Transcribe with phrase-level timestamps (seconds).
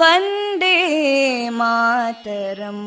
[0.00, 0.76] वन्दे
[1.58, 2.86] मातरम्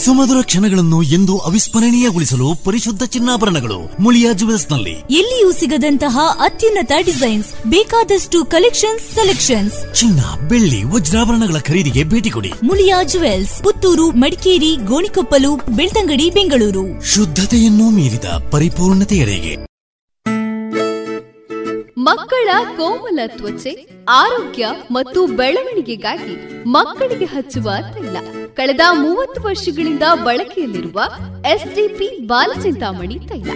[0.00, 9.94] ಸುಮಧುರ ಕ್ಷಣಗಳನ್ನು ಎಂದು ಅವಿಸ್ಮರಣೀಯಗೊಳಿಸಲು ಪರಿಶುದ್ಧ ಚಿನ್ನಾಭರಣಗಳು ಮುಳಿಯಾ ಜುವೆಲ್ಸ್ನಲ್ಲಿ ಎಲ್ಲಿಯೂ ಸಿಗದಂತಹ ಅತ್ಯುನ್ನತ ಡಿಸೈನ್ಸ್ ಬೇಕಾದಷ್ಟು ಕಲೆಕ್ಷನ್ಸ್ ಸೆಲೆಕ್ಷನ್ಸ್.
[9.94, 12.52] ಚಿನ್ನ ಬೆಳ್ಳಿ ವಜ್ರಾಭರಣಗಳ ಖರೀದಿಗೆ ಭೇಟಿ ಕೊಡಿ.
[12.62, 16.86] ಮುಳಿಯಾ ಜುವೆಲ್ಸ್ ಪುತ್ತೂರು ಮಡಿಕೇರಿ ಗೋಣಿಕೊಪ್ಪಲು ಬೆಳ್ತಂಗಡಿ ಬೆಂಗಳೂರು.
[17.14, 19.54] ಶುದ್ಧತೆಯನ್ನು ಮೀರಿದ ಪರಿಪೂರ್ಣತೆಯರಿಗೆ
[21.98, 23.72] ಮಕ್ಕಳ ಕೋಮಲ ತ್ವಚೆ
[24.08, 28.16] ಆರೋಗ್ಯ ಮತ್ತು ಬೆಳವಣಿಗೆಗಾಗಿ ಮಕ್ಕಳಿಗೆ ಹಚ್ಚುವ ತೈಲ.
[28.56, 31.02] ಕಳೆದ ಮೂವತ್ತು ವರ್ಷಗಳಿಂದ ಬಳಕೆಯಲ್ಲಿರುವ
[31.50, 33.50] ಎಸ್ಡಿಪಿ ಬಾಲಚಿಂತಾಮಣಿ ತೈಲ.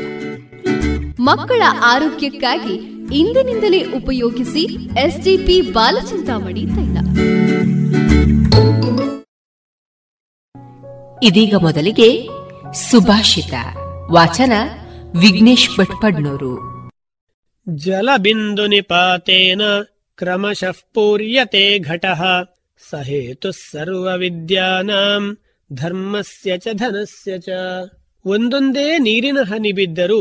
[1.21, 2.75] ಮಕ್ಕಳ ಆರೋಗ್ಯಕ್ಕಾಗಿ
[3.19, 4.63] ಇಂದಿನಿಂದಲೇ ಉಪಯೋಗಿಸಿ
[5.01, 6.99] ಎಸ್ಡಿಪಿ ಬಾಲಚಿಂತಾಮಣಿ ತೈಲ.
[11.23, 12.29] ಇದೀಗ ಮೊದಲಿಗೆ
[12.73, 13.55] ಸುಭಾಷಿತ.
[14.11, 14.53] ವಾಚನ
[15.21, 16.53] ವಿಘ್ನೇಶ್ ಭಟ್ಪಡ್ನೂರು.
[17.69, 19.61] ಜಲಬಿಂದು ನಿಪಾತೇನ
[20.17, 22.23] ಕ್ರಮಶಃ ಪೂರ್ಯತೆ ಘಟಃ.
[22.82, 25.30] स हेतुः सर्वविद्यानाम्
[25.70, 27.58] ಧರ್ಮಸ್ಯ ಚ ಧನಸ್ಯ ಚ
[28.26, 30.18] ಒಂದೊಂದೇ ನೀರಿನ ಹನಿ ಬಿದ್ದರೂ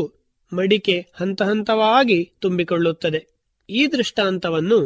[0.51, 3.21] ಮಡಿಕೆ ಹಂತ ಹಂತವಾಗಿ ತುಂಬಿಕೊಳ್ಳುತ್ತದೆ
[3.69, 4.79] ಈ ದೃಷ್ಟಾಂತವನ್ನು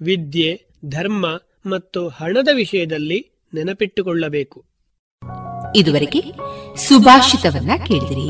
[0.00, 0.50] ವಿದ್ಯೆ
[0.88, 1.24] ಧರ್ಮ
[1.66, 3.18] ಮತ್ತು ಹಣದ ವಿಷಯದಲ್ಲಿ
[3.52, 4.58] ನೆನಪಿಟ್ಟುಕೊಳ್ಳಬೇಕು
[5.76, 6.22] ಇದುವರೆಗೆ
[6.86, 8.28] ಸುಭಾಷಿತವನ್ನ ಕೇಳಿದಿರಿ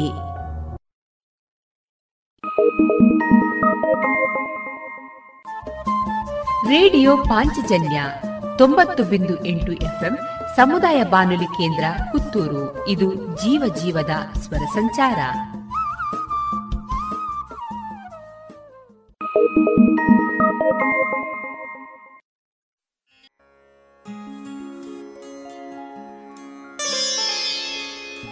[6.70, 8.00] ರೇಡಿಯೋ ಪಾಂಚಜನ್ಯ
[8.57, 10.17] ತೊಂಬತ್ತು ಬಿಂದು ಎಂಟು ಎಫ್ಎಂ
[10.55, 12.87] ಸಮುದಾಯ ಬಾನುಲಿ ಕೇಂದ್ರ ಪುತ್ತೂರು.
[12.87, 15.17] ಇದು ಜೀವ ಜೀವದ ಸ್ವರ ಸಂಚಾರ.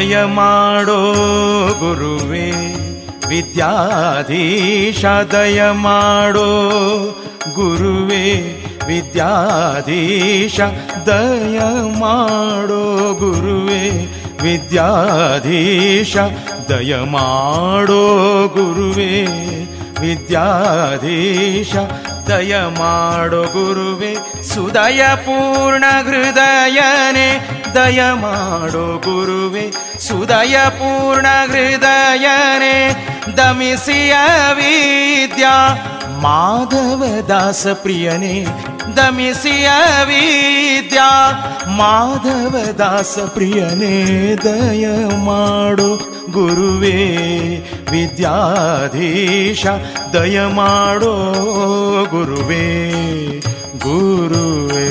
[0.04, 0.96] ದಯ ಮಾಡೋ
[1.80, 2.46] ಗುರುವೇ,
[3.28, 6.48] ವಿದ್ಯಾಧೀಶ ದಯ ಮಾಡೋ
[7.54, 8.24] ಗುರುವೇ,
[8.88, 10.60] ವಿದ್ಯಾಧೀಶ
[11.06, 11.58] ದಯ
[12.00, 12.82] ಮಾಡೋ
[13.14, 13.82] ಗುರುವೇ,
[14.42, 16.16] ವಿದ್ಯಾಧೀಶ
[16.68, 18.02] ದಯ ಮಾಡೋ
[18.48, 19.10] ಗುರುವೇ,
[20.00, 21.74] ವಿದ್ಯಾಧೀಶ
[22.28, 27.28] ದಯ ಮಾಡೋ ಗುರುವೇ ಸುದಯ ಪೂರ್ಣ ಹೃದಯನೇ
[27.74, 29.64] ದಯ ಮಾಡೋ ಗುರುವೆ
[29.98, 32.76] ಸುದಯ ಪೂರ್ಣ ಹೃದಯನೇ
[33.36, 34.14] ದಮಿಸಿಯ
[34.52, 35.54] ವಿದ್ಯಾ
[36.20, 38.46] ಮಾಧವ ದಾಸ ಪ್ರಿಯನೇ
[38.96, 39.68] ದಮಿಸಿಯ
[40.04, 41.08] ವಿದ್ಯಾ
[41.66, 43.94] ಮಾಧವ ದಾಸ ಪ್ರಿಯನೇ
[44.44, 44.86] ದಯ
[45.24, 45.88] ಮಾಡು
[46.30, 46.98] ಗುರುವೇ
[47.90, 49.66] ವಿದ್ಯಾಧೀಶ
[50.12, 51.14] ದಯ ಮಾಡೋ
[52.10, 52.66] ಗುರುವೇ
[53.78, 54.88] ಗುರುವೇ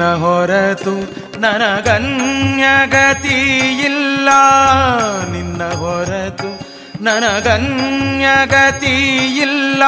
[0.00, 4.28] ನಿನ್ನ ಹೊರತು ನನಗನ್ಯಗತಿಯಿಲ್ಲ.
[5.32, 6.60] ನಿನ್ನ ಹೊರತು
[7.04, 9.82] ನನಗನ್ಯಗತಿಯಿಲ್ಲ.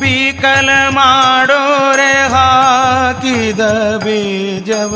[0.00, 3.60] ಬೀಕಲ ಮಾಡೋರೆ ಹಾಕಿದ
[3.96, 4.92] ಬೀಜವ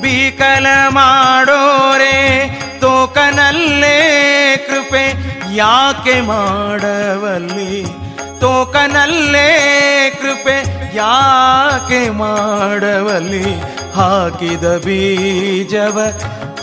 [0.00, 2.14] ಬೀಕಲ ಮಾಡೋರೆ
[2.80, 3.98] ತೋಕನಲ್ಲೇ
[4.68, 5.02] ಕೃಪೆ
[5.54, 7.84] ಯಾಕೆ ಮಾಡವಲ್ಲಿ?
[8.40, 9.50] ತೋಕನಲ್ಲೇ
[10.22, 10.56] ಕೃಪೆ
[10.96, 13.44] ಯಾಕೆ ಮಾಡವಲ್ಲಿ?
[13.94, 15.98] ಹಾಕಿದ ಬೀಜವ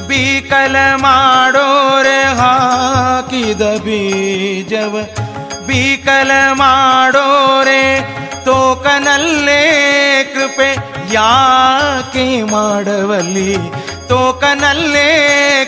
[0.08, 4.96] ಬೀಕಲ ಮಾಡೋರೆ ಹಾಕಿದ ಬೀಜವ
[5.76, 8.02] ಬೀಕಲ ಮಾಡೋರೆ,
[8.46, 9.62] ತೋಕನಲ್ಲೇ
[10.34, 10.76] ಕೃಪೆ
[11.14, 13.56] ಯಾಕೆ ಮಾಡವಲ್ಲಿ?
[14.08, 15.10] ತೋಕನಲ್ಲೇ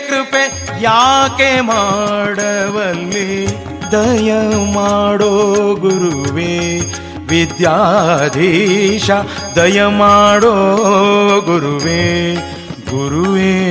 [0.08, 3.46] ಕೃಪೆ ಯಾಕೆ ಮಾಡವಲ್ಲಿ?
[3.92, 4.32] ದಯ
[4.74, 6.78] ಮಾಡೋ ಗುರುವೇ,
[7.28, 9.10] ವಿದ್ಯಾಧೀಶ,
[9.56, 10.54] ದಯ ಮಾಡೋ
[11.46, 12.34] ಗುರುವೇ
[12.90, 13.67] ಗುರುವೇ.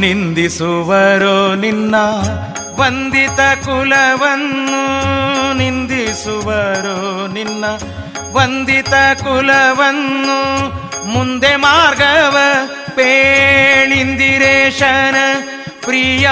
[0.00, 1.94] ನಿಂದಿಸುವರೋ ನಿನ್ನ
[2.80, 4.82] ವಂದಿತ ಕುಲವನ್ನು
[5.54, 7.64] ನಿಂದಿಸುವರೋ ನಿನ್ನ
[8.32, 10.68] ವಂದಿತ ಕುಲವನ್ನು
[11.08, 12.36] ಮುಂದೆ ಮಾರ್ಗವ
[12.94, 15.16] ಪೇಳಿಂದಿರೇಶನ
[15.84, 16.28] ಪ್ರಿಯ.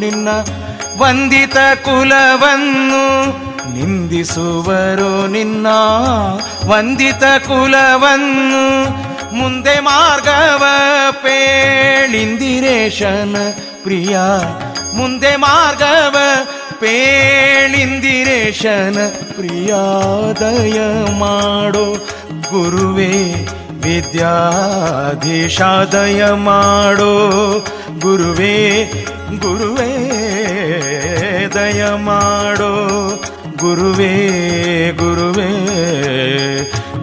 [0.00, 0.28] ನಿನ್ನ
[0.98, 3.34] ವಂದಿತ ಕುಲವನ್ನು
[3.76, 5.66] ನಿಂದಿಸುವರು ನಿನ್ನ
[6.64, 9.06] ವಂದಿತ ಕುಲವನ್ನು.
[9.34, 10.64] ಮುಂದೆ ಮಾರ್ಗವ
[11.12, 13.36] ಪೇಳಿಂದಿರೇಶನ
[13.82, 14.18] ಪ್ರಿಯ.
[14.94, 16.16] ಮುಂದೆ ಮಾರ್ಗವ
[16.80, 18.98] ಪೇಳಿಂದಿರೇಶನ
[19.36, 20.80] ಪ್ರಿಯಾದಯ
[21.18, 22.06] ಮಾಡೋ
[22.50, 23.44] ಗುರುವೇ
[23.82, 27.14] ವಿದ್ಯಾಧೀಶಾದಯ ಮಾಡೋ
[28.00, 28.92] ಗುರುವೇ
[29.34, 29.90] ಗುರುವೇ
[31.54, 32.72] ದಯ ಮಾಡೋ
[33.56, 34.12] ಗುರುವೇ
[34.92, 35.50] ಗುರುವೇ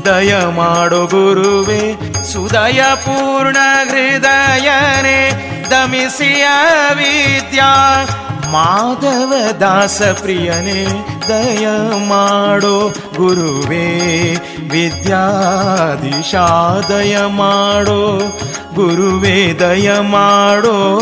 [0.06, 2.13] ದಯ ಮಾಡೋ ಗುರುವೇ.
[2.24, 3.58] ಸುದಯ ಪೂರ್ಣ
[3.89, 5.32] ಹೃದಯನೇ
[5.70, 6.48] ದಮಿಸಿಯ
[6.94, 8.06] ವಿದ್ಯಾ.
[8.54, 11.68] ಮಾಧವ ದಾಸ ಪ್ರಿಯನೇ ದಯ
[12.08, 14.38] ಮಾಡೋ ಗುರುವೇ,
[14.72, 18.20] ವಿದ್ಯಾದಿಶಾದಯ ಮಾಡೋ.
[18.76, 21.00] ಗುರುವೇ ದಯ ಮಾಡೋ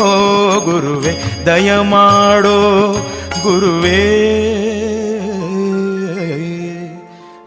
[0.64, 2.96] ಗುರುವೇ ದಯ ಮಾಡೋ
[3.42, 4.28] ಗುರುವೇ.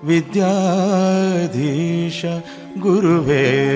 [0.04, 2.26] ವಿದ್ಯಾಧೀಶ
[2.80, 3.76] ಗುರುವೇ.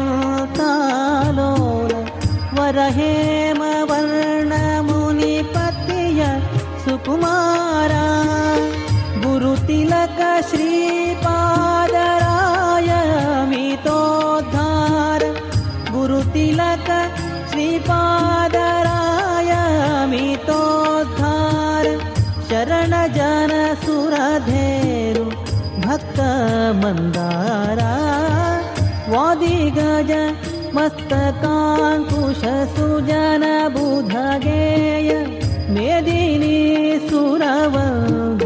[6.85, 8.05] सुकुमारा।
[9.25, 11.02] गुरुतिलकश्री
[26.83, 27.93] मन्दारा
[29.13, 30.11] वादि गज
[30.75, 32.43] मस्तकाङ्कुश
[35.75, 36.57] मेदिनी
[37.09, 38.43] सुरवज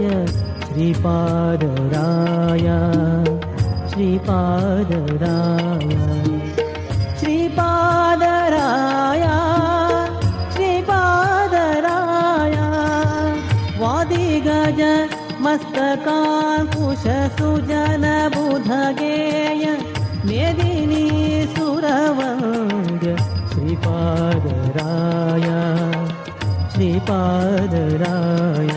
[0.67, 2.67] श्रीपादराय
[3.91, 5.66] श्रीपादराय
[15.79, 17.03] कापुष
[20.25, 21.05] मेदिनी
[21.55, 22.21] सुरव
[23.53, 25.47] श्रीपादराय
[26.73, 28.76] श्रीपादराय।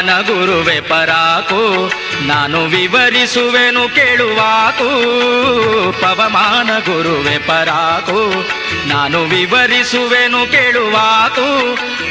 [0.00, 1.92] ಪವಮಾನ ಗುರುವೆ ಪರಾಕು,
[2.26, 4.88] ನಾನು ವಿವರಿಸುವೆನು ಕೇಳುವಾಕು.
[6.00, 8.48] ಪವಮಾನ ಗುರುವೆ ಪರಾಕು,
[8.88, 11.48] ನಾನು ವಿವರಿಸುವೆನು ಕೇಳುವಾಕು.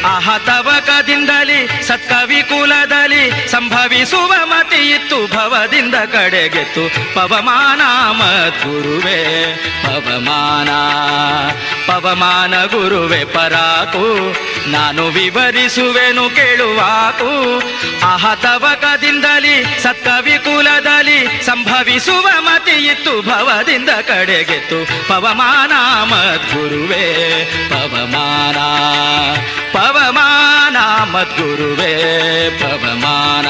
[0.08, 4.34] ಆಹ ತವಕದಿಂದಲಿ ಸತ್ಕವಿ ಕುಲದಲ್ಲಿ ಸಂಭವಿಸುವ
[5.28, 7.16] ಭವದಿಂದ ಕಡೆಗೆತ್ತು.
[7.16, 10.70] ಪವಮಾನ ಮದ್ಗುರುವೆ, ಪವಮಾನ
[11.92, 14.36] ಪವಮಾನ ಗುರುವೆ ಪರಾಕು.
[14.70, 17.62] ನಾನು ವಿವರಿಸುವೆನು ಕೇಳುವಾಕು.
[18.06, 23.22] ಆಹ ತವಕದಿಂದಲಿ, ಸತ್ಕವಿ ಕುಲದಲ್ಲಿ ಸಂಭವಿಸುವ ಮತಿಯಿತ್ತು.
[23.22, 25.08] ಭವದಿಂದ ಕಡೆಗೆತ್ತು.
[25.08, 25.72] ಪವಮಾನ
[26.04, 28.58] ಮದ್ಗುರುವೆ, ಪವಮಾನ
[29.74, 30.78] ಪವಮಾನ
[31.10, 31.96] ಮದ್ಗುರುವೆ,
[32.60, 33.48] ಪವಮಾನ.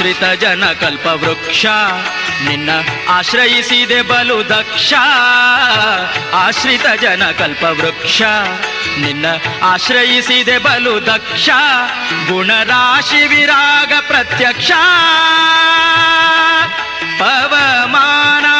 [0.00, 1.66] ಆಶ್ರಿತ ಜನ ಕಲ್ಪ ವೃಕ್ಷ.
[2.48, 2.70] ನಿನ್ನ
[3.08, 4.92] ಆಶ್ರಯಿಸಿದೆ ಬಲು ದಕ್ಷ.
[6.34, 8.22] ಆಶ್ರಿತ ಜನ ಕಲ್ಪ ವೃಕ್ಷ.
[9.00, 9.26] ನಿನ್ನ
[9.62, 11.48] ಆಶ್ರಯಿಸಿದೆ ಬಲು ದಕ್ಷ.
[12.28, 14.70] ಗುಣರಾಶಿ ವಿರಾಗ ಪ್ರತ್ಯಕ್ಷ.
[17.18, 18.59] ಪವಮಾನ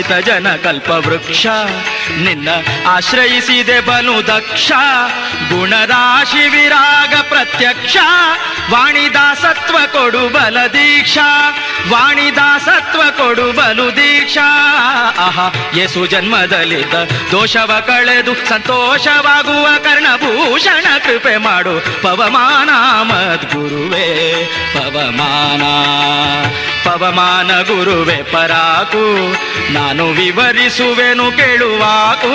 [0.00, 1.46] ಆಶ್ರಿತ ಜನ ಕಲ್ಪ ವೃಕ್ಷ
[2.18, 2.48] ನಿನ್ನ
[2.88, 4.72] ಆಶ್ರಯಿಸಿದೆ ಬಲು ದಕ್ಷ.
[5.52, 7.96] ಗುಣರಾಶಿ ವಿರಾಗ ಪ್ರತ್ಯಕ್ಷ.
[8.70, 11.50] ವಾಣಿದಾಸತ್ವ ಕೊಡು ಬಲ ದೀಕ್ಷಾ.
[11.90, 14.48] ವಾಣಿದಾಸತ್ವ ಕೊಡು ಬಲು ದೀಕ್ಷಾ.
[15.18, 16.94] ಆಹಾ, ಯೇಸು ಜನ್ಮದಲ್ಲಿದ್ದ
[17.30, 22.02] ದೋಷವ ಕಳೆದು ಸಂತೋಷವಾಗುವ ಕರ್ಣಭೂಷಣ ಕೃಪೆ ಮಾಡು.
[22.02, 22.70] ಪವಮಾನ
[23.02, 25.62] ಮದ್ಗುರುವೇ, ಪವಮಾನ
[26.84, 29.34] ಪವಮಾನ ಗುರುವೆ ಪರಾಕು.
[29.90, 32.32] ನಾನು ವಿವರಿಸುವೆನು ಕೇಳುವಾಕು.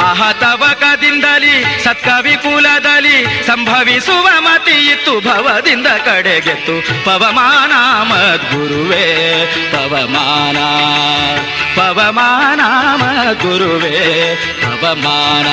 [0.00, 7.04] ಆಹ, ತವಕದಿಂದಲಿ ಸತ್ಕವಿ ಕುಲದಲ್ಲಿ ಸಂಭವಿಸುವ ಮತಿ ಇತ್ತು ಭವದಿಂದ ಕಡೆಗೆತ್ತು.
[7.04, 7.72] ಪವಮಾನ
[8.08, 10.56] ಮದ್ಗುರುವೇ, ಪವಮಾನ
[11.76, 12.60] ಪವಮಾನ
[13.02, 15.46] ಮದ್ಗುರುವೇ, ಪವಮಾನ.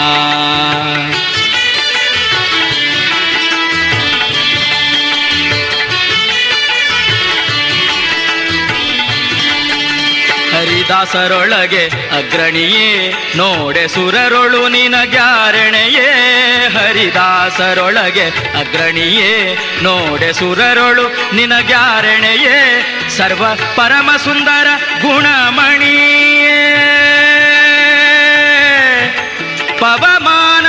[10.93, 11.85] ಹರಿದಾಸರೊಳಗೆ
[12.17, 16.11] ಅಗ್ರಣಿಯೇ, ನೋಡೆ ಸುರರೊಳು ನಿನಗ್ಯಾರಣೆಯೇ
[16.77, 18.25] ಹರಿದಾಸರೊಳಗೆ
[18.59, 22.85] ಅಗ್ರಣಿಯೇ, ನೋಡೆ ಸುರರೊಳು ನಿನಗ್ಯಾರಣೆಯೇ
[23.17, 24.67] ಸರ್ವ ಪರಮ ಸುಂದರ
[25.01, 26.59] ಗುಣಮಣಿಯೇ.
[29.79, 30.67] ಪವಮಾನ.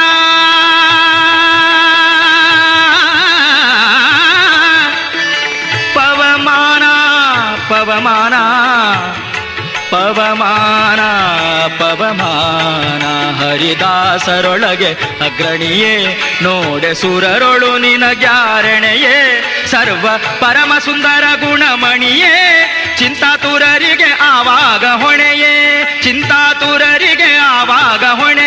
[5.94, 6.82] ಪವಮಾನ
[7.68, 8.34] ಪವಮಾನ.
[10.04, 11.00] ಪವಮಾನ
[11.78, 13.02] ಪವಮಾನ,
[13.40, 14.90] ಹರಿದಾಸರೊಳಗೆ
[15.24, 15.92] ಅಗ್ರಣಿಯೇ,
[16.42, 19.16] ನೋಡೆ ಸುರರೊಳು ನಿನಗ್ಯಾರಣೆಯೇ
[19.66, 20.06] ಸರ್ವ
[20.40, 22.34] ಪರಮ ಸುಂದರ ಗುಣಮಣಿಯೇ,
[22.98, 25.54] ಚಿಂತಾತುರರಿಗೆ ಆವಾಗ ಹೊಣೆಯೇ,
[26.02, 28.43] ಚಿಂತಾತುರರಿಗೆ ಆವಾಗ ಆಹ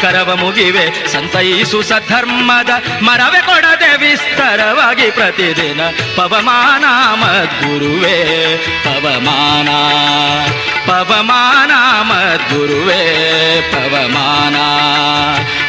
[0.00, 1.12] ಕರವ ಮುಗಿವೆ.
[1.12, 2.70] ಸಂತೈಸು ಸಧರ್ಮದ
[3.02, 5.80] ಮರವೆ ಕೊಡದೆ ವಿಸ್ತಾರವಾಗಿ ಪ್ರತಿದಿನ
[6.16, 6.84] ಪವಮಾನ
[7.20, 8.18] ಮದ್ಗುರುವೇ,
[8.84, 9.68] ಪವಮಾನ
[10.86, 11.70] ಪವಮಾನ
[12.02, 13.02] ಮದ್ಗುರುವೇ,
[13.72, 14.56] ಪವಮಾನ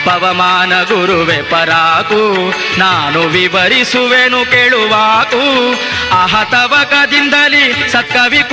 [0.06, 5.74] ಪವಮಾನ ಗುರುವೆ, ಪರಾಕು, ನಾನು ವಿವರಿಸುವೆನು ಕೇಳುವಾಕು.
[6.16, 8.44] ಆಹತವಕದಿಂದಲಿ ಸತ್ಕವಿ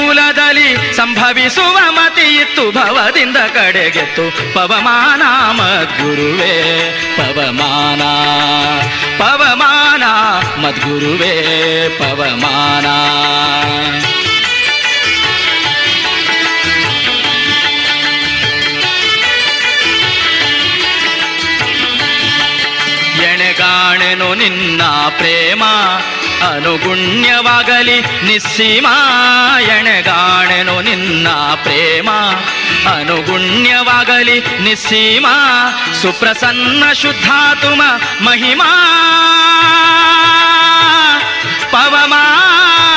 [0.57, 4.55] ಕುಲದಲ್ಲಿ ಸಂಭವಿಸುವ ಮತಿ ಇತ್ತು ಭವದಿಂದ ಕಡೆಗೆತ್ತು.
[4.55, 5.23] ಪವಮಾನ
[5.57, 6.55] ಮದ್ಗುರುವೇ,
[7.16, 8.03] ಪವಮಾನ
[9.19, 10.03] ಪವಮಾನ
[10.61, 11.35] ಮದ್ಗುರುವೇ,
[11.99, 12.87] ಪವಮಾನ.
[23.23, 24.83] ಎಣೆಗಾಣೆನು ನಿನ್ನ
[25.16, 25.62] ಪ್ರೇಮ
[26.42, 31.29] ಅನುಗುಣ್ಯವಾಗಲಿ ನಿಸ್ಸೀಮಾಯಣಗಾಣೆನು ನಿನ್ನ
[31.62, 32.09] ಪ್ರೇಮ.
[32.94, 35.27] ಅನುಗುಣ್ಯವಾಗಲಿ ನಿಸ್ಸೀಮ
[36.03, 37.83] ಸುಪ್ರಸನ್ನ ಶುದ್ಧಾತುಮ
[38.20, 38.83] ಮಹಿಮಾ.
[41.70, 42.96] ಪವಮಾನ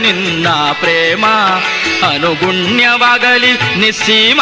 [0.00, 1.24] ನಿನ್ನ ಪ್ರೇಮ
[2.14, 4.40] ಅನುಗುಣ್ಯವಾಗಲಿ ನಿಸ್ಸೀಮ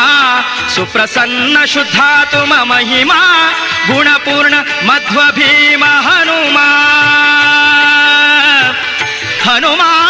[0.68, 3.50] ಸುಪ್ರಸನ್ನ ಶುದ್ಧಾತುಮ ಮಹಿಮಾ
[3.86, 4.54] ಗುಣಪೂರ್ಣ
[4.86, 6.58] ಮಧ್ವ ಭೀಮ ಹನುಮ
[9.42, 10.07] ಹನುಮಾ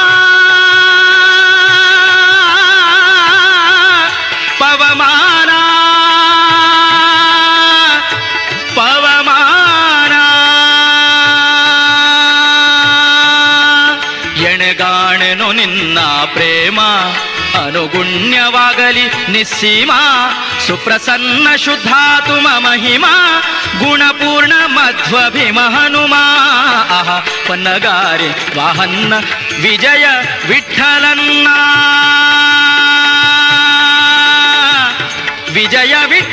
[19.29, 19.99] निःसीमा
[20.67, 23.13] सुप्रसन्न शुद्धातु महिमा
[23.83, 26.23] गुणपूर्ण मध्वभिमहनुमा।
[26.69, 29.13] गुणपूर्णमध्वभिमहनुमाह पन्नगारे वाहन्न
[29.59, 30.05] विजय
[30.45, 31.57] विठ्ठलन्ना।
[35.49, 36.28] विजय विठ्ठ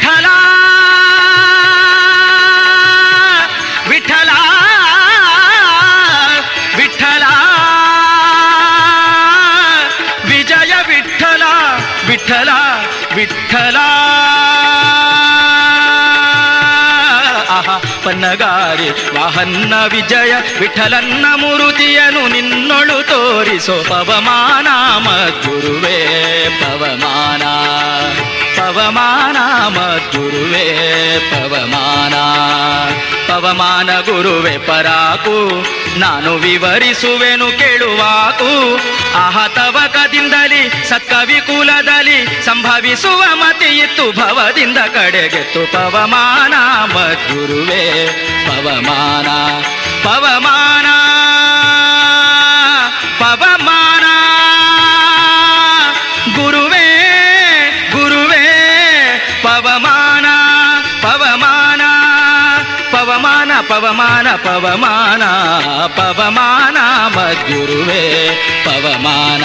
[18.07, 24.67] ಪನ್ನಗಾರಿ ವಾಹನ್ನ ವಿಜಯ, ವಿಠಲನ್ನ ಮುರುತಿಯನು ನಿನ್ನೊಳು ತೋರಿಸೋ ಪವಮಾನ
[25.03, 25.99] ಮದ್ಗುರುವೇ,
[26.61, 27.43] ಪವಮಾನ.
[28.57, 29.37] ಪವಮಾನ
[29.69, 30.67] ಮದ್ಗುರುವೇ,
[31.31, 32.15] ಪವಮಾನ.
[33.33, 35.67] ಪವಮಾನ ಗುರುವೆ, ಪರಾಕು,
[35.99, 38.81] ನಾನು ವಿವರಿಸುವೆನು ಕೇಳುವಾಕು.
[39.17, 40.46] ಆಹತವಕದಿಂದಲಿ
[40.89, 46.55] ಸತ್ಕವಿ ಕುಲದಲ್ಲಿ ಸಂಭವಿಸುವ ಮತಿ ಇತ್ತು ಭವದಿಂದ ಕಡೆಗೆತ್ತು ಪವಮಾನ.
[46.95, 47.85] ಮದ್ಗುರುವೇ,
[48.49, 49.29] ಪವಮಾನ
[50.05, 50.87] ಪವಮಾನ
[53.19, 54.05] ಪವಮಾನ.
[56.35, 56.87] ಗುರುವೇ
[57.93, 58.47] ಗುರುವೇ,
[59.43, 60.27] ಪವಮಾನ
[61.03, 61.83] ಪವಮಾನ
[62.91, 65.25] ಪವಮಾನ ಪವಮಾನ ಪವಮಾನ
[65.87, 66.77] ಪವಮಾನ.
[67.17, 68.05] ಮದ್ಗುರುವೇ,
[68.65, 69.45] ಪವಮಾನ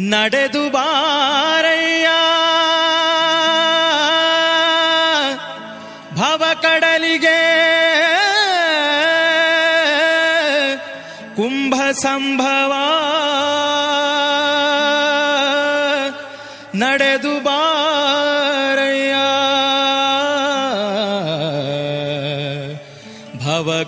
[0.00, 2.08] ನಡೆದು ಬಾರಯ್ಯ.
[6.14, 7.56] ಭವ ಕಡಲಿಗೆ
[11.36, 12.72] ಕುಂಭ ಸಂಭವ
[16.74, 19.14] ನಡೆದು ಬಾರಯ್ಯ.
[23.44, 23.82] ಭವ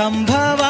[0.00, 0.62] ಸಂಭವ.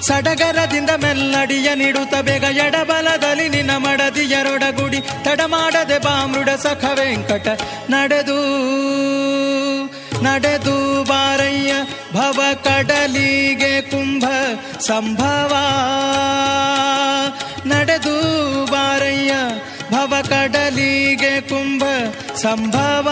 [0.00, 7.48] ಸಡಗರದಿಂದ ಮೆಲ್ಲಡಿಯ ನೀಡುತ್ತ ಬೇಗ ಎಡಬಲದಲ್ಲಿ ನಿನ್ನ ಮಡದಿಯರೊಡಗುಡಿ ತಡ ಮಾಡದೆ ಬಾಮೃಡ ಸಖ ವೆಂಕಟ.
[7.90, 8.38] ನಡೆದು
[10.22, 11.74] ನಡೆದು ಬಾರಯ್ಯ,
[12.12, 14.24] ಭವ ಕಡಲಿಗೆ ಕುಂಭ
[14.78, 15.56] ಸಂಭವ.
[17.66, 18.16] ನಡೆದು
[18.66, 19.34] ಬಾರಯ್ಯ,
[19.90, 21.82] ಭವ ಕಡಲಿಗೆ ಕುಂಭ
[22.34, 23.08] ಸಂಭವ.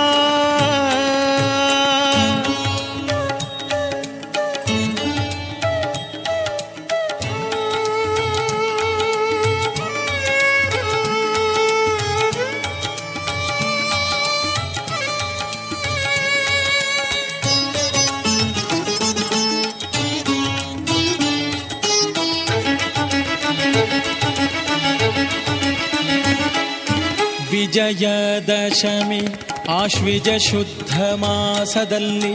[27.73, 29.27] ವಿಜಯದಶಮಿ
[29.69, 32.35] ಆಶ್ವಿಜ ಶುದ್ಧ ಮಾಸದಲ್ಲಿ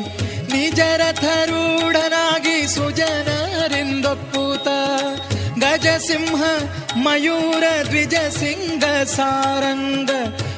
[0.54, 2.65] ನಿಜರಥರೂಢನಾಗಿ
[5.60, 6.43] ಗಜ ಗಜಸಿಂಹ
[6.95, 10.10] ಮಯೂರ ದ್ವಿಜ ಸಿಂಗ ಸಾರಂಗ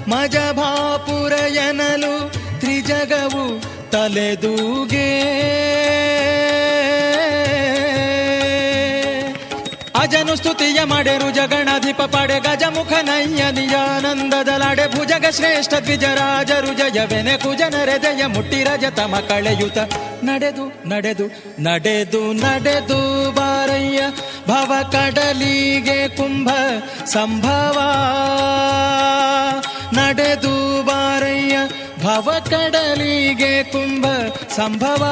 [0.08, 3.62] ಮಜಭಾಪುರ ಎನಲು ತ್ರಿಜಗವು
[3.92, 5.30] ತಲೆದೂಗೆ.
[10.00, 10.36] ಅಜನು
[10.80, 17.34] ಸ್ತುತಿಯ ಮಾಡೆರು ಜಗಣಾಧಿಪ ಪಡೆ ಗಜಮುಖ ನಯ್ಯ ನಿಯಾನಂದದ ಲಾಡೆ ಭುಜಗ ಶ್ರೇಷ್ಠ ದ್ವಿಜರಾಜರು ಜಯವೆನೆ
[17.98, 19.78] ಜಯ ಮುಟ್ಟಿ ರಜತಮ ಕಳೆಯುತ.
[20.24, 21.26] ನಡೆದು ನಡೆದು
[21.64, 23.00] ನಡೆದು ನಡೆದು
[23.32, 24.02] ಬಾರಯ್ಯ,
[24.48, 26.50] ಭವ ಕಡಲಿಗೆ ಕುಂಭ
[27.06, 27.78] ಸಂಭವ.
[29.94, 31.58] ನಡೆದು ಬಾರಯ್ಯ,
[32.04, 34.06] ಭವ ಕಡಲಿಗೆ ಕುಂಭ
[34.56, 35.04] ಸಂಭವ.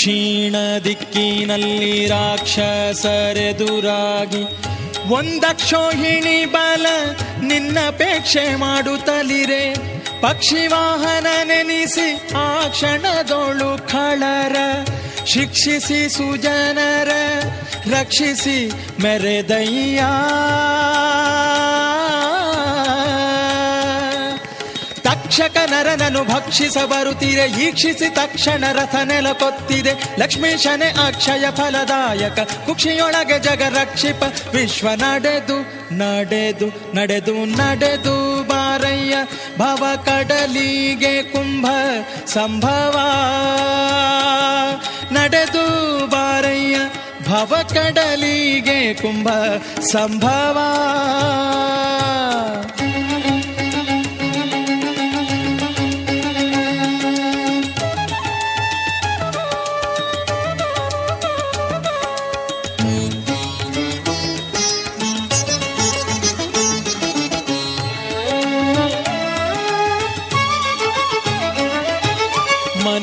[0.00, 4.44] ದಕ್ಷಿಣ ದಿಕ್ಕಿನಲ್ಲಿ ರಾಕ್ಷಸರೆದುರಾಗಿ
[5.12, 6.86] ಒಂದಕ್ಷೋಹಿಣಿ ಬಲ
[7.42, 9.74] ನಿನ್ನಪೇಕ್ಷೆ ಮಾಡುತ್ತಲಿರೆ.
[10.20, 14.56] ಪಕ್ಷಿ ವಾಹನ ನೆನೆಸಿ ಆ ಕ್ಷಣದೊಳು ಖಳರ
[15.26, 17.10] ಶಿಕ್ಷಿಸಿ ಸುಜನರ,
[17.94, 18.72] ರಕ್ಷಿಸಿ
[19.02, 20.00] ಮೆರೆದಯ್ಯ.
[25.30, 29.92] ತಕ್ಷಕ ನರನನು ಭಕ್ಷಿಸ ಬರುತ್ತೀರೆ ಈಕ್ಷಿಸಿ ತಕ್ಷಣ ರಥ ನೆಲಕೊತ್ತಿದೆ.
[30.18, 34.22] ಲಕ್ಷ್ಮೀಶನೆ ಅಕ್ಷಯ ಫಲದಾಯಕ, ಕುಕ್ಷಿಯೊಳಗೆ ಜಗ ರಕ್ಷಿಪ
[34.54, 35.58] ವಿಶ್ವ ನಡೆದು
[35.94, 39.14] ನಡೆದು ನಡೆದು ನಡೆದು ಬಾರಯ್ಯ,
[39.58, 41.66] ಭವ ಕಡಲಿಗೆ ಕುಂಭ
[42.26, 42.96] ಸಂಭವ.
[45.12, 45.66] ನಡೆದು
[46.06, 46.76] ಬಾರಯ್ಯ,
[47.28, 49.28] ಭವ ಕಡಲಿಗೆ ಕುಂಭ
[49.80, 50.58] ಸಂಭವ.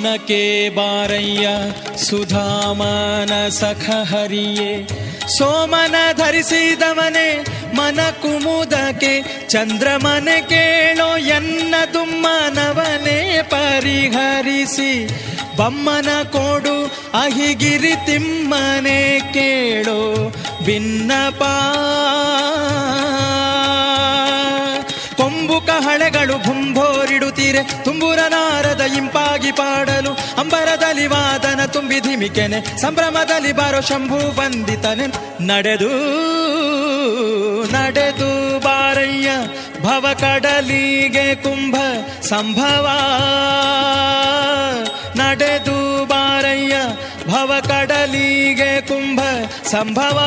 [0.09, 0.43] ಮನಕೆ
[0.75, 1.45] ಬಾರಯ್ಯ
[2.03, 4.69] ಸುಧಾಮನ ಸಖ ಹರಿಯೇ
[5.35, 7.25] ಸೋಮನ ಧರಿಸಿದವನೇ
[7.77, 9.11] ಮನ ಕುಮುದಕ್ಕೆ
[9.49, 13.17] ಚಂದ್ರಮನೆ ಕೇಳೋ ಎನ್ನ ದುಮ್ಮನವನೇ
[13.51, 14.91] ಪರಿಹರಿಸಿ
[15.57, 16.77] ಬಮ್ಮನ ಕೊಡು
[17.17, 18.99] ಅಹಿಗಿರಿ ತಿಮ್ಮನೆ
[19.35, 19.99] ಕೇಳೋ
[20.65, 21.43] ಭಿನ್ನಪ
[25.79, 27.83] ಹಳೆಗಳು ಭುಂಭೋರಿಡುತ್ತೀರೆ.
[27.83, 32.81] ತುಂಬುರ ನಾರದ ಇಂಪಾಗಿ ಪಾಡಲು ಅಂಬರದಲ್ಲಿ ವಾದನ ತುಂಬಿ ಧಿಮಿಕೆನೆ.
[32.81, 35.07] ಸಂಭ್ರಮದಲ್ಲಿ ಬಾರೋ ಶಂಭು ಬಂದಿತನೆ
[35.47, 35.91] ನಡೆದು
[37.73, 39.29] ನಡೆದು ಬಾರಯ್ಯ,
[39.81, 41.75] ಭವ ಕಡಲಿಗೆ ಕುಂಭ
[42.21, 42.89] ಸಂಭವ.
[45.15, 46.75] ನಡೆದು ಬಾರಯ್ಯ,
[47.27, 49.19] ಭವ ಕಡಲಿಗೆ ಕುಂಭ
[49.65, 50.17] ಸಂಭವ.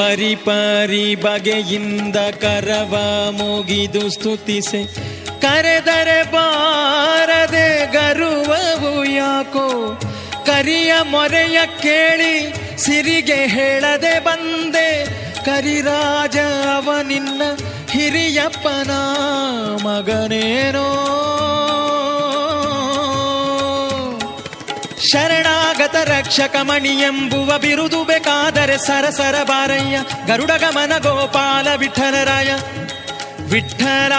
[0.00, 2.96] ಪರಿ ಪರಿ ಬಗೆಯಿಂದ ಕರವ
[3.30, 4.84] ಮುಗಿದು ಸ್ತುತಿಸೆ.
[5.40, 10.00] ಕರೆದರೆ ಬಾರದೆ ಗರುವವು ಯಾಕೋ?
[10.46, 15.04] ಕರಿಯ ಮೊರೆಯ ಕೇಳಿ ಸಿರಿಗೆ ಹೇಳದೆ ಬಂದೆ.
[15.44, 16.38] ಕರಿರಾಜ
[16.76, 17.42] ಅವ ನಿನ್ನ
[17.90, 18.90] ಹಿರಿಯಪ್ಪನ
[19.86, 21.16] ಮಗನೇನೋ?
[25.92, 30.00] ಶರಣಾಗತ ರಕ್ಷಕ ಮಣಿ ಎಂಬುವ ಬಿರುದು ಬೇಕಾದರೆ ಸರಸರ ಬಾರಯ್ಯ.
[30.26, 32.56] ಗರುಡ ಗಮನ ಗೋಪಾಲ ವಿಠಲರಾಯ.
[33.50, 34.12] ವಿಠಲ.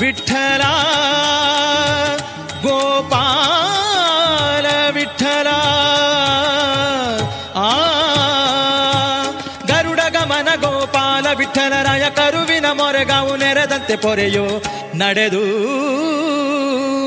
[0.00, 0.62] ವಿಠಲ.
[2.62, 5.46] ಗೋಪಾಲ ವಿಠಲ.
[7.54, 7.70] ಆ.
[9.66, 12.10] ಗರುಡ ಗಮನ ಗೋಪಾಲ ವಿಠಲರಾಯ.
[12.10, 13.36] ಕರುವಿನ ಮೊರೆಗಾವು
[13.74, 14.62] ನೆರೆದಂತೆ ಪೊರೆಯೋ.
[14.94, 15.44] ನಡೆದು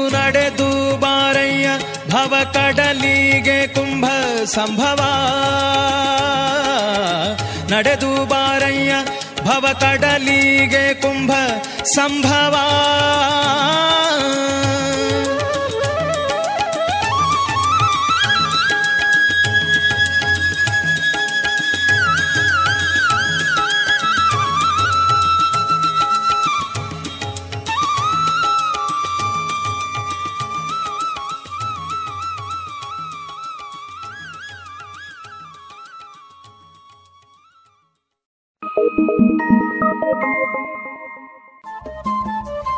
[0.09, 1.70] ನಡೆದು ಬಾರಯ್ಯ,
[2.09, 4.05] ಭವ ಕಡಲಿಗೆ ಕುಂಭ
[4.45, 4.99] ಸಂಭವ.
[7.72, 8.93] ನಡೆದು ಬಾರಯ್ಯ,
[9.43, 11.32] ಭವ ಕಡಲಿಗೆ ಕುಂಭ
[11.84, 12.55] ಸಂಭವ.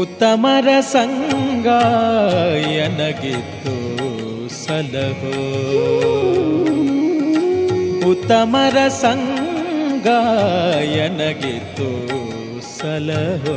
[0.00, 1.66] ಉತ್ತಮರ ಸಂಗ
[2.56, 3.74] ಎನಗಿತ್ತು
[4.64, 5.40] ಸಲಹೋ.
[8.10, 10.06] ಉತ್ತಮರ ಸಂಗ
[10.82, 11.90] ಎನಗಿತ್ತು
[12.78, 13.56] ಸಲಹೋ.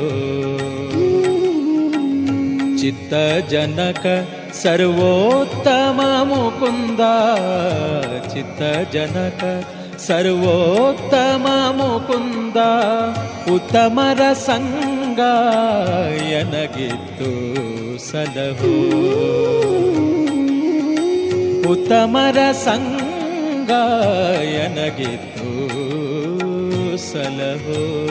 [2.78, 3.14] ಚಿತ್ತ
[3.50, 4.06] ಜನಕ
[4.54, 7.00] ಸರ್ವೋತ್ತಮ ಮುಕುಂದ.
[8.34, 9.68] ಚಿತ್ತ ಜನಕ
[10.00, 12.58] ಸರ್ವೋತ್ತಮ ಮುಕುಂದ.
[13.56, 15.01] ಉತ್ತಮರ ಸಂಗ
[16.18, 17.32] ಎನಗಿತ್ತು
[17.98, 18.76] ಸಲಹೋ.
[21.72, 23.70] ಉತ್ತಮರ ಸಂಗ
[24.44, 25.52] ಎನಗಿತ್ತು
[26.98, 28.02] ಸಲಹೋ.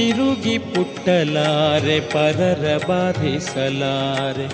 [0.00, 4.46] ತಿರುಗಿ ಪುಟ್ಟಲಾರೆ, ಪರರ ಬಾಧಿಸಲಾರೆ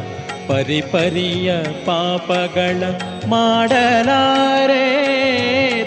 [0.48, 1.50] ಪರಿಪರಿಯ
[1.88, 2.80] ಪಾಪಗಳ
[3.26, 4.86] ಮಾಡಲಾರೆ.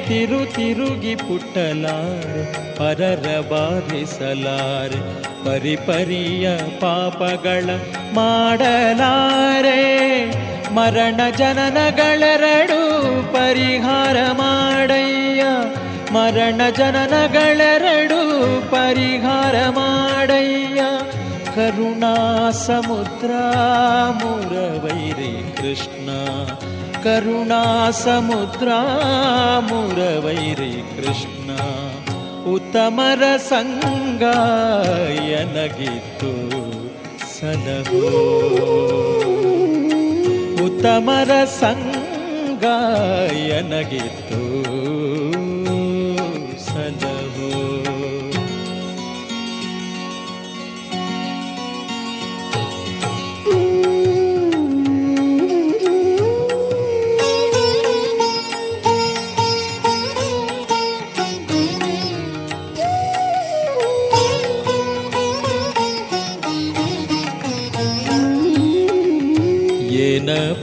[0.07, 2.43] ತಿರು ತಿರುಗಿ ಪುಟ್ಟಲಾರೆ,
[2.77, 5.01] ಪರರ ಬಾಧಿಸಲಾರೆ
[5.45, 6.47] ಪರಿಪರಿಯ
[6.79, 7.67] ಪಾಪಗಳ
[8.13, 9.81] ಮಾಡಲಾರೆ.
[10.73, 12.79] ಮರಣ ಜನನಗಳೆರಡು
[13.33, 15.43] ಪರಿಹಾರ ಮಾಡಯ್ಯ,
[16.13, 18.18] ಮರಣ ಜನನಗಳೆರಡು
[18.71, 20.81] ಪರಿಹಾರ ಮಾಡಯ್ಯ
[21.55, 23.31] ಕರುಣಾ ಸಮುದ್ರ
[24.23, 26.09] ಮುರವೈರಿ ಕೃಷ್ಣ.
[27.03, 28.67] ಕರುಣಾ ಸಮುದ್ರ
[29.59, 31.49] ಮುರವೈರಿ ಕೃಷ್ಣ.
[32.53, 34.21] ಉತ್ತಮರ ಸಂಗ
[35.19, 36.31] ಎನಗಿತ್ತು
[40.65, 42.65] ಉತ್ತಮರ ಸಂಗ
[43.33, 44.59] ಎನಗಿತ್ತು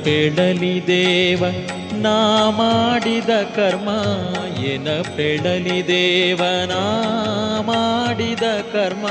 [0.05, 1.45] ಪೆಡಲಿ ದೇವ
[1.93, 3.89] ನಾ ಮಾಡಿದ ಕರ್ಮ
[4.65, 6.83] ಏನ ಪೆಡಲಿ ದೇವ ನಾ
[7.61, 9.07] ಮಾಡಿದ ಕರ್ಮ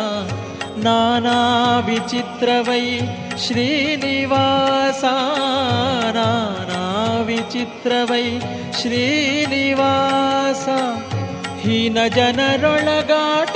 [0.84, 1.38] ನಾನಾ
[1.80, 3.00] ವಿಚಿತ್ರವೈ
[3.48, 5.04] ಶ್ರೀನಿವಾಸ,
[6.16, 6.82] ನಾನಾ
[7.22, 8.40] ವಿಚಿತ್ರವೈ
[8.82, 10.68] ಶ್ರೀನಿವಾಸ.
[11.62, 13.56] ಹೀನ ಜನರೊಳಗಾಟ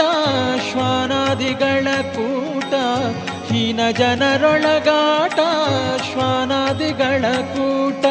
[0.71, 2.73] ಶ್ವಾನಾದಿಗಳ ಕೂಟ
[3.51, 5.39] ಹೀನ ಜನರೊಳಗಾಟ,
[6.11, 8.05] ಶ್ವಾನಾದಿಗಳ ಕೂಟ,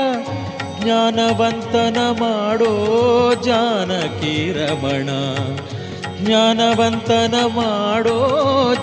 [0.83, 2.73] ಜ್ಞಾನವಂತನ ಮಾಡೋ
[3.43, 5.09] ಜಾನಕಿ ರಮಣ.
[6.23, 8.19] ಜ್ಞಾನವಂತನ ಮಾಡೋ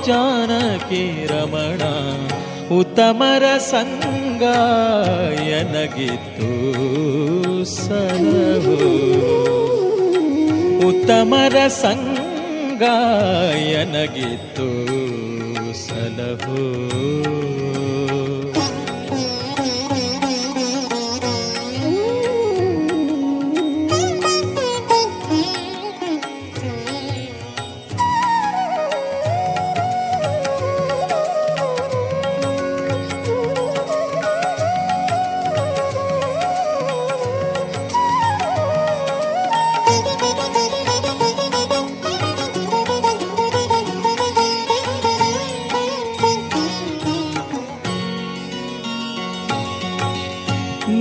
[0.08, 1.82] ಜಾನಕಿ ರಮಣ.
[2.80, 4.44] ಉತ್ತಮರ ಸಂಗ
[5.40, 6.50] ಎನಗಿತ್ತು
[7.64, 8.80] ಸಲಹೋ
[10.88, 12.84] ಉತ್ತಮರ ಸಂಗ
[13.58, 14.68] ಎನಗಿತ್ತು
[16.06, 17.55] ಸಲಹೋ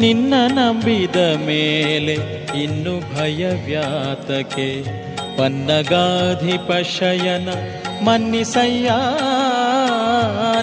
[0.04, 2.14] ನಿನ್ನ ನಂಬಿದ ಮೇಲೆ
[2.62, 4.82] ಇನ್ನು ಭಯವ್ಯಾತಕೆ
[5.38, 7.48] ಪನ್ನಗಾಧಿಪ ಶಯನ
[8.04, 8.90] ಮನ್ನಿಸಯ್ಯ.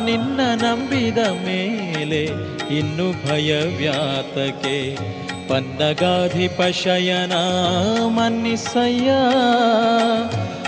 [0.06, 2.26] ನಿನ್ನ ನಂಬಿದ ಮೇಲೆ
[2.78, 4.98] ಇನ್ನು ಭಯವ್ಯಾತಕೆ
[5.50, 7.34] ಪನ್ನಗಾಧಿಪ ಶಯನ
[8.08, 9.10] ಮನ್ನಿಸಯ್ಯ.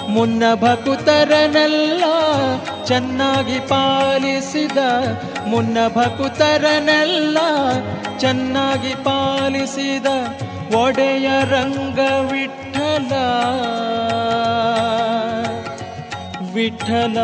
[0.10, 2.04] ಮುನ್ನ ಭಕುತರನೆಲ್ಲ
[2.86, 4.78] ಚೆನ್ನಾಗಿ ಪಾಲಿಸಿದ,
[5.48, 7.38] ಮುನ್ನ ಭಕುತರನೆಲ್ಲ
[8.20, 10.06] ಚೆನ್ನಾಗಿ ಪಾಲಿಸಿದ
[10.76, 12.00] ಒಡೆಯ ರಂಗ
[12.32, 13.14] ವಿಠಲ.
[16.54, 17.18] ವಿಠಲ.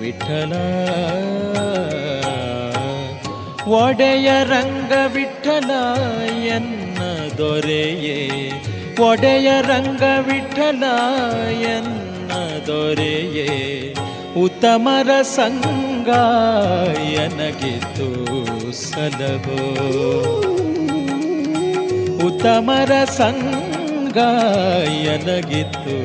[0.00, 0.52] ವಿಠಲ
[3.68, 5.70] ಒಡೆಯ ರಂಗ ವಿಠಲ
[7.38, 8.50] ದೊರೆಯೇ?
[9.00, 10.84] ಒಡೆಯ ರಂಗ ವಿಠಲ
[11.60, 12.32] ಎನ್ನ
[12.66, 13.48] ದೊರೆಯೇ?
[14.42, 16.08] ಉತ್ತಮರ ಸಂಗ
[17.14, 18.08] ಎನಗಿತು
[18.72, 19.60] ಸಲಹೋ
[22.26, 24.16] ಉತ್ತಮರ ಸಂಗ
[25.06, 25.96] ಎನಗಿತು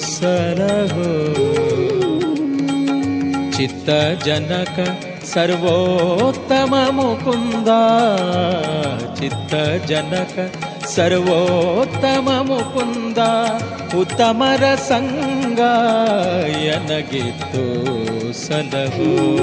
[0.00, 1.10] ಸಲಹೋ
[3.62, 3.90] ಚಿತ್ತ
[4.24, 4.80] ಜನಕ
[5.24, 7.68] ಸರ್ವೋತ್ತಮ ಮುಕುಂದ.
[9.14, 9.54] ಚಿತ್ತ
[9.86, 10.54] ಜನಕ
[10.86, 13.18] ಸರ್ವೋತ್ತಮ ಮುಕುಂದ.
[14.00, 15.58] ಉತ್ತಮರ ಸಂಗ
[16.48, 17.62] ಎನಗಿತ್ತು
[18.32, 19.42] ಸಲಹೋ.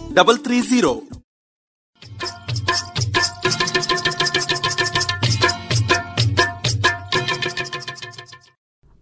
[0.17, 0.91] double three zero.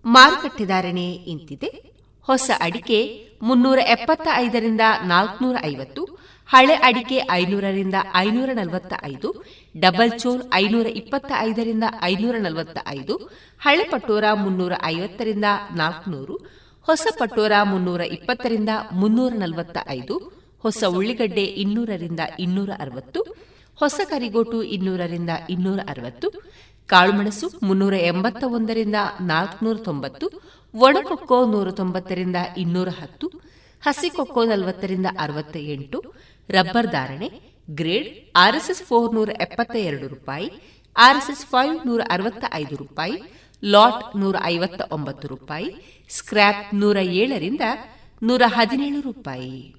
[0.06, 1.70] ಮಾರುಕಟ್ಟೆ ಧಾರಣೆ ಇಂತಿದೆ.
[2.28, 3.00] ಹೊಸ ಅಡಿಕೆ
[3.42, 6.04] ಮುನ್ನೂರ ಎಪ್ಪತ್ತ ಐದರಿಂದ ನಾಲ್ಕನೂರ ಐವತ್ತು,
[6.50, 9.30] ಹಳೆ ಅಡಿಕೆ ಐನೂರರಿಂದ ಐನೂರ ನಲವತ್ತ ಐದು
[9.80, 13.16] ಡಬಲ್ ಚೋಲ್ ಐನೂರ ಇಪ್ಪತ್ತ ಐದರಿಂದ ಐನೂರ ನಲವತ್ತ ಐದು
[13.62, 15.46] ಹಳೆ ಪಟೋರ ಮುನ್ನೂರ ಐವತ್ತರಿಂದ
[15.76, 16.36] ನಾಲ್ಕುನೂರು,
[16.82, 23.36] ಹೊಸ ಪಟೋರ ಮುನ್ನೂರ ಇಪ್ಪತ್ತರಿಂದ ಮುನ್ನೂರ ನಲವತ್ತ ಐದು ಹೊಸ ಉಳ್ಳಿಗಡ್ಡೆ ಇನ್ನೂರರಿಂದ ಇನ್ನೂರ ಅರವತ್ತು
[23.76, 26.30] ಹೊಸ ಕರಿಗೋಟು ಇನ್ನೂರರಿಂದ ಇನ್ನೂರ ಅರವತ್ತು
[26.88, 30.28] ಕಾಳುಮೆಣಸು ಮುನ್ನೂರ ಎಂಬತ್ತ ಒಂದರಿಂದ ನಾಲ್ಕುನೂರ ತೊಂಬತ್ತು
[30.74, 33.28] ಒಣಕೊಕ್ಕೋ ನೂರ ತೊಂಬತ್ತರಿಂದ ಇನ್ನೂರ ಹತ್ತು
[33.82, 36.14] ಹಸಿಕೊಕ್ಕೋ ನಲವತ್ತರಿಂದ ಅರವತ್ತ ಎಂಟು
[36.50, 37.30] ರಬ್ಬರ್ ಧಾರಣೆ,
[37.72, 40.52] ಗ್ರೇಡ್ ಆರ್ಎಸ್ಎಸ್ ಫೋರ್ ನೂರ ಎಪ್ಪತ್ತ ಎರಡು ರೂಪಾಯಿ,
[40.98, 43.18] ಆರ್ಎಸ್ಎಸ್ ಫೈವ್ ನೂರ ಅರವತ್ತ ಐದು ರೂಪಾಯಿ,
[43.64, 45.70] ಲಾಟ್ ನೂರ ಐವತ್ತ ಒಂಬತ್ತು ರೂಪಾಯಿ,
[46.10, 47.62] ಸ್ಕ್ರ್ಯಾಪ್ ನೂರ ಏಳರಿಂದ
[48.24, 49.79] ನೂರ ಹದಿನೇಳು ರೂಪಾಯಿ.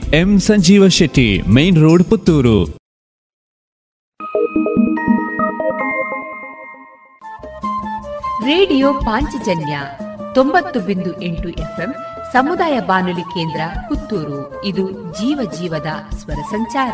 [0.07, 2.65] M Sanjeeva Shetty, main road Puttur.
[8.45, 9.79] Radio Panchajanya
[10.33, 11.95] ತೊಂಬತ್ತು ಬಿಂದು ಎಂಟು ಎಫ್ಎಂ
[12.33, 14.65] ಸಮುದಾಯ ಬಾನುಲಿ ಕೇಂದ್ರ ಪುತ್ತೂರು.
[14.65, 16.93] ಇದು ಜೀವ ಜೀವದ ಸ್ವರ ಸಂಚಾರ.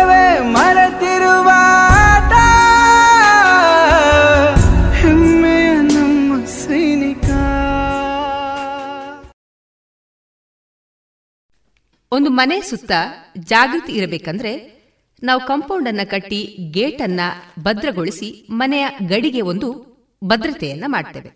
[12.13, 12.91] ಒಂದು ಮನೆ ಸುತ್ತ
[13.37, 14.81] ಜಾಗೃತಿ ಇರಬೇಕಂದ್ರೆ
[15.23, 17.19] ನಾವು ಕಾಂಪೌಂಡ್ ಅನ್ನ ಕಟ್ಟಿ ಗೇಟ್ ಅನ್ನ
[17.59, 19.91] ಭದ್ರಗೊಳಿಸಿ ಮನೆಯ ಗಡಿಗೆ ಒಂದು
[20.23, 21.31] ಭದ್ರತೆಯನ್ನ ಮಾಡ್ತೇವೆ.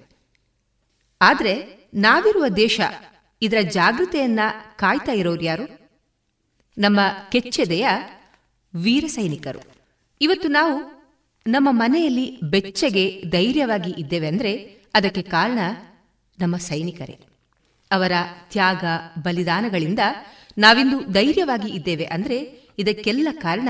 [1.21, 1.63] ಆದ್ರೆ
[1.93, 2.81] ನಾವಿರುವ ದೇಶ
[3.41, 4.39] ಇದರ ಜಾಗೃತೆಯನ್ನ
[4.75, 5.79] ಕಾಯ್ತಾ ಇರೋರು ಯಾರು?
[6.77, 6.99] ನಮ್ಮ
[7.31, 7.87] ಕೆಚ್ಚೆದೆಯ
[8.75, 9.59] ವೀರ ಸೈನಿಕರು.
[10.21, 11.05] ಇವತ್ತು ನಾವು
[11.47, 15.59] ನಮ್ಮ ಮನೆಯಲ್ಲಿ ಬೆಚ್ಚಗೆ ಧೈರ್ಯವಾಗಿ ಇದ್ದೇವೆ ಅಂದ್ರೆ ಅದಕ್ಕೆ ಕಾರಣ
[16.39, 17.19] ನಮ್ಮ ಸೈನಿಕರೇ.
[17.91, 18.11] ಅವರ
[18.51, 18.83] ತ್ಯಾಗ,
[19.23, 19.99] ಬಲಿದಾನಗಳಿಂದ
[20.57, 22.37] ನಾವಿಂದು ಧೈರ್ಯವಾಗಿ ಇದ್ದೇವೆ ಅಂದ್ರೆ
[22.77, 23.69] ಇದಕ್ಕೆಲ್ಲ ಕಾರಣ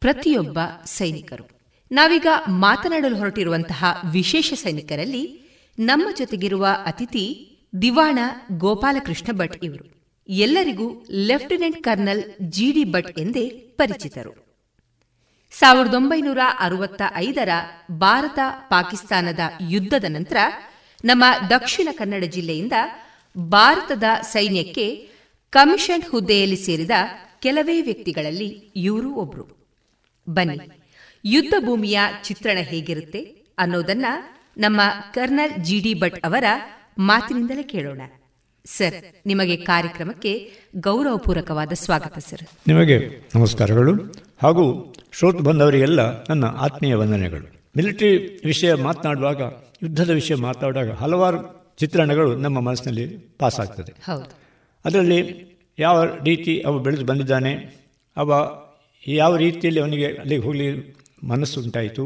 [0.00, 1.48] ಪ್ರತಿಯೊಬ್ಬ ಸೈನಿಕರು.
[1.92, 5.40] ನಾವೀಗ ಮಾತನಾಡಲು ಹೊರಟಿರುವಂತಹ ವಿಶೇಷ ಸೈನಿಕರಲ್ಲಿ
[5.78, 7.50] ನಮ್ಮ ಜೊತೆಗಿರುವ ಅತಿಥಿ
[7.82, 8.18] ದಿವಾಣ
[8.52, 10.04] ಗೋಪಾಲಕೃಷ್ಣ ಭಟ್ ಇವರು.
[10.28, 14.44] ಎಲ್ಲರಿಗೂ ಲೆಫ್ಟಿನೆಂಟ್ ಕರ್ನಲ್ ಜಿಡಿ ಭಟ್ ಎಂದೇ ಪರಿಚಿತರು.
[15.52, 17.48] ಸಾವಿರದ ಒಂಬೈನೂರ ಅರವತ್ತ ಐದರ
[17.92, 20.36] ಭಾರತ ಪಾಕಿಸ್ತಾನದ ಯುದ್ಧದ ನಂತರ
[21.04, 22.72] ನಮ್ಮ ದಕ್ಷಿಣ ಕನ್ನಡ ಜಿಲ್ಲೆಯಿಂದ
[23.38, 25.13] ಭಾರತದ ಸೈನ್ಯಕ್ಕೆ
[25.54, 26.90] ಕಮಿಷನ್ ಹುದ್ದೆಯಲ್ಲಿ ಸೇರಿದ
[27.40, 29.44] ಕೆಲವೇ ವ್ಯಕ್ತಿಗಳಲ್ಲಿ ಇವರು ಒಬ್ರು.
[30.28, 30.70] ಬನ್ನಿ
[31.24, 33.20] ಯುದ್ಧ ಭೂಮಿಯ ಚಿತ್ರಣ ಹೇಗಿರುತ್ತೆ
[33.58, 34.06] ಅನ್ನೋದನ್ನ
[34.58, 34.80] ನಮ್ಮ
[35.12, 36.44] ಕರ್ನಲ್ ಜಿಡಿ ಭಟ್ ಅವರ
[36.98, 38.00] ಮಾತಿನಿಂದಲೇ ಕೇಳೋಣ.
[38.66, 38.94] ಸರ್
[39.26, 42.42] ನಿಮಗೆ ಕಾರ್ಯಕ್ರಮಕ್ಕೆ ಗೌರವಪೂರ್ವಕವಾದ ಸ್ವಾಗತ ಸರ್.
[42.66, 42.96] ನಿಮಗೆ
[43.34, 47.46] ನಮಸ್ಕಾರಗಳು ಹಾಗೂ ಶ್ರೋತ್ ಬಂದವರಿಗೆಲ್ಲ ನನ್ನ ಆತ್ಮೀಯ ವಂದನೆಗಳು.
[47.76, 49.40] ಮಿಲಿಟರಿ ವಿಷಯ ಮಾತನಾಡುವಾಗ
[49.82, 51.38] ಯುದ್ಧದ ವಿಷಯ ಮಾತಾಡುವಾಗ ಹಲವಾರು
[51.76, 53.06] ಚಿತ್ರಣಗಳು ನಮ್ಮ ಮನಸ್ಸಿನಲ್ಲಿ
[53.38, 54.43] ಪಾಸ್ ಆಗ್ತದೆ ಹೌದು.
[54.84, 55.18] ಅದರಲ್ಲಿ
[55.78, 57.52] ಯಾವ ರೀತಿ ಅವ ಬೆಳೆದು ಬಂದಿದ್ದಾನೆ
[58.16, 58.30] ಅವ
[59.06, 62.04] ಯಾವ ರೀತಿಯಲ್ಲಿ ಅವನಿಗೆ ಅಲ್ಲಿಗೆ ಹೋಗಲಿ ಮನಸ್ಸು ಉಂಟಾಯಿತು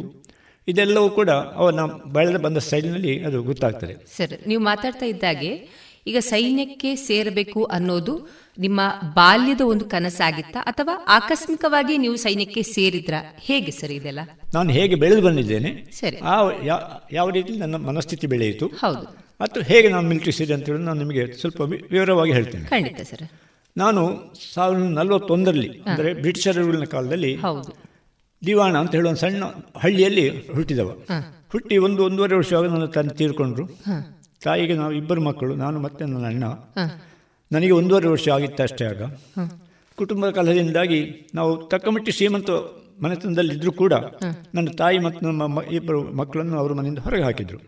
[0.68, 1.80] ಇದೆಲ್ಲವೂ ಕೂಡ ಅವನ
[2.12, 3.94] ಬೆಳೆದು ಬಂದ ಸ್ಟೈಲ್ನಲ್ಲಿ ಅದು ಗೊತ್ತಾಗ್ತದೆ.
[4.16, 5.68] ಸರ್ ನೀವು ಮಾತಾಡ್ತಾ ಇದ್ದಾಗೆ
[6.06, 8.80] ಈಗ ಸೈನ್ಯಕ್ಕೆ ಸೇರಬೇಕು ಅನ್ನೋದು ನಿಮ್ಮ
[9.14, 13.14] ಬಾಲ್ಯದ ಒಂದು ಕನಸಾಗಿತ್ತಾ ಅಥವಾ ಆಕಸ್ಮಿಕವಾಗಿ ನೀವು ಸೈನ್ಯಕ್ಕೆ ಸೇರಿದ್ರ?
[13.38, 14.20] ಹೇಗೆ ಸರ್ ಇದೆಲ್ಲ?
[14.54, 16.16] ನಾನು ಹೇಗೆ ಬೆಳೆದು ಬಂದಿದ್ದೇನೆ ಸರಿ.
[16.16, 16.36] ಆ
[17.12, 18.66] ಯಾವ ರೀತಿ ನನ್ನ ಮನಸ್ಥಿತಿ ಬೆಳೆಯಿತು.
[18.66, 19.27] ಹೌದು.
[19.40, 21.60] ಮತ್ತು ಹೇಗೆ ನಾನು ಮಿಲಿಟ್ರಿ ಸೇರಿ ಅಂತ ಹೇಳಿ ನಾನು ನಿಮಗೆ ಸ್ವಲ್ಪ
[21.94, 22.66] ವಿವರವಾಗಿ ಹೇಳ್ತೇನೆ.
[22.74, 23.24] ಖಂಡಿತ ಸರ್.
[23.76, 24.02] ನಾನು
[24.54, 27.32] ಸಾವಿರದ ನಲವತ್ತೊಂದರಲ್ಲಿ ಅಂದರೆ ಬ್ರಿಟಿಷರುಗಳ ಕಾಲದಲ್ಲಿ
[28.42, 29.44] ದಿವಾಣ ಅಂತ ಹೇಳುವ ಸಣ್ಣ
[29.82, 30.24] ಹಳ್ಳಿಯಲ್ಲಿ
[30.56, 30.88] ಹುಟ್ಟಿದವ.
[31.52, 33.64] ಹುಟ್ಟಿ ಒಂದು ಒಂದೂವರೆ ವರ್ಷವಾಗ ನನ್ನ ತಂದೆ ತೀರ್ಕೊಂಡ್ರು.
[34.44, 36.44] ತಾಯಿಗೆ ನಾವು ಇಬ್ಬರು ಮಕ್ಕಳು ನಾನು ಮತ್ತೆ ನನ್ನ ಅಣ್ಣ.
[37.50, 39.02] ನನಗೆ ಒಂದೂವರೆ ವರ್ಷ ಆಗಿತ್ತು ಅಷ್ಟೇ ಆಗ.
[39.98, 41.00] ಕುಟುಂಬ ಕಲಹದಿಂದಾಗಿ
[41.38, 42.50] ನಾವು ತಕ್ಕಮಟ್ಟಿ ಶ್ರೀಮಂತ
[43.04, 43.94] ಮನೆತನದಲ್ಲಿದ್ದರೂ ಕೂಡ
[44.56, 47.58] ನನ್ನ ತಾಯಿ ಮತ್ತು ನಮ್ಮ ಇಬ್ಬರು ಮಕ್ಕಳನ್ನು ಅವರ ಮನೆಯಿಂದ ಹೊರಗೆ ಹಾಕಿದರು.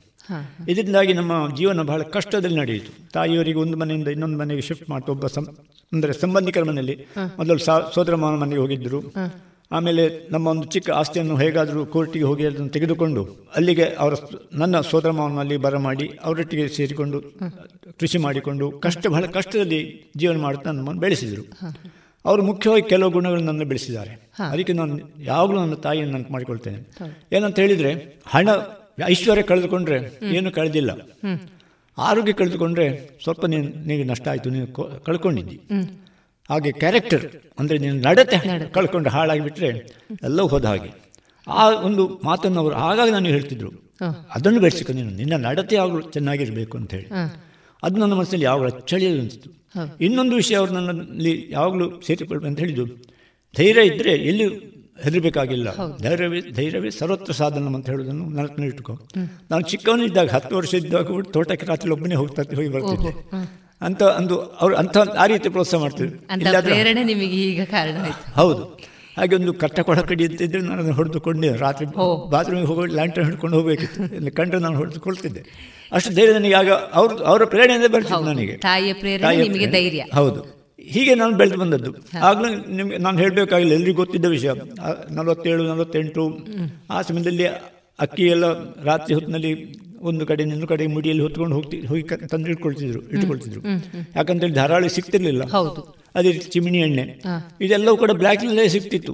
[0.68, 2.90] ಇದರಿಂದಾಗಿ ನಮ್ಮ ಜೀವನ ಬಹಳ ಕಷ್ಟದಲ್ಲಿ ನಡೆಯಿತು.
[3.12, 5.46] ತಾಯಿಯವರಿಗೆ ಒಂದು ಮನೆಯಿಂದ ಇನ್ನೊಂದು ಮನೆಗೆ ಶಿಫ್ಟ್ ಮಾಡ್ತಾ ಒಬ್ಬ ಸಂ
[5.92, 6.96] ಅಂದರೆ ಸಂಬಂಧಿಕರ ಮನೆಯಲ್ಲಿ
[7.38, 7.58] ಮೊದಲು
[7.94, 9.00] ಸೋದರ ಮಾವನ ಮನೆಗೆ ಹೋಗಿದ್ದರು
[9.70, 13.22] ಆಮೇಲೆ ನಮ್ಮ ಒಂದು ಚಿಕ್ಕ ಆಸ್ತಿಯನ್ನು ಹೇಗಾದರೂ ಕೋರ್ಟಿಗೆ ಹೋಗಿ ಅದನ್ನು ತೆಗೆದುಕೊಂಡು
[13.56, 14.14] ಅಲ್ಲಿಗೆ ಅವರ
[14.52, 17.20] ನನ್ನ ಸೋದರ ಮಾವನಲ್ಲಿ ಬರಮಾಡಿ ಅವರೊಟ್ಟಿಗೆ ಸೇರಿಕೊಂಡು
[18.00, 19.80] ಕೃಷಿ ಮಾಡಿಕೊಂಡು ಕಷ್ಟ ಬಹಳ ಕಷ್ಟದಲ್ಲಿ
[20.16, 21.44] ಜೀವನ ಮಾಡುತ್ತಾ ನಮ್ಮನ್ನು ಬೆಳೆಸಿದರು.
[22.24, 24.12] ಅವರು ಮುಖ್ಯವಾಗಿ ಕೆಲವು ಗುಣಗಳನ್ನು ಬೆಳೆಸಿದ್ದಾರೆ.
[24.50, 26.80] ಅದಕ್ಕೆ ನಾನು ಯಾವಾಗಲೂ ನನ್ನ ತಾಯಿಯನ್ನು ನೆನಪು ಮಾಡಿಕೊಳ್ತೇನೆ.
[27.32, 27.92] ಏನಂತ ಹೇಳಿದರೆ
[28.26, 28.48] ಹಣ
[29.12, 29.98] ಐಶ್ವರ್ಯ ಕಳೆದುಕೊಂಡ್ರೆ
[30.36, 30.90] ಏನು ಕಳೆದಿಲ್ಲ.
[31.98, 32.86] ಆರೋಗ್ಯ ಕಳೆದುಕೊಂಡ್ರೆ
[33.24, 34.66] ಸ್ವಲ್ಪ ನೀನು ನಿನಗೆ ನಷ್ಟ ಆಯಿತು ನೀನು
[35.06, 35.58] ಕಳ್ಕೊಂಡಿದ್ದಿ.
[36.50, 37.24] ಹಾಗೆ ಕ್ಯಾರೆಕ್ಟರ್
[37.58, 38.38] ಅಂದರೆ ನೀನು ನಡತೆ
[38.76, 39.70] ಕಳ್ಕೊಂಡು ಹಾಳಾಗಿಬಿಟ್ರೆ
[40.28, 40.90] ಎಲ್ಲವೂ ಹೋದ ಹಾಗೆ.
[41.46, 43.70] ಆ ಒಂದು ಮಾತನ್ನು ಅವರು ಆಗಾಗ ನಾನು ಹೇಳ್ತಿದ್ರು.
[44.34, 47.08] ಅದನ್ನು ಬೆಳೆಸಿಕೊ ನೀನು ನಿನ್ನ ನಡತೆ ಆಗಲು ಚೆನ್ನಾಗಿರಬೇಕು ಅಂತ ಹೇಳಿ.
[47.82, 49.48] ಅದು ನನ್ನ ಮನಸ್ಸಲ್ಲಿ ಯಾವಾಗಲೂ ಚಳಿ ಅನಿಸ್ತು.
[50.00, 52.86] ಇನ್ನೊಂದು ವಿಷಯ ಅವರು ನನ್ನಲ್ಲಿ ಯಾವಾಗಲೂ ಸೇರಿಕೊಳ್ಬೇಕು ಅಂತ ಹೇಳಿದ್ದು
[53.54, 54.46] ಧೈರ್ಯ ಇದ್ದರೆ ಎಲ್ಲಿ
[55.04, 55.68] ಹೆದರಬೇಕಾಗಿಲ್ಲ.
[56.02, 58.94] ಧೈರ್ಯವೇ ಧೈರ್ಯವೇ ಸರ್ವತ್ರ ಸಾಧನ ಅಂತ ಹೇಳೋದನ್ನು ನೆನಪಿನ ಇಟ್ಕೊ.
[59.50, 63.12] ನಾನು ಚಿಕ್ಕವನಿದ್ದಾಗ ಹತ್ತು ವರ್ಷ ಇದ್ದಾಗ ತೋಟಕ್ಕೆ ರಾತ್ರಿ ಒಬ್ಬನೇ ಹೋಗ್ತಾ ಹೋಗಿ ಬರ್ತಿದ್ದೆ.
[63.80, 66.18] ಅಂತ ಅಂದು ಅವ್ರು ಅಂತ ಆ ರೀತಿ ಪ್ರೋತ್ಸಾಹ ಮಾಡ್ತಿದ್ರು.
[67.02, 67.96] ನಿಮಗೆ ಈಗ ಕಾರಣ
[68.34, 68.78] ಹೌದು.
[69.16, 71.56] ಹಾಗೆ ಒಂದು ಕಟ್ಟ ಕೊಡ ಕಡಿ ಅಂತ ಇದ್ರೆ ನಾನು ಅದನ್ನು ಹೊಡೆದುಕೊಂಡೆ.
[71.56, 71.86] ರಾತ್ರಿ
[72.30, 74.34] ಬಾತ್ರೂಮಿಗೆ ಹೋಗೋ ಲ್ಯಾಂಟರ್ ಹಿಡ್ಕೊಂಡು ಹೋಗಬೇಕಿತ್ತು.
[74.34, 75.42] ಕಂಡ್ರೆ ನಾನು ಹೊಡೆದುಕೊಳ್ತಿದ್ದೆ.
[75.92, 78.56] ಅಷ್ಟು ಧೈರ್ಯ ನನಗೆ ಆಗ ಅವ್ರ ಅವರ ಪ್ರೇರಣೆಯಿಂದ ಬರ್ತಿತ್ತು ನನಗೆ.
[78.56, 80.04] ತಾಯಿಯ ಪ್ರೇರಣೆ ನಿಮಗೆ ಧೈರ್ಯ.
[80.14, 80.59] ಹೌದು.
[80.94, 81.90] ಹೀಗೆ ನಾನು ಬೆಳೆದು ಬಂದದ್ದು.
[82.22, 84.50] ಆಗಲೂ ನಿಮ್ಗೆ ನಾನು ಹೇಳಬೇಕಾಗಿಲ್ಲ ಎಲ್ರಿಗೂ ಗೊತ್ತಿದ್ದ ವಿಷಯ.
[85.10, 86.24] ನಲವತ್ತೇಳು ನಲವತ್ತೆಂಟು
[86.90, 87.46] ಆ ಸಮಯದಲ್ಲಿ
[88.04, 88.46] ಅಕ್ಕಿ ಎಲ್ಲ
[88.82, 93.00] ರಾತ್ರಿ ಹೊತ್ತಿನಲ್ಲಿ ಒಂದು ಕಡೆ ಇನ್ನೊಂದು ಕಡೆ ಮುಡಿಯಲ್ಲಿ ಹೊತ್ಕೊಂಡು ಹೋಗ್ತಿ ಹೋಗಿ ತಂದು ಇಟ್ಕೊಳ್ತಿದ್ರು.
[93.02, 93.60] ಇಟ್ಕೊಳ್ತಿದ್ರು
[94.16, 95.42] ಯಾಕಂತೇಳಿ ಧಾರಾಳಿ ಸಿಗ್ತಿರ್ಲಿಲ್ಲ.
[96.14, 97.22] ಅದೇ ರೀತಿ ಚಿಮಿಣಿ ಎಣ್ಣೆ.
[97.60, 99.12] ಇದೆಲ್ಲವೂ ಕೂಡ ಬ್ಲ್ಯಾಕ್ನಲ್ಲೇ ಸಿಗ್ತಿತ್ತು.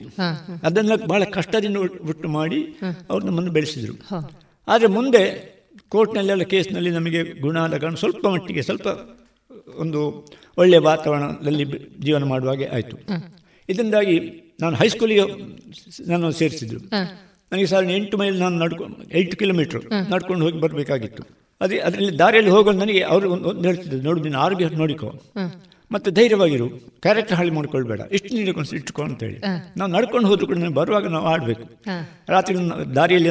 [0.63, 2.61] ಅದನ್ನ ಬಹಳ ಕಷ್ಟದಿಂದ ಬಿಟ್ಟು ಮಾಡಿ
[3.11, 3.95] ಅವ್ರು ನಮ್ಮನ್ನು ಬೆಳೆಸಿದ್ರು.
[4.69, 5.55] ಆದರೆ ಮುಂದೆ
[5.89, 8.87] ಕೋರ್ಟ್ನಲ್ಲೆಲ್ಲ ಕೇಸ್ನಲ್ಲಿ ನಮಗೆ ಗುಣ ಕಾರಣ ಸ್ವಲ್ಪ ಮಟ್ಟಿಗೆ ಸ್ವಲ್ಪ
[9.77, 10.01] ಒಂದು
[10.59, 11.65] ಒಳ್ಳೆಯ ವಾತಾವರಣದಲ್ಲಿ
[12.01, 12.97] ಜೀವನ ಮಾಡುವಾಗೆ ಆಯಿತು.
[13.69, 14.17] ಇದರಿಂದಾಗಿ
[14.61, 15.23] ನಾನು ಹೈಸ್ಕೂಲಿಗೆ
[16.09, 16.81] ನಾನು ಸೇರಿಸಿದ್ರು.
[17.53, 18.85] ನನಗೆ ಸಾಧಾರಣ ಎಂಟು ಮೈಲ್ ನಾನು ನಡ್ಕೊ
[19.15, 21.23] ಎಂಟು ಕಿಲೋಮೀಟ್ರ್ ನಡ್ಕೊಂಡು ಹೋಗಿ ಬರಬೇಕಾಗಿತ್ತು.
[21.61, 25.09] ಅದೇ ಅದರಲ್ಲಿ ದಾರಿಯಲ್ಲಿ ಹೋಗೋದು ನನಗೆ ಅವರು ಒಂದು ಹೇಳ್ತಿದ್ರು ನೋಡು ನೀನು ಆರೋಗ್ಯ ನೋಡಿಕೋ.
[25.93, 26.69] ಮತ್ತು ಧೈರ್ಯವಾಗಿರು.
[27.01, 28.01] ಕ್ಯಾರೆಕ್ಟರ್ ಹಾಳಿ ಮಾಡ್ಕೊಳ್ಬೇಡ.
[28.13, 29.39] ಇಷ್ಟು ನೀಡಿಕೊಂಡು ಇಟ್ಕೊ ಅಂತೇಳಿ.
[29.77, 31.63] ನಾವು ನಡ್ಕೊಂಡು ಹೋದ್ರು ಕೂಡ ಬರುವಾಗ ನಾವು ಆಡಬೇಕು.
[32.29, 32.57] ರಾತ್ರಿ
[32.95, 33.31] ದಾರಿಯಲ್ಲಿ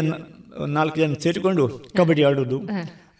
[0.67, 1.63] ನಾಲ್ಕು ಜನ ಸೇರಿಕೊಂಡು
[1.97, 2.59] ಕಬಡ್ಡಿ ಆಡೋದು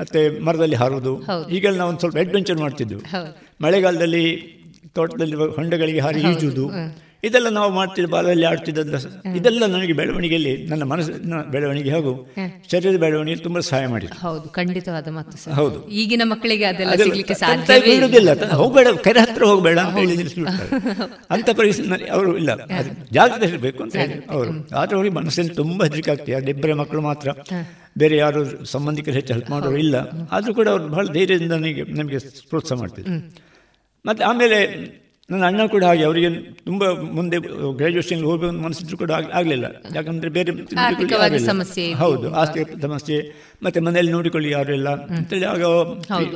[0.01, 1.11] ಮತ್ತೆ ಮರದಲ್ಲಿ ಹಾರೋದು
[1.49, 2.99] ಈಗೆಲ್ಲ ನಾವು ಒಂದು ಸ್ವಲ್ಪ ಅಡ್ವೆಂಚರ್ ಮಾಡ್ತಿದ್ವು.
[3.61, 4.25] ಮಳೆಗಾಲದಲ್ಲಿ
[4.93, 6.65] ತೋಟದಲ್ಲಿ ಹೊಂಡಗಳಿಗೆ ಹಾರಿ ಈಜುವುದು.
[7.23, 8.79] ಇದೆಲ್ಲ ನಾವು ಮಾಡ್ತಿದ್ದ ಬಾಲದಲ್ಲಿ ಆಡ್ತಿದ್ದ
[9.35, 12.11] ಇದೆಲ್ಲ ನನಗೆ ಬೆಳವಣಿಗೆಯಲ್ಲಿ ನನ್ನ ಮನಸ್ಸಿನ ಬೆಳವಣಿಗೆ ಹಾಗೂ
[12.71, 14.21] ಶರೀರದ ಬೆಳವಣಿಗೆ ತುಂಬಾ ಸಹಾಯ ಮಾಡಿದೆ.
[14.21, 15.89] ಹೌದು ಖಂಡಿತವಾದ ಮಾತು ಹೌದು.
[15.89, 20.17] ಈಗಿನ ಮಕ್ಕಳಿಗೆ ಅದೆಲ್ಲ ಸಿಗ್ಲಿಕ್ಕೆ ಸಾಧ್ಯ ಹೋಗಬೇಡ ಕೆರೆ ಹತ್ರ ಹೋಗಬೇಡ ಅಂತ ಹೇಳಿ
[21.29, 22.51] ಅಂತ ಪರಿಸ್ಥಿತಿ ಅವರು ಇಲ್ಲ.
[23.11, 24.51] ಜಾಗ್ರತೆ ಇರಬೇಕು ಅಂತ ಹೇಳಿ ಅವರು.
[24.75, 26.33] ಆದ್ರೆ ಅವ್ರಿಗೆ ಮನಸ್ಸಲ್ಲಿ ತುಂಬಾ ಹೆದರಿಕೆ ಆಗ್ತದೆ.
[26.33, 27.29] ಅದು ಇಬ್ಬರೇ ಮಕ್ಕಳು ಮಾತ್ರ.
[27.97, 29.95] ಬೇರೆ ಯಾರು ಸಂಬಂಧಿಕರು ಹೆಚ್ಚು ಹೆಲ್ಪ್ ಮಾಡೋರು ಇಲ್ಲ.
[30.31, 32.17] ಆದರೂ ಕೂಡ ಅವರು ಬಹಳ ಧೈರ್ಯದಿಂದ ನನಗೆ ನಮಗೆ
[32.49, 33.44] ಪ್ರೋತ್ಸಾಹ ಮಾಡ್ತಿದ್ರು.
[34.05, 34.59] ಮತ್ತು ಆಮೇಲೆ
[35.29, 36.29] ನನ್ನ ಅಣ್ಣ ಕೂಡ ಹಾಗೆ ಅವರಿಗೆ
[36.65, 37.37] ತುಂಬ ಮುಂದೆ
[37.77, 39.65] ಗ್ರಾಜುಯೇಷನ್ ಹೋಗಬೇಕು ಮನಸ್ಸಿದ್ರು ಕೂಡ ಆಗಲಿಲ್ಲ.
[39.95, 40.51] ಯಾಕಂದ್ರೆ ಬೇರೆ
[41.45, 43.17] ಸಮಸ್ಯೆ ಹೌದು ಆಸ್ತಿ ಸಮಸ್ಯೆ.
[43.63, 44.89] ಮತ್ತೆ ಮನೆಯಲ್ಲಿ ನೋಡಿಕೊಳ್ಳಿ ಯಾರು ಇಲ್ಲ.
[44.89, 45.63] ಅಂತೇಳಿ ಆಗ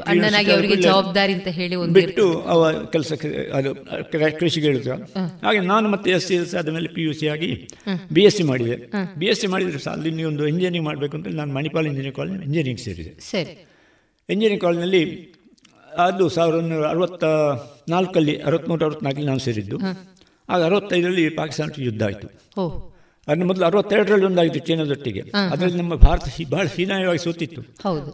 [0.07, 3.13] ಅಣ್ಣನಾಗಿ ಅವರಿಗೆ ಜವಾಬ್ದಾರಿ ಅಂತ ಹೇಳಿ ಬಿಟ್ಟು ಅವ ಕೆಲಸ
[3.53, 3.71] ಅದು
[4.39, 7.51] ಕೃಷಿಗೆ ಹೇಳುತ್ತ ಹಾಗೆ ನಾನು ಮತ್ತೆ ಎಸ್ ಸಿ ಎಸ್ ಆದ ಮೇಲೆ ಪಿ ಯು ಸಿ ಆಗಿ
[8.13, 8.77] ಬಿ ಎಸ್ ಸಿ ಮಾಡಿದೆ.
[9.19, 13.13] ಬಿ ಎಸ್ ಸಿ ಮಾಡಿದ್ರೆ ಅಲ್ಲಿ ಒಂದು ಇಂಜಿನಿಯರಿಂಗ್ ಮಾಡಬೇಕು ಅಂತ ನಾನು ಮಣಿಪಾಲ್ ಇಂಜಿನಿಯರಿಂಗ್ ಕಾಲೇಜ್ ಇಂಜಿನಿಯರಿಂಗ್ ಸೇರಿದೆ.
[13.31, 13.53] ಸರಿ.
[14.29, 15.03] ಇಂಜಿನಿಯರಿಂಗ್ ಕಾಲೇಜ್ನಲ್ಲಿ
[16.05, 17.23] ಅದು ಸಾವಿರದ ಒಂಬೈನೂರ ಅರವತ್ತ
[17.89, 19.77] ನಾಲ್ಕಲ್ಲಿ ಅರವತ್ತ್ಮೂರು ಅರವತ್ನಾಲ್ಕಲ್ಲಿ ನಾನು ಸೇರಿದ್ದು.
[20.49, 22.27] ಆಗ ಅರವತ್ತೈದರಲ್ಲಿ ಪಾಕಿಸ್ತಾನ ಯುದ್ಧ ಆಯಿತು.
[23.27, 25.23] ಅದನ್ನ ಮೊದಲು ಅರವತ್ತೆರಡರಲ್ಲಿ ಒಂದಾಯಿತು ಚೀನಾದೊಟ್ಟಿಗೆ.
[25.51, 27.61] ಅದರಲ್ಲಿ ನಮ್ಮ ಭಾರತ ಬಹಳ ಹೀನಾಯವಾಗಿ ಸೋತಿತ್ತು.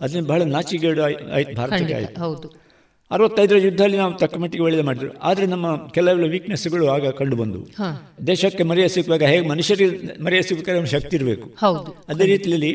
[0.01, 2.65] ಅದರಿಂದ ಬಹಳ ನಾಚಿಗೇಡು ಆಯ್ತು ಭಾರತಕ್ಕೆ ಆಯಿತು.
[3.11, 5.17] ಅರವತ್ತೈದರ ಯುದ್ಧದಲ್ಲಿ ನಾವು ತಕ್ಕ ಮಟ್ಟಿಗೆ ಒಳ್ಳೆಯ ಮಾಡಿದ್ರು.
[5.19, 7.65] ಆದರೆ ನಮ್ಮ ಕೆಲವೆಲ್ಲ ವೀಕ್ನೆಸ್ಗಳು ಆಗ ಕಂಡು ಬಂದವು.
[8.27, 11.47] ದೇಶಕ್ಕೆ ಮರ್ಯಾದೆ ಸಿಗುವಾಗ ಹೇಗೆ ಮನುಷ್ಯರಿಗೆ ಮರ್ಯಾದೆ ಸಿಗಬೇಕಾದ್ರೆ ಶಕ್ತಿ ಇರಬೇಕು.
[12.09, 12.71] ಅದೇ ರೀತಿಯಲ್ಲಿ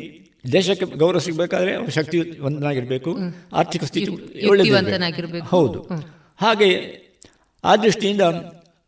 [0.52, 3.16] ದೇಶಕ್ಕೆ ಗೌರವ ಸಿಗಬೇಕಾದ್ರೆ ಶಕ್ತಿ ಒಂದನಾಗಿರಬೇಕು
[3.52, 4.10] ಆರ್ಥಿಕ ಸ್ಥಿತಿ
[4.46, 5.88] ಒಳ್ಳೆಯದಾಗಿರಬೇಕು ಹೌದು.
[6.36, 6.70] ಹಾಗೆ
[7.64, 8.20] ಆ ದೃಷ್ಟಿಯಿಂದ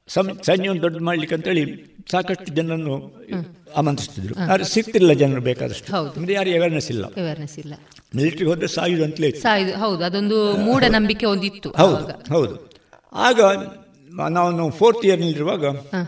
[0.09, 3.23] ಸಂ ಸೈನ್ಯವನ್ನು ದೊಡ್ಡ ಮಾಡ್ಲಿಕ್ಕೆ ಅಂತೇಳಿ ಸಾಕಷ್ಟು ಜನರನ್ನು
[3.77, 4.35] ಆಮಂತ್ರಿಸ್ತಿದ್ರು.
[4.35, 5.97] ಆದ್ರೆ ಸಿಗ್ತಿಲ್ಲ ಜನರು ಬೇಕಾದಷ್ಟು.
[5.97, 7.05] ಅಂದ್ರೆ ಯಾರು ಅವೇರ್ನೆಸ್ ಇಲ್ಲ.
[7.07, 7.75] ಅವೇರ್ನೆಸ್ ಇಲ್ಲ.
[8.17, 9.31] ಮಿಲಿಟರಿ ಹೋದ್ರೆ ಸಾಯುದು ಅಂತಲೇ.
[9.31, 10.05] ಸಾಯುದು ಹೌದು.
[10.05, 12.71] ಅದೊಂದು ಮೂಢನಂಬಿಕೆ ಒಂದಿತ್ತು ಹೌದು ಹೌದು.
[13.13, 13.41] ಆಗ
[14.11, 15.65] ನಾವು ಫೋರ್ತ್ ಇಯರ್ನಲ್ಲಿರುವಾಗ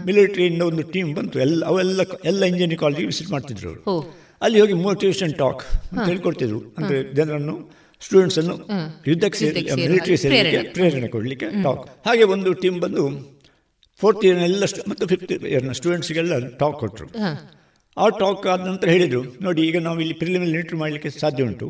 [0.07, 1.40] ಮಿಲಿಟರಿಯಿಂದ ಒಂದು ಟೀಮ್ ಬಂತು.
[1.40, 4.24] ಎಲ್ಲ ಅವೆಲ್ಲ ಎಲ್ಲ ಇಂಜಿನಿಯರಿಂಗ್ ಕಾಲೇಜಿಗೆ ವಿಸಿಟ್ ಮಾಡ್ತಿದ್ರು ಅವರು.
[4.45, 6.74] ಅಲ್ಲಿ ಹೋಗಿ ಮೋಟಿವೇಶನ್ ಟಾಕ್ ಅಂತ ಹೇಳ್ಕೊಡ್ತಿದ್ರು.
[6.78, 7.55] ಅಂದ್ರೆ ಜನರನ್ನು
[8.03, 8.88] ಸ್ಟೂಡೆಂಟ್ಸ್ ಅನ್ನು ಹ್ಮ್.
[9.07, 11.09] ಯುದ್ಧಕ್ಕೆ ಸೇರಿ ಮಿಲಿಟರಿ ಸೇರಲಿಕ್ಕೆ ಪ್ರೇರಣೆ.
[11.09, 13.05] ಕೊಡಲಿಕ್ಕೆ ಟಾಕ್ ಹಾಗೆ ಒಂದು ಟೀಮ್ ಬಂದು
[14.01, 17.09] ಫೋರ್ತ್ ಇಯರ್ನ ಎಲ್ಲ ಸ್ಟು- ಮತ್ತು ಫಿಫ್ತ್ ಇಯರ್ನ ಸ್ಟೂಡೆಂಟ್ಸ್ಗೆಲ್ಲ ಟಾಕ್ ಕೊಟ್ಟರು
[17.97, 21.66] ಆ ಟಾಕ್ ಆದ ನಂತರ ಹೇಳಿದರು ನೋಡಿ ಈಗ ನಾವು ಇಲ್ಲಿ ಪ್ರಿಲಿಮಿನರಿ ಇಂಟ್ರಿ ಮಾಡಲಿಕ್ಕೆ ಸಾಧ್ಯ ಉಂಟು.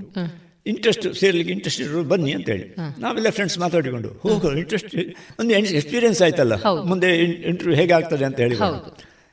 [0.66, 2.66] ಇಂಟ್ರೆಸ್ಟ್ ಸೇರ್ಲಿಕ್ಕೆ ಇಂಟ್ರೆಸ್ಟ್ ಇರೋರು ಬನ್ನಿ ಅಂತ ಹೇಳಿ.
[3.01, 4.95] ನಾವೆಲ್ಲ ಫ್ರೆಂಡ್ಸ್ ಮಾತಾಡಿಕೊಂಡು ಹೋಗೋ ಇಂಟ್ರೆಸ್ಟ್
[5.41, 6.55] ಒಂದು ಎಕ್ಸ್ಪೀರಿಯನ್ಸ್ ಆಯ್ತಲ್ಲ.
[6.85, 7.16] ಮುಂದೆ
[7.49, 8.57] ಇಂಟರ್ವ್ಯೂ ಹೇಗೆ ಆಗ್ತದೆ ಅಂತ ಹೇಳಿ.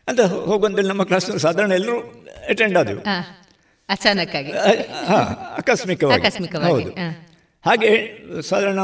[0.08, 2.00] ಅಂತ ಹೋಗುವಂತೇಳಿ ನಮ್ಮ ಕ್ಲಾಸ್ ಸಾಧಾರಣ ಎಲ್ಲರೂ
[2.50, 3.00] ಅಟೆಂಡ್ ಆದವು.
[3.90, 4.52] ಅಚಾನಕ್ಕಾಗಿ.
[5.08, 5.16] ಹಾ,
[5.58, 6.24] ಆಕಸ್ಮಿಕವಾಗಿ,
[6.72, 6.92] ಹೌದು.
[7.66, 7.90] ಹಾಗೆ
[8.42, 8.80] ಸಾಧಾರಣ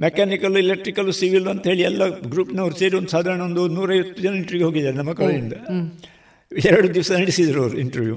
[0.00, 4.96] ಮೆಕ್ಯಾನಿಕಲ್ ಎಲೆಕ್ಟ್ರಿಕಲ್ ಸಿವಿಲ್ ಅಂತ ಹೇಳಿ ಎಲ್ಲ ಗ್ರೂಪ್ನವ್ರು ಸೇರಿ ಒಂದು ಸಾಧಾರಣ ಒಂದು ನೂರೈವತ್ತು ಜನ ಇಂಟರ್ವ್ಯೂ ಹೋಗಿದ್ದಾರೆ
[4.96, 5.52] ನಮ್ಮ ಕಾಲೇಜಿಂದ
[6.66, 8.16] ಎರಡು ದಿವಸ ನಡೆಸಿದ್ರು ಅವರು ಇಂಟರ್ವ್ಯೂ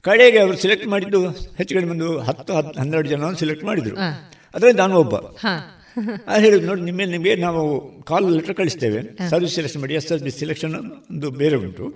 [0.00, 3.96] ಕಡೆಗೆ ಅವರು ಸೆಲೆಕ್ಟ್ ಮಾಡಿದ್ದು ಹೆಚ್ಚು ಕಡಿಮೆ ಒಂದು ಹತ್ತು ಹತ್ತು ಹನ್ನೆರಡು ಜನ ಸೆಲೆಕ್ಟ್ ಮಾಡಿದ್ರು.
[4.54, 5.16] ಅದರಲ್ಲಿ ನಾನು ಒಬ್ಬ.
[6.28, 7.62] ಅದು ಹೇಳಿದ್ರು ನೋಡಿ ನಿಮ್ಮ ನಿಮಗೆ ನಾವು
[8.10, 9.00] ಕಾಲ್ ಲೆಟರ್ ಕಳಿಸ್ತೇವೆ.
[9.30, 10.74] ಸರ್ವಿಸ್ ಸೆಲೆಕ್ಷನ್ ಮಾಡಿ ಎಸ್ ಎಸ್ ಬಿ ಸೆಲೆಕ್ಷನ್
[11.10, 11.86] ಒಂದು ಬೇರೆ ಉಂಟು.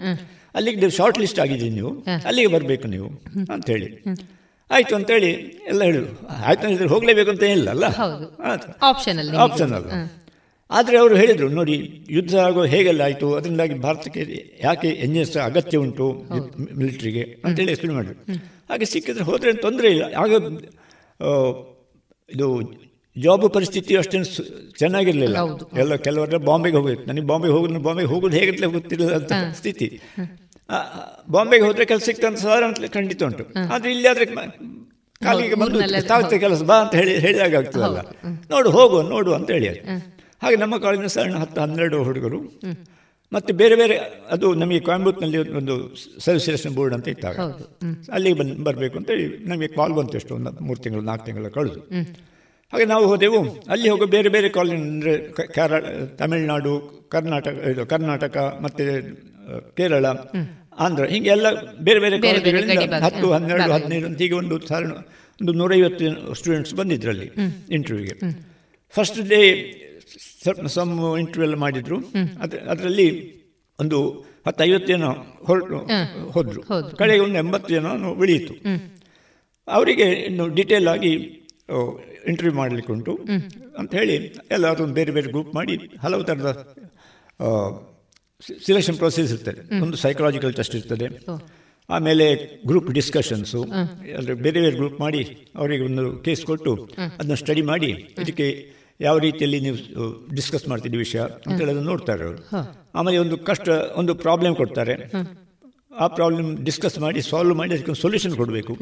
[0.54, 1.92] ಅಲ್ಲಿಗೆ ನೀವು ಶಾರ್ಟ್ ಲಿಸ್ಟ್ ಆಗಿದ್ದೀನಿ ನೀವು.
[2.28, 3.08] ಅಲ್ಲಿಗೆ ಬರಬೇಕು ನೀವು
[3.54, 3.88] ಅಂತ ಹೇಳಿ.
[4.70, 5.30] ಆಯ್ತು ಅಂತೇಳಿ
[5.70, 6.12] ಎಲ್ಲ ಹೇಳಿದ್ರು.
[6.46, 7.86] ಆಯ್ತು ಹೇಳಿದ್ರೆ ಹೋಗಲೇಬೇಕು ಅಂತ ಇಲ್ಲ ಅಲ್ಲ?
[8.02, 8.26] ಹೌದು.
[8.50, 8.70] ಆಯ್ತು.
[8.90, 9.90] ಆಪ್ಷನ್ ಅಲ್ಲಿ ಆಪ್ಷನ್ ಅಲ್ಲ
[10.70, 11.74] ಆದರೆ ಅವರು ಹೇಳಿದರು ನೋಡಿ
[12.10, 13.26] ಯುದ್ಧ ಆಗೋ ಹೇಗೆಲ್ಲ ಆಯಿತು?
[13.34, 14.22] ಅದರಿಂದಾಗಿ ಭಾರತಕ್ಕೆ
[14.62, 16.06] ಯಾಕೆ ಎನ್ ಎಸ್ ಅಗತ್ಯ ಉಂಟು?
[16.78, 18.18] ಮಿಲಿಟ್ರಿಗೆ ಅಂತೇಳಿ ಎಕ್ಸ್ಪ್ಲೇನ್ ಮಾಡಿದ್ರು.
[18.70, 20.04] ಹಾಗೆ ಸಿಕ್ಕಿದ್ರೆ ಹೋದರೆ ತೊಂದರೆ ಇಲ್ಲ.
[20.22, 20.30] ಆಗ
[22.34, 22.48] ಇದು
[23.16, 24.28] ಜಾಬ್ ಪರಿಸ್ಥಿತಿ ಅಷ್ಟೇನು
[24.80, 25.38] ಚೆನ್ನಾಗಿರಲಿಲ್ಲ.
[25.82, 29.88] ಎಲ್ಲ ಕೆಲವರೆಲ್ಲ ಬಾಂಬೆಗೆ ಹೋಗಿತ್ತು ನನಗೆ ಬಾಂಬೆಗೆ ಹೋಗೋದು ಬಾಂಬೆಗೆ ಹೋಗೋದು ಹೇಗಂತಲೇ ಗೊತ್ತಿರಲಿಲ್ಲ ಅಂತ ಸ್ಥಿತಿ.
[31.34, 33.44] ಬಾಂಬೆಗೆ ಹೋದರೆ ಕೆಲಸ ಸಿಗ್ತಂತ ಸಾಧಾರಣ ಖಂಡಿತ ಉಂಟು.
[33.74, 34.26] ಆದ್ರೆ ಇಲ್ಲಿ ಆದರೆ
[35.20, 35.78] ಕಾಲಿಗೆ ಬಂದು
[36.12, 38.00] ತಾಗುತ್ತೆ ಕೆಲಸ ಬಾ ಅಂತ ಹೇಳಿ ಹೇಳಿದಾಗ ಆಗ್ತದಲ್ಲ.
[38.52, 39.70] ನೋಡು ಹೋಗು ನೋಡು ಅಂತ ಹೇಳಿ.
[40.42, 42.40] ಹಾಗೆ ನಮ್ಮ ಕಾಲೇಜಿನ ಸಣ್ಣ ಹತ್ತು ಹನ್ನೆರಡು ಹುಡುಗರು.
[43.32, 43.94] ಮತ್ತೆ ಬೇರೆ ಬೇರೆ
[44.34, 45.74] ಅದು ನಮಗೆ ಕೊಯಂಬತ್ತೂರಿನಲ್ಲಿ ಒಂದು
[46.24, 47.36] ಸರ್ವಿಸ್ ಸೆಲೆಕ್ಷನ್ ಬೋರ್ಡ್ ಅಂತ ಇತ್ತಾಗ.
[48.16, 51.80] ಅಲ್ಲಿಗೆ ಬಂದು ಬರಬೇಕು ಅಂತೇಳಿ ನಮಗೆ ಕಾಲ್ ಬಂತು ಎಷ್ಟು ಒಂದು ಮೂರು ತಿಂಗಳು ನಾಲ್ಕು ತಿಂಗಳು ಕಳೆದು.
[52.72, 53.40] ಹಾಗೆ ನಾವು ಹೋದೆವು.
[53.72, 55.14] ಅಲ್ಲಿ ಹೋಗೋ ಬೇರೆ ಬೇರೆ ಕಾಲೇಜ್ ಅಂದರೆ
[55.56, 55.82] ಕೇರಳ
[56.20, 56.72] ತಮಿಳುನಾಡು
[57.14, 58.84] ಕರ್ನಾಟಕ ಇದು ಕರ್ನಾಟಕ ಮತ್ತು
[59.76, 60.06] ಕೇರಳ
[60.84, 61.46] ಆಂಧ್ರ ಹೀಗೆ ಎಲ್ಲ
[61.86, 63.02] ಬೇರೆ ಬೇರೆ ಕಾಲೇಜುಗಳಿಂದ.
[63.06, 63.70] ಹತ್ತು ಹನ್ನೆರಡು.
[63.72, 64.92] ಹದಿನೈದು ಅಂತ ಹೀಗೆ ಒಂದು ಸಾಧಾರಣ
[65.40, 67.28] ಒಂದು ನೂರೈವತ್ತು ಸ್ಟೂಡೆಂಟ್ಸ್ ಬಂದಿದ್ರಲ್ಲಿ
[67.70, 68.16] ಇಂಟರ್ವ್ಯೂಗೆ
[68.94, 69.40] ಫಸ್ಟ್ ಡೇ
[70.42, 71.96] ಸ್ವಲ್ಪ ಸಮ್ ಇಂಟರ್ವ್ಯೂ ಎಲ್ಲ ಮಾಡಿದ್ರು.
[72.42, 73.08] ಅದ್ರ ಅದರಲ್ಲಿ
[73.78, 73.98] ಒಂದು
[74.46, 75.04] ಹತ್ತೈವತ್ತು ಜನ
[75.48, 75.78] ಹೊರಟು
[76.34, 76.60] ಹೋದ್ರು.
[76.96, 77.86] ಕಡೆಗೆ ಒಂದು ಎಂಬತ್ತು ಜನ
[78.22, 78.54] ಉಳಿಯಿತು.
[79.68, 81.12] ಅವರಿಗೆ ಇನ್ನು ಡೀಟೇಲ್ ಆಗಿ
[82.30, 83.12] ಇಂಟರ್ವ್ಯೂ ಮಾಡಲಿಕ್ಕೆ ಉಂಟು.
[83.80, 84.16] ಅಂತ ಹೇಳಿ
[84.54, 86.50] ಎಲ್ಲ ಅದೊಂದು ಬೇರೆ ಬೇರೆ ಗ್ರೂಪ್ ಮಾಡಿ ಹಲವು ಥರದ
[88.66, 89.60] ಸಿಲೆಕ್ಷನ್ ಪ್ರೊಸೆಸ್ ಇರ್ತದೆ.
[89.84, 91.06] ಒಂದು ಸೈಕಲಾಜಿಕಲ್ ಟೆಸ್ಟ್ ಇರ್ತದೆ.
[91.88, 92.26] ಆಮೇಲೆ
[92.66, 93.60] ಗ್ರೂಪ್ ಡಿಸ್ಕಷನ್ಸು
[94.18, 95.22] ಅಂದರೆ ಬೇರೆ ಬೇರೆ ಗ್ರೂಪ್ ಮಾಡಿ
[95.56, 96.72] ಅವರಿಗೆ ಒಂದು ಕೇಸ್ ಕೊಟ್ಟು
[97.18, 97.90] ಅದನ್ನ ಸ್ಟಡಿ ಮಾಡಿ
[98.22, 98.46] ಇದಕ್ಕೆ
[99.00, 99.78] ಯಾವ ರೀತಿಯಲ್ಲಿ ನೀವು
[100.34, 102.38] ಡಿಸ್ಕಸ್ ಮಾಡ್ತಿದ್ದೀವಿ ವಿಷಯ ಅಂತೇಳಿ ಅದನ್ನು ನೋಡ್ತಾರೆ ಅವರು.
[102.94, 103.68] ಆಮೇಲೆ ಒಂದು ಕಷ್ಟ
[104.00, 104.94] ಒಂದು ಪ್ರಾಬ್ಲಮ್ ಕೊಡ್ತಾರೆ.
[106.02, 108.72] ಆ ಪ್ರಾಬ್ಲಮ್ ಡಿಸ್ಕಸ್ ಮಾಡಿ ಸಾಲ್ವ್ ಮಾಡಿ ಅದಕ್ಕೆ ಸೊಲ್ಯೂಷನ್ ಕೊಡಬೇಕು.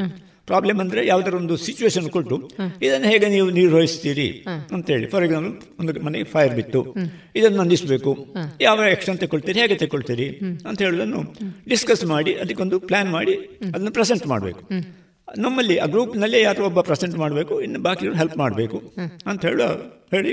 [0.51, 2.37] ಪ್ರಾಬ್ಲಮ್ ಅಂದರೆ ಯಾವುದಾದ್ರು ಒಂದು ಸಿಚುವೇಶನ್ ಕೊಟ್ಟು
[2.87, 4.29] ಇದನ್ನು ಹೇಗೆ ನೀವು ನಿರ್ವಹಿಸ್ತೀರಿ
[4.77, 5.07] ಅಂತೇಳಿ.
[5.13, 6.83] ಫಾರ್ ಎಕ್ಸಾಂಪಲ್ ಒಂದು ಮನೆಗೆ ಫೈರ್ ಬಿತ್ತು.
[7.39, 8.13] ಇದನ್ನು ನಂದಿಸಬೇಕು
[8.67, 10.29] ಯಾವ ಆ್ಯಕ್ಷನ್ ತಗೊಳ್ತೀರಿ ಹೇಗೆ ತಗೊಳ್ತೀರಿ
[10.69, 11.23] ಅಂತ ಹೇಳೋದನ್ನು
[11.69, 13.37] ಡಿಸ್ಕಸ್ ಮಾಡಿ ಅದಕ್ಕೊಂದು ಪ್ಲಾನ್ ಮಾಡಿ
[13.75, 14.63] ಅದನ್ನು ಪ್ರೆಸೆಂಟ್ ಮಾಡಬೇಕು.
[15.45, 18.79] ನಮ್ಮಲ್ಲಿ ಆ ಗ್ರೂಪ್ನಲ್ಲೇ ಯಾರೋ ಒಬ್ಬ ಪ್ರೆಸೆಂಟ್ ಮಾಡಬೇಕು ಇನ್ನು ಬಾಕಿ ಹೆಲ್ಪ್ ಮಾಡಬೇಕು
[19.31, 19.69] ಅಂತ ಹೇಳೋ
[20.15, 20.33] ಹೇಳಿ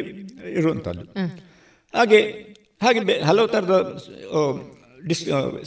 [0.59, 1.05] ಇರುವಂಥದ್ದು
[1.93, 2.19] ಹಾಗೆ
[2.83, 3.75] ಹಾಗೆ ಬೇ ಹಲವು ಥರದ
[5.09, 5.23] ಡಿಸ್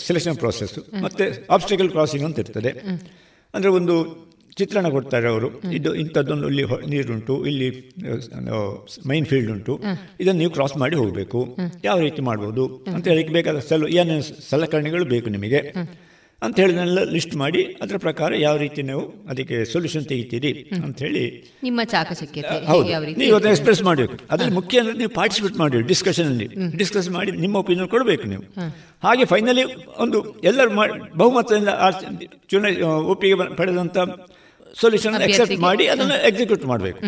[0.06, 0.74] ಸೆಲೆಕ್ಷನ್ ಪ್ರಾಸೆಸ್
[1.04, 1.24] ಮತ್ತು
[1.54, 2.72] ಆಬ್ಸ್ಟಿಕಲ್ ಕ್ರಾಸಿಂಗ್ ಅಂತ ಇರ್ತದೆ.
[3.54, 3.96] ಅಂದರೆ ಒಂದು
[4.60, 5.48] ಚಿತ್ರಣ ಕೊಡ್ತಾರೆ ಅವರು.
[5.78, 7.68] ಇದು ಇಂಥದ್ದೊಂದು ಇಲ್ಲಿ ನೀರುಂಟು ಇಲ್ಲಿ
[9.10, 9.74] ಮೈನ್ ಫೀಲ್ಡ್ ಉಂಟು.
[10.22, 11.40] ಇದನ್ನು ನೀವು ಕ್ರಾಸ್ ಮಾಡಿ ಹೋಗಬೇಕು.
[11.88, 12.64] ಯಾವ ರೀತಿ ಮಾಡ್ಬೋದು
[12.94, 15.62] ಅಂತ ಹೇಳಿಕ್ಕೆ ಬೇಕಾದ ಸಲ ಏನೇನು ಸಲಕರಣೆಗಳು ಬೇಕು ನಿಮಗೆ.
[16.42, 21.52] ಅಂತ ಹೇಳಿದನ್ನೆಲ್ಲ ಲಿಸ್ಟ್ ಮಾಡಿ ಅದರ ಪ್ರಕಾರ ಯಾವ ರೀತಿ ನೀವು ಅದಕ್ಕೆ ಸೊಲ್ಯೂಷನ್ ತೆಗಿತೀರಿ ಅಂತ ಹೇಳಿ.
[21.62, 21.80] ನಿಮ್ಮ
[22.66, 23.18] ಹೌದು.
[23.18, 24.18] ನೀವು ಅದನ್ನ ಎಕ್ಸ್ಪ್ರೆಸ್ ಮಾಡಬೇಕು.
[24.30, 28.42] ಅದ್ರಲ್ಲಿ ಮುಖ್ಯ ಅಂದರೆ ನೀವು ಪಾರ್ಟಿಸಿಪೇಟ್ ಮಾಡಿ ಡಿಸ್ಕಷನಲ್ಲಿ ಡಿಸ್ಕಸ್ ಮಾಡಿ ನಿಮ್ಮ ಒಪಿನಿಯನ್ ಕೊಡಬೇಕು ನೀವು.
[29.04, 29.64] ಹಾಗೆ ಫೈನಲಿ
[29.98, 32.16] ಒಂದು ಎಲ್ಲರೂ ಮಾಡಿ ಬಹುಮತದಿಂದ ಚುನ
[32.50, 33.98] ಚುನಾವಣೆ ಒಪ್ಪಿಗೆ ಪಡೆದಂಥ ಪಡೆದಂತ
[34.80, 35.60] ಸೊಲ್ಯೂಷನ್ ಅಕ್ಸೆಪ್ಟ್.
[35.60, 37.00] ಮಾಡಿ ಅದನ್ನು ಎಕ್ಸಿಕ್ಯೂಟ್ ಮಾಡಬೇಕು.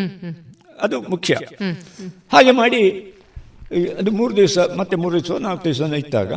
[0.81, 1.37] ಅದು ಮುಖ್ಯ.
[2.31, 3.11] ಹಾಗೆ ಮಾಡಿ
[3.99, 6.33] ಅದು ಮೂರು ದಿವಸ ಮತ್ತೆ ಮೂರು ದಿವಸ ನಾಲ್ಕು ದಿವಸ ಇದ್ದಾಗ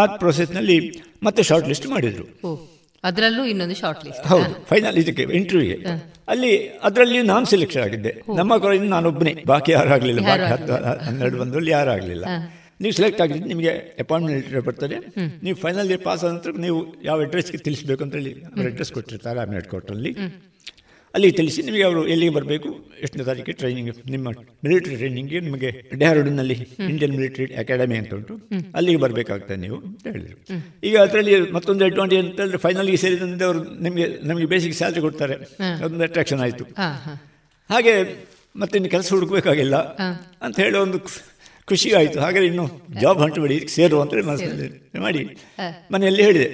[0.00, 0.76] ಆ ಪ್ರೊಸೆಸ್ನಲ್ಲಿ
[1.22, 2.26] ಮತ್ತೆ ಶಾರ್ಟ್ ಲಿಸ್ಟ್ ಮಾಡಿದ್ರು
[3.04, 5.76] ಅದರಲ್ಲೂ ಇನ್ನೊಂದು ಶಾರ್ಟ್ ಲಿಸ್ಟ್ ಹೌದು ಫೈನಲ್ ಇದಕ್ಕೆ ಇಂಟರ್ವ್ಯೂಗೆ
[6.32, 6.50] ಅಲ್ಲಿ
[6.88, 8.12] ಅದರಲ್ಲಿ ನಾನು ಸೆಲೆಕ್ಷನ್ ಆಗಿದ್ದೆ.
[8.40, 10.74] ನಮ್ಮ ಕಾಲೇಜಿನ ನಾನೊಬ್ಬನೇ ಬಾಕಿ ಯಾರು ಆಗಲಿಲ್ಲ ಬಾಕಿ ಹತ್ತು
[11.06, 12.26] ಹನ್ನೆರಡು ಬಂದರಲ್ಲಿ ಯಾರು ಆಗಲಿಲ್ಲ.
[12.80, 13.72] ನೀವು ಸೆಲೆಕ್ಟ್ ಆಗಿದ್ದು ನಿಮಗೆ
[14.02, 14.96] ಅಪಾಯಿಂಟ್ಮೆಂಟ್ ಲೆಟರ್ ಬರ್ತದೆ.
[15.42, 16.78] ನೀವು ಫೈನಲ್ ಇಯರ್ ಪಾಸ್ ಆದ ನಂತರ ನೀವು
[17.08, 18.32] ಯಾವ ಅಡ್ರೆಸ್ಗೆ ತಿಳಿಸ್ಬೇಕು ಅಂತ ಹೇಳಿ
[18.70, 20.12] ಅಡ್ರೆಸ್ ಕೊಟ್ಟಿರ್ತಾರೆ ಆ ಕೋರ್ಟಲ್ಲಿ
[21.14, 22.68] ಅಲ್ಲಿಗೆ ತಿಳಿಸಿ ನಿಮಗೆ ಅವರು ಎಲ್ಲಿಗೆ ಬರಬೇಕು?
[23.02, 24.28] ಎಷ್ಟನೇ ತಾರೀಕಿಗೆ ಟ್ರೈನಿಂಗ್ ನಿಮ್ಮ
[24.64, 26.56] ಮಿಲಿಟರಿ ಟ್ರೈನಿಂಗ್ಗೆ ನಿಮಗೆ ಡೆಹ್ರಾಡೂನ್ನಲ್ಲಿ
[26.88, 28.34] ಇಂಡಿಯನ್ ಮಿಲಿಟರಿ ಅಕಾಡೆಮಿ ಅಂತ ಉಂಟು.
[28.74, 30.38] ಅಲ್ಲಿಗೆ ಬರಬೇಕಾಗ್ತದೆ ನೀವು ಅಂತ ಹೇಳಿದರು.
[30.84, 35.36] ಈಗ ಅದರಲ್ಲಿ ಮತ್ತೊಂದು ಅಡ್ವಾಂಟೇಜ್ ಅಂತ ಹೇಳಿದ್ರೆ ಫೈನಲ್ಗೆ ಸೇರಿದಂತೆ ಅವರು ನಿಮಗೆ ನಮಗೆ ಬೇಸಿಕ್ ಸ್ಯಾಲ್ರಿ ಕೊಡ್ತಾರೆ.
[35.82, 36.66] ಅದೊಂದು ಅಟ್ರಾಕ್ಷನ್ ಆಯಿತು.
[37.70, 37.94] ಹಾಗೆ
[38.56, 39.76] ಮತ್ತೆ ಇನ್ನು ಕೆಲಸ ಹುಡುಕಬೇಕಾಗಿಲ್ಲ
[40.46, 40.98] ಅಂತ ಹೇಳಿ ಒಂದು
[41.68, 42.18] ಖುಷಿ ಆಯಿತು.
[42.20, 42.64] ಹಾಗಾದ್ರೆ ಇನ್ನು
[43.02, 44.12] ಜಾಬ್ ಹಂಟ್ ಬಿಡಿ ಸೇರು ಅಂತ
[45.04, 45.22] ಮಾಡಿ.
[45.92, 46.48] ಮನೆಯಲ್ಲಿ ಹೇಳಿದೆ.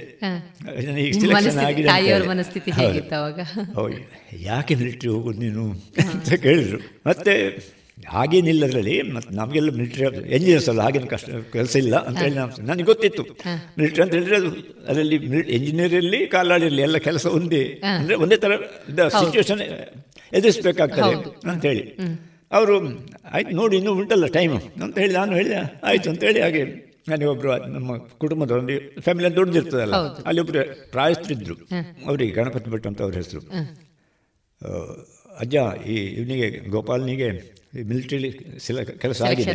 [4.50, 5.64] ಯಾಕೆ ಮಿಲಿಟ್ರಿ ಹೋಗೋದು ನೀನು
[6.12, 6.80] ಅಂತ ಕೇಳಿದ್ರು.
[7.06, 7.34] ಮತ್ತೆ
[8.14, 8.96] ಹಾಗೇನಿಲ್ಲ ಅದರಲ್ಲಿ.
[9.14, 10.04] ಮತ್ತೆ ನಮಗೆಲ್ಲ ಮಿಲಿಟ್ರಿ
[10.36, 13.24] ಎಂಜಿನಿಯರ್ಸ್ ಅಲ್ಲ ಹಾಗೇನು ಕಷ್ಟ ಕೆಲಸ ಇಲ್ಲ ಅಂತ ಹೇಳಿ ನಾವು ನನಗೆ ಗೊತ್ತಿತ್ತು.
[13.78, 14.50] ಮಿಲಿಟ್ರಿ ಅಂತ ಹೇಳಿದ್ರೆ ಅದು
[14.88, 15.16] ಅದರಲ್ಲಿ
[15.98, 17.64] ಇರಲಿ ಕಾಲಾಡಿರಲಿ ಎಲ್ಲ ಕೆಲಸ ಒಂದೇ.
[17.98, 18.52] ಅಂದರೆ ಒಂದೇ ಥರ
[19.18, 19.62] ಸಿಚುವೇಶನ್
[20.38, 21.12] ಎದುರಿಸ್ಬೇಕಾಗ್ತದೆ
[21.52, 21.84] ಅಂತೇಳಿ
[22.52, 22.74] ಅವರು
[23.32, 26.62] ಆಯ್ತು ನೋಡಿ ಇನ್ನೂ ಉಂಟಲ್ಲ ಟೈಮು ಅಂತ ಹೇಳಿ ನಾನು ಹೇಳಿದೆ ಆಯಿತು ಅಂತೇಳಿ ಹಾಗೆ
[27.08, 29.96] ನನಗೊಬ್ಬರು ನಮ್ಮ ಕುಟುಂಬದವರಲ್ಲಿ ಫ್ಯಾಮಿಲಿ ದೊಡ್ಡದಿರ್ತದಲ್ಲ
[30.26, 31.54] ಅಲ್ಲಿ ಒಬ್ಬರು ಪ್ರಾಯಸ್ತ್ರಿದ್ರು
[32.06, 33.40] ಅವರಿಗೆ ಗಣಪತಿ ಭಟ್ ಅಂತ ಅವ್ರ ಹೆಸರು.
[35.40, 37.28] ಅಜ್ಜ ಈ ಇವನಿಗೆ ಗೋಪಾಲನಿಗೆ
[37.84, 39.52] ಮಿಲಿಟ್ರಿಲಿ ಸಿಲ ಕೆಲಸ ಆಗಿದೆ.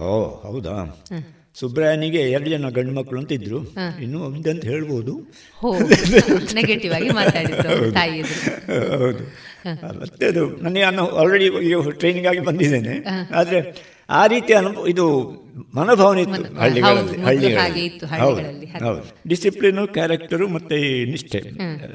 [0.00, 0.74] ಓ ಹೌದಾ?
[1.60, 3.58] ಸುಬ್ರಾಯನಿಗೆ ಎರಡು ಜನ ಗಂಡು ಮಕ್ಕಳು ಅಂತ ಇದ್ರು
[4.02, 5.14] ಇನ್ನು ಅಂತ ಹೇಳ್ಬೋದು.
[6.54, 7.08] ನೆಗೆಟಿವ್ ಆಗಿ
[8.98, 9.22] ಹೌದು.
[10.00, 12.94] ಮತ್ತೆ ಅದು ನನಗೆ ನಾನು ಆಲ್ರೆಡಿ ಈಗ ಟ್ರೈನಿಂಗ್ ಆಗಿ ಬಂದಿದ್ದೇನೆ.
[13.34, 13.60] ಆದರೆ
[14.08, 15.04] ಆ ರೀತಿ ಅನುಭವ ಇದು
[15.74, 16.58] ಮನೋಭಾವನೆ ಇತ್ತು.
[16.58, 18.06] ಹಳ್ಳಿಗಳಲ್ಲಿ ಹಳ್ಳಿಗಳಲ್ಲಿ.
[18.20, 18.40] ಹೌದು
[18.84, 21.40] ಹೌದು ಡಿಸಿಪ್ಲಿನು ಕ್ಯಾರೆಕ್ಟರು ಮತ್ತು ಈ ನಿಷ್ಠೆ.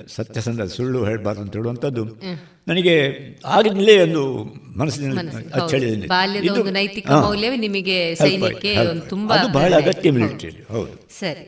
[0.07, 2.05] ಸತ್ಯಸಂಧ ಸುಳ್ಳು ಹೇಳಬಾರ್ದು ಅಂತ ಹೇಳುವಂಥದ್ದು.
[2.67, 2.95] ನನಗೆ
[3.45, 4.43] ಆಗಿನಲ್ಲೇ ಒಂದು
[4.77, 8.75] ಮನಸ್ಸಿನಲ್ಲಿ ಅಚ್ಚಳಿದೆ ನೈತಿಕ ಮೌಲ್ಯವೇ ನಿಮಗೆ ಸೈನ್ಯಕ್ಕೆ
[9.09, 11.09] ತುಂಬಾ ಅದು ಬಹಳ ಅಗತ್ಯ ಮಿಲಿಟರಿ ಹೌದು.
[11.19, 11.45] ಸರಿ.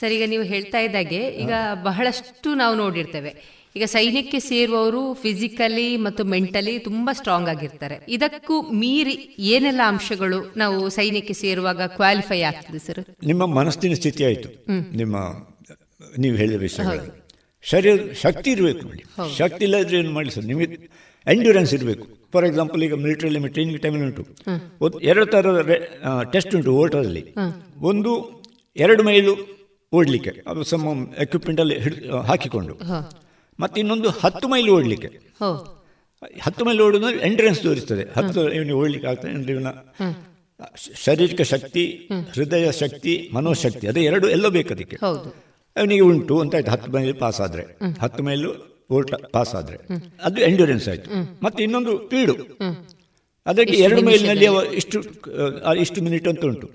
[0.00, 1.52] ಸರಿ ಈಗ ನೀವು ಹೇಳ್ತಾ ಇದ್ದಾಗೆ ಈಗ
[1.82, 3.57] ಬಹಳಷ್ಟು ನಾವು ನೋಡಿರ್ತೇವೆ.
[3.76, 7.96] ಈಗ ಸೈನ್ಯಕ್ಕೆ ಸೇರುವವರು ಫಿಸಿಕಲಿ ಮತ್ತು ಮೆಂಟಲಿ ತುಂಬಾ ಸ್ಟ್ರಾಂಗ್ ಆಗಿರ್ತಾರೆ.
[8.16, 9.14] ಇದಕ್ಕೂ ಮೀರಿ
[9.54, 13.00] ಏನೆಲ್ಲ ಅಂಶಗಳು ನಾವು ಸೈನ್ಯಕ್ಕೆ ಸೇರುವಾಗ ಕ್ವಾಲಿಫೈ ಆಗ್ತದೆ ಸರ್
[13.30, 14.50] ನಿಮ್ಮ ಮನಸ್ಸಿನ ಸ್ಥಿತಿ ಆಯಿತು.
[15.00, 15.16] ನಿಮ್ಮ
[16.24, 16.84] ನೀವು ಹೇಳಿದ ವಿಷಯ
[17.64, 17.94] ಶರೀರ
[18.24, 19.04] ಶಕ್ತಿ ಇರಬೇಕು ನೋಡಿ.
[19.38, 20.66] ಶಕ್ತಿ ಇಲ್ಲದ್ರೆ ಏನು ಮಾಡಿ ಸರ್ ನಿಮಗೆ
[21.26, 22.04] ಎಂಡ್ಯೂರೆನ್ಸ್ ಇರಬೇಕು.
[22.34, 24.24] ಫಾರ್ ಎಕ್ಸಾಂಪಲ್ ಈಗ ಮಿಲಿಟರಿಯಲ್ಲಿ ಟ್ರೈನಿಂಗ್ ಟೈಮಲ್ಲಿ ಉಂಟು.
[25.10, 25.60] ಎರಡು ಥರದ
[26.34, 27.22] ಟೆಸ್ಟ್ ಉಂಟು ಓಟರಲ್ಲಿ
[27.90, 28.12] ಒಂದು
[28.76, 29.34] ಎರಡು ಮೈಲು
[29.92, 30.94] ಓಡಲಿಕ್ಕೆ ಅದು ಸಮ
[31.24, 32.74] ಎಕ್ವಿಪ್ಮೆಂಟಲ್ಲಿ ಹಿಡಿದು ಹಾಕಿಕೊಂಡು.
[33.60, 35.10] ಮತ್ತು ಇನ್ನೊಂದು ಹತ್ತು ಮೈಲಿ ಓಡಲಿಕ್ಕೆ.
[36.46, 38.04] ಹತ್ತು ಮೈಲಿ ಓಡುದು ಎಂಟ್ರೆನ್ಸ್ ತೋರಿಸ್ತದೆ.
[38.16, 39.30] ಹತ್ತು ಇವನಿಗೆ ಓಡಲಿಕ್ಕೆ ಆಗ್ತದೆ.
[39.30, 39.70] ಅಂದರೆ ಇವನ
[41.04, 41.84] ಶಾರೀರಿಕ ಶಕ್ತಿ
[42.34, 44.96] ಹೃದಯ ಶಕ್ತಿ ಮನೋಶಕ್ತಿ ಅದೇ ಎರಡು ಎಲ್ಲ ಬೇಕು ಅದಕ್ಕೆ
[45.76, 46.70] ಅವನಿಗೆ ಉಂಟು ಅಂತ ಆಯ್ತು.
[46.70, 47.64] ಹತ್ತು ಮೈಲಿ ಪಾಸ್ ಆದ್ರೆ
[48.00, 48.50] ಹತ್ತು ಮೈಲು
[48.96, 49.78] ಓಟ ಪಾಸ್ ಆದ್ರೆ
[50.24, 51.10] ಅದು ಎಂಡ್ಯೂರೆನ್ಸ್ ಆಯ್ತು.
[51.44, 52.34] ಮತ್ತೆ ಇನ್ನೊಂದು ಪೀಡು.
[53.50, 54.98] ಅದಕ್ಕೆ ಎರಡು ಮೈಲಿನಲ್ಲಿ ಅವ ಇಷ್ಟು
[55.84, 56.66] ಇಷ್ಟು ಮಿನಿಟ್ ಅಂತ ಉಂಟು.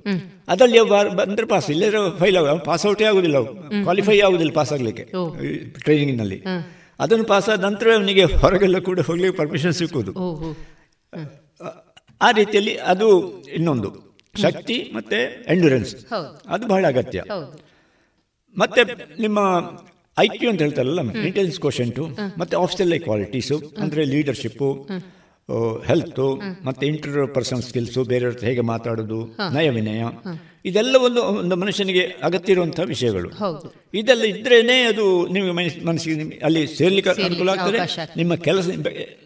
[0.52, 0.80] ಅದರಲ್ಲಿ
[1.22, 3.40] ಬಂದ್ರೆ ಪಾಸ್ ಇಲ್ಲದ್ರೆ ಫೈಲ್ ಆಗ ಪಾಸ್ ಔಟೇ ಆಗುದಿಲ್ಲ
[3.86, 5.06] ಕ್ವಾಲಿಫೈ ಆಗುದಿಲ್ಲ ಪಾಸ್ ಆಗಲಿಕ್ಕೆ.
[5.84, 6.40] ಟ್ರೈನಿಂಗ್ನಲ್ಲಿ
[7.00, 10.14] ಅದನ್ನು ಪಾಸ್ ಆದ ನಂತರ ಅವನಿಗೆ ಹೊರಗೆಲ್ಲ ಕೂಡ ಹೋಗ್ಲಿಕ್ಕೆ ಪರ್ಮಿಷನ್ ಸಿಕ್ಕುದು
[12.22, 13.08] ಆ ರೀತಿಯಲ್ಲಿ ಅದು
[13.58, 13.90] ಇನ್ನೊಂದು.
[14.36, 15.18] ಶಕ್ತಿ ಮತ್ತೆ
[15.54, 15.92] ಎಂಡ್ಯೂರೆನ್ಸ್
[16.54, 17.22] ಅದು ಬಹಳ ಅಗತ್ಯ.
[18.56, 18.82] ಮತ್ತೆ
[19.22, 19.40] ನಿಮ್ಮ
[20.18, 22.04] ಐ ಕ್ಯೂ ಅಂತ ಹೇಳ್ತಾರಲ್ಲ ಇಂಟೆಲಿಜೆನ್ಸ್ ಕ್ವಶನ್ಟು
[22.40, 24.70] ಮತ್ತೆ ಆಫ್ಸೆಲ್ ಕ್ವಾಲಿಟೀಸು ಅಂದ್ರೆ ಲೀಡರ್ಶಿಪ್ಪು
[25.88, 30.04] ಹೆಲ್ತು ಮತ್ತೆ ಇಂಟರ್ ಪರ್ಸನ್ ಸ್ಕಿಲ್ಸು ಬೇರೆಯವ್ರ ಹೇಗೆ ಮಾತಾಡೋದು ನಯ ವಿನಯ
[30.66, 33.30] ಇದೆಲ್ಲ ಒಂದು ಒಂದು ಮನುಷ್ಯನಿಗೆ ಅಗತ್ಯ ಇರುವಂತಹ ವಿಷಯಗಳು
[33.94, 35.52] ಇದೆಲ್ಲ ಇದ್ರೇನೆ ಅದು ನಿಮಗೆ
[35.86, 38.68] ಮನಸ್ಸಿಗೆ ಅಲ್ಲಿ ಸೇರ್ಲಿಕ್ಕೆ ಅನುಕೂಲ ಆಗ್ತದೆ ನಿಮ್ಮ ಕೆಲಸ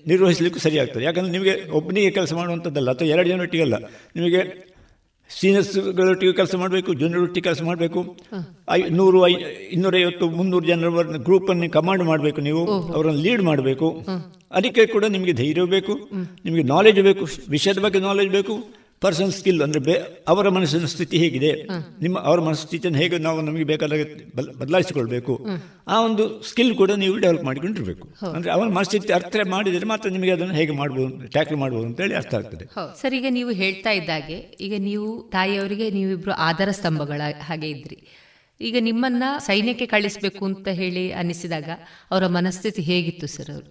[0.07, 3.75] ನಿರ್ವಹಿಸಲಿಕ್ಕೂ ಸರಿ ಆಗ್ತದೆ ಯಾಕಂದ್ರೆ ನಿಮಗೆ ಒಬ್ಬನಿಗೆ ಕೆಲಸ ಮಾಡುವಂಥದ್ದಲ್ಲ ಅಥವಾ ಎರಡು ಅಲ್ಲ
[4.15, 4.67] ನಿಮಗೆ
[5.29, 8.17] ಸೀನಿಯರ್ಸ್ಗಳೊಟ್ಟಿಗೆ ಕೆಲಸ ಮಾಡಬೇಕು ಜೂನಿಯರ್ ಕೆಲಸ ಮಾಡಬೇಕು.
[8.69, 9.33] ಐ ನೂರು ಐ
[9.71, 13.89] ಇನ್ನೂರೈವತ್ತು ಮುನ್ನೂರು ಜನರ ಗ್ರೂಪನ್ನು ಕಮಾಂಡ್ ಮಾಡಬೇಕು ನೀವು ಅವರನ್ನು ಲೀಡ್ ಮಾಡಬೇಕು.
[14.51, 15.95] ಅದಕ್ಕೆ ಕೂಡ ನಿಮಗೆ ಧೈರ್ಯ ಬೇಕು
[16.45, 18.55] ನಿಮಗೆ ನಾಲೆಜ್ ಬೇಕು ವಿಷಯದ ಬಗ್ಗೆ ನಾಲೆಜ್ ಬೇಕು.
[19.03, 19.95] ಪರ್ಸನಲ್ ಸ್ಕಿಲ್ ಅಂದರೆ ಬೇ
[20.31, 21.51] ಅವರ ಮನಸ್ಸಿನ ಸ್ಥಿತಿ ಹೇಗಿದೆ?
[22.05, 24.03] ನಿಮ್ಮ ಅವರ ಮನಸ್ಥಿತಿಯನ್ನು ಹೇಗೆ ನಾವು ನಮಗೆ ಬೇಕಾದಾಗ
[24.61, 25.33] ಬದಲಾಯಿಸಿಕೊಳ್ಬೇಕು?
[25.93, 28.05] ಆ ಒಂದು ಸ್ಕಿಲ್ ಕೂಡ ನೀವು ಡೆವಲಪ್ ಮಾಡಿಕೊಂಡಿರಬೇಕು.
[28.35, 32.67] ಅಂದರೆ ಅವರ ಮನಸ್ಥಿತಿ ಅರ್ಥ ಮಾಡಿದರೆ ಮಾತ್ರ ನಿಮಗೆ ಅದನ್ನು ಹೇಗೆ ಮಾಡ್ಬೋದು ಟ್ಯಾಕಲ್ ಮಾಡ್ಬೋದು ಅಂತೇಳಿ ಅರ್ಥ ಆಗ್ತದೆ.
[33.01, 37.99] ಸರ್ ಈಗ ನೀವು ಹೇಳ್ತಾ ಇದ್ದಾಗೆ ಈಗ ನೀವು ತಾಯಿಯವರಿಗೆ ನೀವಿಬ್ರು ಆಧಾರ ಸ್ತಂಭಗಳ ಹಾಗೆ ಇದ್ರಿ.
[38.61, 41.69] ಈಗ ನಿಮ್ಮನ್ನ ಸೈನ್ಯಕ್ಕೆ ಕಳಿಸಬೇಕು ಅಂತ ಹೇಳಿ ಅನಿಸಿದಾಗ
[42.11, 43.69] ಅವರ ಮನಸ್ಥಿತಿ ಹೇಗಿತ್ತು ಸರ್ ಅವರು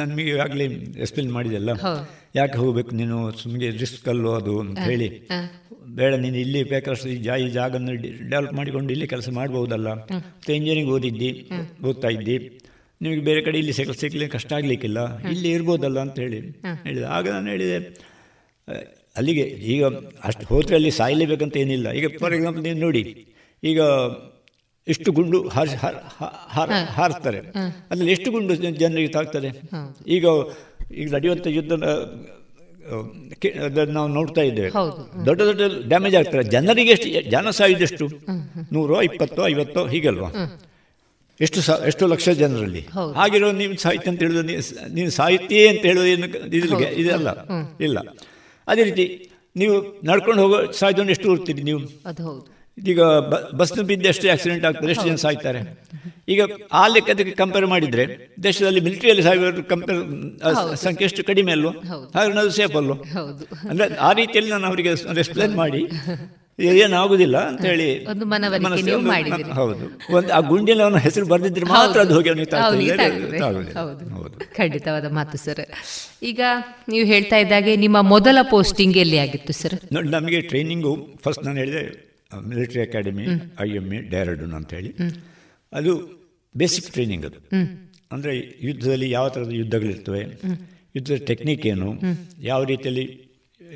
[0.00, 0.66] ನನಗೆ ಈಗಾಗಲೇ
[1.02, 1.70] ಎಕ್ಸ್ಪ್ಲೇನ್ ಮಾಡಿದೆಲ್ಲ
[2.38, 3.16] ಯಾಕೆ ಹೋಗಬೇಕು ನೀನು?
[3.40, 5.08] ಸುಮ್ಮನೆ ರಿಸ್ಕ್ ಅಲ್ಲೋ ಅದು ಅಂತ ಹೇಳಿ.
[5.98, 7.92] ಬೇಡ ನೀನು ಇಲ್ಲಿ ಬೇಕಾದಷ್ಟು ಈ ಜಾ ಈ ಜಾಗನ್ನು
[8.30, 9.88] ಡೆವಲಪ್ ಮಾಡಿಕೊಂಡು ಇಲ್ಲಿ ಕೆಲಸ ಮಾಡ್ಬೋದಲ್ಲ?
[10.14, 11.30] ಮತ್ತು ಇಂಜಿನಿಯರಿಂಗ್ ಓದಿದ್ದಿ
[11.88, 12.36] ಓದ್ತಾ ಇದ್ದಿ.
[13.00, 15.00] ನಿಮಗೆ ಬೇರೆ ಕಡೆ ಇಲ್ಲಿ ಸಿಕ್ಕ ಸಿಕ್ಕಲಿ ಕಷ್ಟ ಆಗಲಿಕ್ಕಿಲ್ಲ.
[15.34, 16.40] ಇಲ್ಲಿ ಇರ್ಬೋದಲ್ಲ ಅಂತ ಹೇಳಿ.
[16.88, 17.06] ಹೇಳಿದೆ.
[17.16, 17.78] ಆಗ ನಾನು ಹೇಳಿದೆ
[19.16, 19.84] ಅಲ್ಲಿಗೆ ಈಗ
[20.28, 21.88] ಅಷ್ಟು ಹೋದರೆ ಅಲ್ಲಿ ಸಾಯಲೇಬೇಕಂತ ಏನಿಲ್ಲ.
[21.98, 23.02] ಈಗ ಫಾರ್ ಎಕ್ಸಾಂಪಲ್ ನೀವು ನೋಡಿ
[23.62, 23.80] ಈಗ
[24.92, 25.70] ಎಷ್ಟು ಗುಂಡು ಹಾರ್
[26.96, 27.38] ಹಾರಿಸ್ತಾರೆ
[27.90, 29.50] ಅದರಲ್ಲಿ ಎಷ್ಟು ಗುಂಡು ಜನರಿಗೆ ತಾಗ್ತದೆ
[30.16, 30.24] ಈಗ
[31.00, 31.72] ಈಗ ನಡೆಯುವಂಥ ಯುದ್ಧ
[33.96, 34.70] ನಾವು ನೋಡ್ತಾ ಇದ್ದೇವೆ.
[35.26, 35.62] ದೊಡ್ಡ ದೊಡ್ಡ
[35.92, 36.44] ಡ್ಯಾಮೇಜ್ ಆಗ್ತಾರೆ.
[36.54, 38.06] ಜನರಿಗೆ ಎಷ್ಟು ಜನ ಸಾಯಿದೆಷ್ಟು?
[38.74, 40.30] ನೂರೋ ಇಪ್ಪತ್ತೋ ಐವತ್ತೋ ಹೀಗಲ್ವಾ?
[41.40, 42.82] ಎಷ್ಟು ಸಾ ಎಷ್ಟು ಲಕ್ಷ ಜನರಲ್ಲಿ?
[43.18, 44.42] ಹಾಗಿರೋ ನೀವು ಸಾಹಿತ್ಯ ಅಂತ ಹೇಳೋದು
[44.96, 46.26] ನೀನು ಸಾಹಿತ್ಯ ಅಂತ ಹೇಳೋದು ಏನು
[46.56, 46.74] ಇದಿಲ್ಲ?
[47.02, 47.28] ಇದಲ್ಲ
[47.86, 47.98] ಇಲ್ಲ.
[48.68, 49.06] ಅದೇ ರೀತಿ
[49.56, 49.74] ನೀವು
[50.10, 51.80] ನಡ್ಕೊಂಡು ಹೋಗೋ ಸಾಹಿತ್ಯವನ್ನು ಎಷ್ಟು ಓದ್ತೀರಿ ನೀವು?
[52.78, 53.00] ಈಗ
[53.56, 55.60] ಬಸ್ನ ಬಿದ್ದು ಎಷ್ಟು ಆಕ್ಸಿಡೆಂಟ್ ಆಗ್ತದೆ ಎಷ್ಟು ಜನ ಸಾಯ್ತಾರೆ.
[56.28, 56.40] ಈಗ
[56.72, 58.04] ಆ ಲೆಕ್ಕದಕ್ಕೆ ಕಂಪೇರ್ ಮಾಡಿದ್ರೆ
[58.42, 60.00] ದೇಶದಲ್ಲಿ ಮಿಲಿಟರಿಯಲ್ಲಿ ಸಾವಿರ ಕಂಪೇರ್
[60.76, 61.72] ಸಂಖ್ಯೆ ಎಷ್ಟು ಕಡಿಮೆ ಅಲ್ವೋ?
[62.14, 62.96] ಹಾಗೆ ಅದು ಸೇಫ್ ಅಲ್ವೋ?
[63.70, 65.82] ಅಂದ್ರೆ ಆ ರೀತಿಯಲ್ಲಿ ನಾನು ಅವರಿಗೆ ಎಕ್ಸ್ಪ್ಲೇನ್ ಮಾಡಿ
[66.78, 67.86] ಏನಾಗುದಿಲ್ಲ ಅಂತ ಹೇಳಿ.
[69.54, 69.84] ಹೌದು.
[70.14, 72.30] ಒಂದು ಆ ಗುಂಡಿಯಲ್ಲಿ ಅವನ ಹೆಸರು ಬರ್ದಿದ್ರೆ ಮಾತ್ರ ಅದು ಹೋಗಿ.
[73.78, 74.36] ಹೌದು.
[74.56, 75.62] ಖಂಡಿತವಾದ ಮಾತು ಸರ್
[76.22, 76.40] ಈಗ
[76.88, 80.92] ನೀವು ಹೇಳ್ತಾ ಇದ್ದಾಗೆ ನಿಮ್ಮ ಮೊದಲ ಪೋಸ್ಟಿಂಗ್ ಎಲ್ಲಿ ಆಗಿತ್ತು ಸರ್ ನೋಡಿ ನಮಗೆ ಟ್ರೈನಿಂಗು
[81.24, 81.84] ಫಸ್ಟ್ ನಾನು ಹೇಳಿದೆ
[82.30, 83.24] military academy
[83.60, 84.90] I M A Dehradun ಅಂತ ಹೇಳಿ
[85.72, 85.92] ಅದು
[86.54, 87.38] ಬೇಸಿಕ್ ಟ್ರೈನಿಂಗ್ ಅದು.
[88.12, 90.22] ಅಂದರೆ ಯುದ್ಧದಲ್ಲಿ ಯಾವ ಥರದ ಯುದ್ಧಗಳಿರ್ತವೆ
[90.94, 91.88] ಯುದ್ಧದ ಟೆಕ್ನಿಕ್ ಏನು
[92.42, 93.04] ಯಾವ ರೀತಿಯಲ್ಲಿ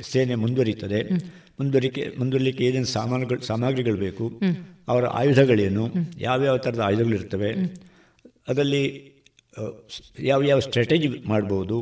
[0.02, 1.00] ಸೇನೆ ಮುಂದುವರಿತದೆ
[1.58, 4.24] ಮುಂದುವರಿಕೆ ಮುಂದುವರಿಲಿಕ್ಕೆ ಏನೇನು ಸಾಮಾನುಗಳು ಸಾಮಗ್ರಿಗಳು ಬೇಕು
[4.88, 5.84] ಅವರ ಆಯುಧಗಳೇನು
[6.18, 7.50] ಯಾವ್ಯಾವ ಥರದ ಆಯುಧಗಳಿರ್ತವೆ
[8.48, 8.82] ಅದರಲ್ಲಿ
[10.22, 11.78] ಯಾವ ಯಾವ ಸ್ಟ್ರಾಟಜಿ ಮಾಡ್ಬೋದು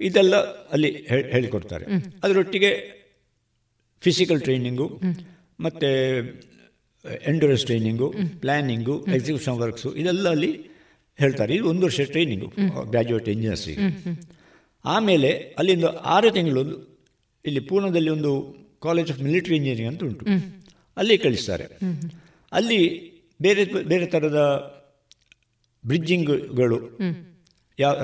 [0.00, 0.34] ಇದೆಲ್ಲ
[0.72, 0.90] ಅಲ್ಲಿ
[1.32, 1.84] ಹೇಳಿಕೊಡ್ತಾರೆ.
[2.22, 2.70] ಅದರೊಟ್ಟಿಗೆ
[4.02, 4.86] ಫಿಸಿಕಲ್ ಟ್ರೈನಿಂಗು
[5.60, 5.88] ಮತ್ತು
[7.30, 8.08] endurance training
[8.40, 10.50] planning execution works ಇದೆಲ್ಲ ಅಲ್ಲಿ
[11.18, 11.52] ಹೇಳ್ತಾರೆ.
[11.54, 12.48] ಇದು ಒಂದು ವರ್ಷ ಟ್ರೈನಿಂಗು
[12.90, 13.86] ಗ್ರ್ಯಾಜುಯೇಟ್ ಇಂಜಿನಿಯರ್ಸಿಗೆ
[14.84, 16.62] ಆಮೇಲೆ ಅಲ್ಲಿಂದ ಆರು ತಿಂಗಳು
[17.44, 18.32] ಇಲ್ಲಿ ಪೂನದಲ್ಲಿ ಒಂದು
[18.82, 20.24] ಕಾಲೇಜ್ ಆಫ್ ಮಿಲಿಟರಿ ಇಂಜಿನಿಯರಿಂಗ್ ಅಂತ ಉಂಟು.
[20.96, 21.66] ಅಲ್ಲಿ ಕಳಿಸ್ತಾರೆ.
[22.52, 22.80] ಅಲ್ಲಿ
[23.42, 24.40] ಬೇರೆ ಬೇರೆ ಥರದ
[25.84, 26.78] ಬ್ರಿಡ್ಜಿಂಗ್ಗಳು
[27.78, 27.94] ಯಾವ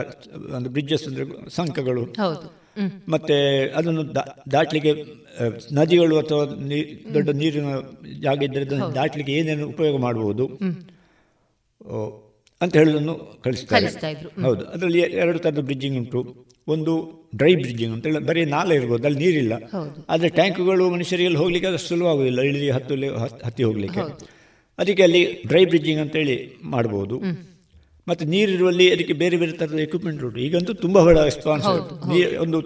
[0.56, 2.04] ಒಂದು ಬ್ರಿಡ್ಜಸ್ ಅಂದರೆ ಸಂಕಗಳು.
[3.08, 3.36] ಮತ್ತು
[3.76, 4.02] ಅದನ್ನು
[4.52, 4.92] ದಾಟ್ಲಿಕ್ಕೆ
[5.72, 6.44] ನದಿಗಳು ಅಥವಾ
[7.14, 7.72] ದೊಡ್ಡ ನೀರಿನ
[8.22, 10.46] ಜಾಗ ಇದ್ದರೆ ಅದನ್ನು ದಾಟ್ಲಿಕ್ಕೆ ಏನೇನು ಉಪಯೋಗ ಮಾಡ್ಬೋದು?
[12.60, 13.14] ಅಂತ ಹೇಳೋದನ್ನು
[13.44, 13.86] ಕಳಿಸ್ತಾರೆ.
[14.42, 14.62] ಹೌದು.
[14.64, 16.20] ಅದರಲ್ಲಿ ಎರಡು ಥರದ ಬ್ರಿಡ್ಜಿಂಗ್ ಉಂಟು.
[16.68, 16.92] ಒಂದು
[17.36, 19.52] ಡ್ರೈ ಬ್ರಿಡ್ಜಿಂಗ್ ಅಂತ ಹೇಳಿ ಬರೀ ನಾಲೆ ಇರ್ಬೋದು ಅಲ್ಲಿ ನೀರಿಲ್ಲ.
[20.08, 22.94] ಆದರೆ ಟ್ಯಾಂಕ್ಗಳು ಮನುಷ್ಯರಿಗೆ ಹೋಗ್ಲಿಕ್ಕೆ ಅದು ಸುಲಭವಾಗುವುದಿಲ್ಲ ಇಳಿದು ಹತ್ತು
[23.44, 24.02] ಹತ್ತಿ ಹೋಗಲಿಕ್ಕೆ.
[24.78, 26.36] ಅದಕ್ಕೆ ಅಲ್ಲಿ ಡ್ರೈ ಬ್ರಿಡ್ಜಿಂಗ್ ಅಂತೇಳಿ
[26.74, 27.16] ಮಾಡ್ಬೋದು.
[28.08, 30.40] ಮತ್ತು ನೀರಿರುವಲ್ಲಿ ಅದಕ್ಕೆ ಬೇರೆ ಬೇರೆ ಥರದ ಎಕ್ವಿಪ್ಮೆಂಟ್ ಉಂಟು.
[30.40, 31.66] ಈಗಂತೂ ತುಂಬ ಬಹಳ ರೆಸ್ಪಾನ್ಸ್
[32.10, 32.60] ನೀ ಒಂದು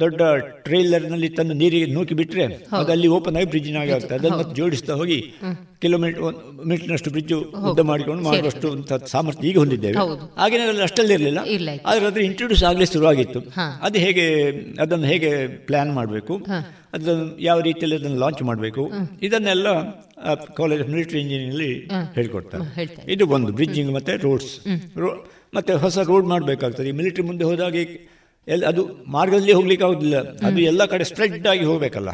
[0.00, 0.22] ದೊಡ್ಡ
[0.66, 4.14] ಟ್ರೈಲರ್ನಲ್ಲಿ ತಂದು ನೀರಿಗೆ ನೂಕಿ ಬಿಟ್ರೆ ಅದಲ್ಲಿ ಅಲ್ಲಿ ಓಪನ್ ಆಗಿ ಬ್ರಿಡ್ಜ್ ಆಗಿ ಆಗ್ತದೆ.
[4.14, 5.18] ಅದನ್ನ ಮತ್ತೆ ಜೋಡಿಸ್ತಾ ಹೋಗಿ
[5.80, 6.22] ಕಿಲೋಮೀಟರ್
[6.66, 7.32] ಮೀಟರ್ನಷ್ಟು ಬ್ರಿಡ್ಜ್
[7.70, 8.68] ಉದ್ದ ಮಾಡಿಕೊಂಡು ಮಾಡುವಷ್ಟು
[9.06, 9.98] ಸಾಮರ್ಥ್ಯ ಈಗ ಹೊಂದಿದ್ದೇವೆ.
[9.98, 10.24] ಹೌದು.
[10.36, 11.42] ಅಷ್ಟಲ್ಲಿರಲಿಲ್ಲ ಅಷ್ಟಲ್ಲಿ ಇರಲಿಲ್ಲ.
[11.56, 11.70] ಇಲ್ಲ.
[11.86, 13.38] ಆದರೆ ಅದು ಇಂಟ್ರೊಡ್ಯೂಸ್ ಆಗಲೇ ಶುರುವಾಗಿತ್ತು.
[13.38, 14.26] ಆಗಿತ್ತು ಅದು ಹೇಗೆ
[14.80, 16.36] ಅದನ್ನು ಹೇಗೆ ಪ್ಲಾನ್ ಮಾಡಬೇಕು?
[16.92, 18.82] ಅದನ್ನು ಯಾವ ರೀತಿಯಲ್ಲಿ ಅದನ್ನು ಲಾಂಚ್ ಮಾಡಬೇಕು?
[19.22, 19.68] ಇದನ್ನೆಲ್ಲ
[20.56, 21.72] ಕಾಲೇಜ್ ಆಫ್ ಮಿಲಿಟರಿ ಇಂಜಿನಿಯರಿಂಗಲ್ಲಿ
[22.14, 22.66] ಹೇಳ್ಕೊಡ್ತಾರೆ.
[23.12, 24.54] ಇದು ಒಂದು ಬ್ರಿಡ್ಜಿಂಗ್ ಮತ್ತೆ ರೋಡ್ಸ್
[25.54, 26.88] ಮತ್ತೆ ಹೊಸ ರೋಡ್ ಮಾಡಬೇಕಾಗ್ತದೆ.
[26.88, 27.74] ಈ ಮಿಲಿಟರಿ ಮುಂದೆ ಹೋದಾಗ
[28.48, 30.16] ಎಲ್ಲ ಅದು ಮಾರ್ಗದಲ್ಲಿ ಹೋಗ್ಲಿಕ್ಕೆ ಆಗುದಿಲ್ಲ.
[30.46, 32.10] ಅದು ಎಲ್ಲ ಕಡೆ ಸ್ಪ್ರೆಡ್ ಆಗಿ ಹೋಗಬೇಕಲ್ಲ.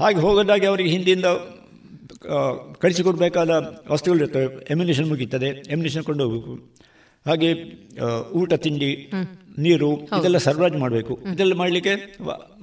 [0.00, 3.50] ಹಾಗೆ ಹೋಗೋದಾಗಿ ಅವರಿಗೆ ಹಿಂದಿಯಿಂದ ಕಳಿಸಿ ಕಳಿಸಿಕೊಡ್ಬೇಕಾದ
[3.90, 4.48] ವಸ್ತುಗಳು ಇರ್ತವೆ.
[4.70, 6.54] ಎಮ್ಯುನೇಷನ್ ಮುಗೀತದೆ ಎಮ್ಯುನೇಷನ್ ಕೊಂಡು ಹೋಗಬೇಕು
[7.26, 7.50] ಹಾಗೆ
[8.40, 8.90] ಊಟ ತಿಂಡಿ
[9.64, 9.88] ನೀರು
[10.18, 11.14] ಇದೆಲ್ಲ ಸರಬರಾಜು ಮಾಡಬೇಕು.
[11.32, 11.94] ಇದೆಲ್ಲ ಮಾಡಲಿಕ್ಕೆ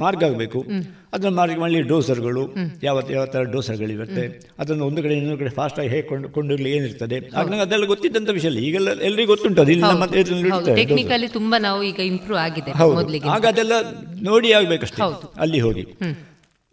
[0.04, 0.60] ಮಾರ್ಗ ಆಗಬೇಕು.
[1.16, 2.44] ಅದನ್ನು ಮಾರ್ಗ ಮಾಡಲಿ ಡೋಸರ್ಗಳು
[2.88, 4.24] ಯಾವ ಯಾವ ಥರ ಡೋಸರ್ಗಳಿರುತ್ತೆ.
[4.62, 7.18] ಅದನ್ನು ಒಂದು ಕಡೆ ಇನ್ನೊಂದು ಕಡೆ ಫಾಸ್ಟಾಗಿ ಹೇಗೆ ಕೊಂಡು ಕೊಂಡೋಗ್ಲಿ ಏನಿರ್ತದೆ.
[7.38, 10.06] ಆಗ ನಂಗೆ ಅದೆಲ್ಲ ಗೊತ್ತಿದ್ದಂಥ ವಿಷಯ ಈಗೆಲ್ಲ ಎಲ್ಲರಿಗೂ ಗೊತ್ತುಂಟು ಅದು ಇಲ್ಲಿ ನಮ್ಮ
[10.82, 13.22] ಟೆಕ್ನಿಕಲಿ ತುಂಬಾ ನಾವು ಈಗ ಇಂಪ್ರೂವ್ ಆಗಿದೆ ಹೌದು.
[13.36, 13.74] ಆಗ ಅದೆಲ್ಲ
[14.30, 15.02] ನೋಡಿ ಆಗಬೇಕಷ್ಟೇ.
[15.46, 15.86] ಅಲ್ಲಿ ಹೋಗಿ.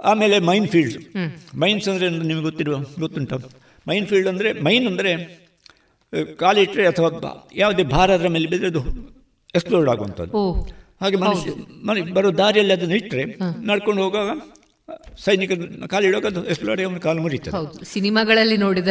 [0.01, 0.97] ಆಮೇಲೆ ಮೈನ್ ಫೀಲ್ಡ್.
[1.65, 3.37] ಮೈನ್ಸ್ ಅಂದರೆ ನಿಮಗೆ ಗೊತ್ತಿರುವ ಗೊತ್ತುಂಟು?
[3.91, 5.13] ಮೈನ್ ಫೀಲ್ಡ್ ಅಂದರೆ ಮೈನ್ ಅಂದರೆ
[6.41, 7.09] ಕಾಲಿಟ್ಟರೆ ಅಥವಾ
[7.61, 8.83] ಯಾವುದೇ ಭಾರ ಅದರ ಮೇಲೆ ಬಿದ್ದರೆ ಅದು
[9.55, 10.41] ಎಕ್ಸ್ಪ್ಲೋರ್ಡ್ ಆಗುವಂಥದ್ದು.
[11.01, 11.51] ಹಾಗೆ ಮನುಷ್ಯ
[11.87, 13.25] ಮನೆ ಬರೋ ದಾರಿಯಲ್ಲಿ ಅದನ್ನು ಇಟ್ಟರೆ
[13.67, 14.31] ನಡ್ಕೊಂಡು ಹೋಗುವಾಗ
[15.25, 17.85] ಸೈನಿಕರು ಕಾಲಿಡುವಾಗ ಅದು ಎಕ್ಸ್ಪ್ಲೋರ್ಡ್ ಆಗಿ ಅವನ ಕಾಲು ಮುರಿತದೆ ಹೌದು.
[17.85, 18.89] ಸಿನಿಮಾಗಳಲ್ಲಿ ನೋಡಿದ.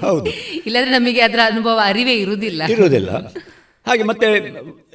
[0.00, 0.30] ಹೌದು.
[0.66, 2.62] ಇಲ್ಲಾಂದ್ರೆ ನಮಗೆ ಅದರ ಅನುಭವ ಅರಿವೇ ಇರುವುದಿಲ್ಲ.
[2.70, 3.10] ಇರುವುದಿಲ್ಲ.
[3.86, 4.26] ಹಾಗೆ ಮತ್ತೆ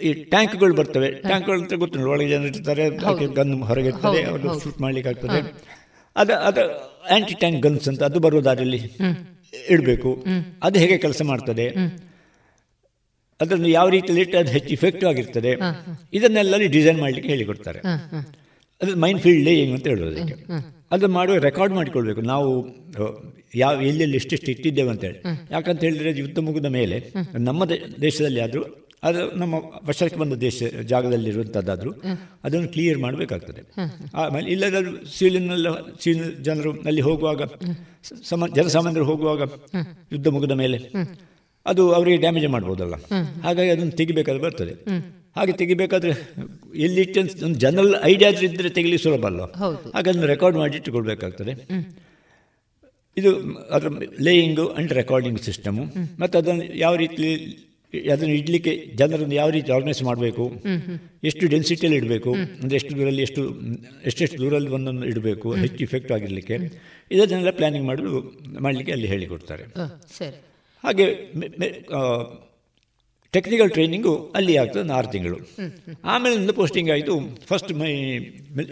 [0.02, 1.12] ಈ ಟ್ಯಾಂಕ್ಗಳು ಬರ್ತವೆ.
[1.12, 5.40] ಟ್ಯಾಂಕ್ಗಳು ಅಂತ ಗೊತ್ತಿಲ್ಲ ಒಳಗೆ ಜನ ಇರ್ತಾರೆ ಹಾಗೆ ಗನ್ ಹೊರಗೆ ಇರ್ತದೆ ಅವರು ಶೂಟ್ ಮಾಡ್ಲಿಕ್ಕೆ ಆಗ್ತದೆ.
[6.16, 6.64] ಅದ ಅದು
[7.16, 8.82] ಆಂಟಿ ಟ್ಯಾಂಕ್ ಗನ್ಸ್ ಅಂತ ಅದು ಬರೋ ದಾರಿಯಲ್ಲಿ
[9.70, 10.26] ಇಡಬೇಕು.
[10.64, 11.66] ಅದು ಹೇಗೆ ಕೆಲಸ ಮಾಡ್ತದೆ?
[13.44, 15.52] ಅದನ್ನು ಯಾವ ರೀತಿಯಲ್ಲಿ ಇಟ್ಟರೆ ಅದು ಹೆಚ್ಚು ಇಫೆಕ್ಟಿವ್ ಆಗಿರ್ತದೆ.
[16.14, 17.82] ಇದನ್ನೆಲ್ಲ ಡಿಸೈನ್ ಮಾಡಲಿಕ್ಕೆ ಹೇಳಿಕೊಡ್ತಾರೆ
[18.82, 20.38] ಅದು ಮೈಂಡ್ ಫೀಲ್ಡ್ ಏನು ಅಂತ ಹೇಳೋದು ಅದಕ್ಕೆ.
[20.92, 22.22] ಅದು ಮಾಡುವ ರೆಕಾರ್ಡ್ ಮಾಡಿಕೊಳ್ಬೇಕು.
[22.34, 22.50] ನಾವು
[23.56, 25.20] ಯಾವ ಎಲ್ಲೆಲ್ಲಿ ಎಷ್ಟೆಷ್ಟು ಇಟ್ಟಿದ್ದೇವೆ ಅಂತೇಳಿ
[25.52, 26.98] ಯಾಕಂತ ಹೇಳಿದ್ರೆ ಯುದ್ಧ ಮುಗಿದ ಮೇಲೆ
[27.40, 27.66] ನಮ್ಮ
[28.02, 28.64] ದೇಶದಲ್ಲಿ ಆದರೂ
[29.04, 29.56] ಅದು ನಮ್ಮ
[29.86, 31.92] ವರ್ಷಕ್ಕೆ ಬಂದ ದೇಶ ಜಾಗದಲ್ಲಿರುವಂಥದ್ದಾದರೂ
[32.44, 33.62] ಅದನ್ನು ಕ್ಲಿಯರ್ ಮಾಡಬೇಕಾಗ್ತದೆ.
[34.16, 35.68] ಆಮೇಲೆ ಇಲ್ಲದಾದ್ರೂ ಸೀಲಿನಲ್ಲ
[36.04, 37.42] ಸೀಲ್ ಜನರು ಅಲ್ಲಿ ಹೋಗುವಾಗ
[38.30, 39.42] ಸಮ ಜನಸಾಮಾನ್ಯರು ಹೋಗುವಾಗ
[40.12, 40.80] ಯುದ್ಧ ಮುಗಿದ ಮೇಲೆ
[41.66, 42.96] ಅದು ಅವರಿಗೆ ಡ್ಯಾಮೇಜ್ ಮಾಡ್ಬೋದಲ್ಲ.
[43.46, 44.74] ಹಾಗಾಗಿ ಅದನ್ನು ತೆಗಿಬೇಕಾದ್ರೆ ಬರ್ತದೆ.
[45.38, 46.14] ಹಾಗೆ ತೆಗಿಬೇಕಾದ್ರೆ
[46.86, 49.90] ಎಲ್ಲಿಟ್ಟು ಒಂದು ಜನರಲ್ ಐಡಿಯಾಸ್ ಇದ್ರೆ ತೆಗಿಲಿ ಸುಲಭ ಅಲ್ಲ ಹೌದು.
[49.96, 51.54] ಹಾಗೆ ಅದನ್ನು ರೆಕಾರ್ಡ್ ಮಾಡಿ ಇಟ್ಟುಕೊಳ್ಬೇಕಾಗ್ತದೆ.
[53.18, 53.32] ಇದು
[53.76, 53.90] ಅದರ
[54.22, 55.84] ಲೇಯಿಂಗ್ ಅಂಡ್ ರೆಕಾರ್ಡಿಂಗ್ ಸಿಸ್ಟಮು
[56.20, 57.28] ಮತ್ತು ಅದನ್ನು ಯಾವ ರೀತಿ
[57.94, 60.46] ಅದನ್ನು ಇಡಲಿಕ್ಕೆ ಜನರನ್ನು ಯಾವ ರೀತಿ ಆರ್ಗನೈಸ್ ಮಾಡಬೇಕು?
[61.24, 62.32] ಎಷ್ಟು ಡೆನ್ಸಿಟಿಯಲ್ಲಿ ಇಡಬೇಕು?
[62.62, 63.42] ಅಂದರೆ ಎಷ್ಟು ದೂರಲ್ಲಿ ಎಷ್ಟು
[64.06, 65.50] ಎಷ್ಟೆಷ್ಟು ದೂರಲ್ಲಿ ಒಂದೊಂದು ಇಡಬೇಕು?
[65.64, 66.58] ಹೆಚ್ಚು ಇಫೆಕ್ಟ್ ಆಗಿರಲಿಕ್ಕೆ.
[67.12, 68.14] ಇದನ್ನೆಲ್ಲ ಪ್ಲ್ಯಾನಿಂಗ್ ಮಾಡಲು
[68.62, 69.66] ಮಾಡಲಿಕ್ಕೆ ಅಲ್ಲಿ ಹೇಳಿಕೊಡ್ತಾರೆ.
[70.18, 70.40] ಸರಿ.
[70.84, 71.06] ಹಾಗೆ
[73.34, 75.38] ಟೆಕ್ನಿಕಲ್ ಟ್ರೈನಿಂಗು ಅಲ್ಲಿ ಆಗ್ತದೆ ಒಂದು ಆರು ತಿಂಗಳು.
[76.06, 77.14] ಆಮೇಲೆ ಒಂದು ಪೋಸ್ಟಿಂಗ್ ಆಯಿತು.
[77.46, 77.92] ಫಸ್ಟ್ ಮೈ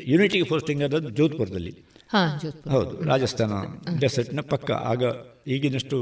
[0.08, 1.74] ಯೂನಿಟಿಗೆ ಪೋಸ್ಟಿಂಗ್ ಆದದ್ದು ಜೋಧ್ಪುರದಲ್ಲಿ.
[2.72, 3.54] ಹೌದು ರಾಜಸ್ಥಾನ
[4.00, 4.72] ಡೆಸರ್ಟ್ನ ಪಕ್ಕ.
[4.92, 5.02] ಆಗ
[5.48, 5.98] ಈಗಿನಷ್ಟು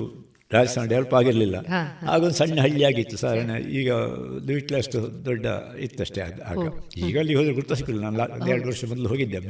[0.51, 1.57] ರಾಜಸ್ಥಾನ ಡೆವಲಪ್ ಆಗಿರಲಿಲ್ಲ.
[1.57, 3.89] ಆಗ ಆಗೊಂದು ಸಣ್ಣ ಹಳ್ಳಿಯಾಗಿತ್ತು ಸಾಧಾರಣ ಈಗ
[4.47, 5.45] ದುಟ್ಲ ಅಷ್ಟು ದೊಡ್ಡ
[5.79, 6.33] ಇತ್ತಷ್ಟೇ ಆಗ.
[6.51, 6.63] ಆಗ
[7.07, 8.17] ಈಗ ಅಲ್ಲಿ ಹೋದ್ರೆ ಗುರ್ತ ಸಿಕ್ಕಿಲ್ಲ ನಾನು
[8.47, 9.41] ಎರಡು ವರ್ಷ ಮೊದಲು ಹೋಗಿದ್ದೆ.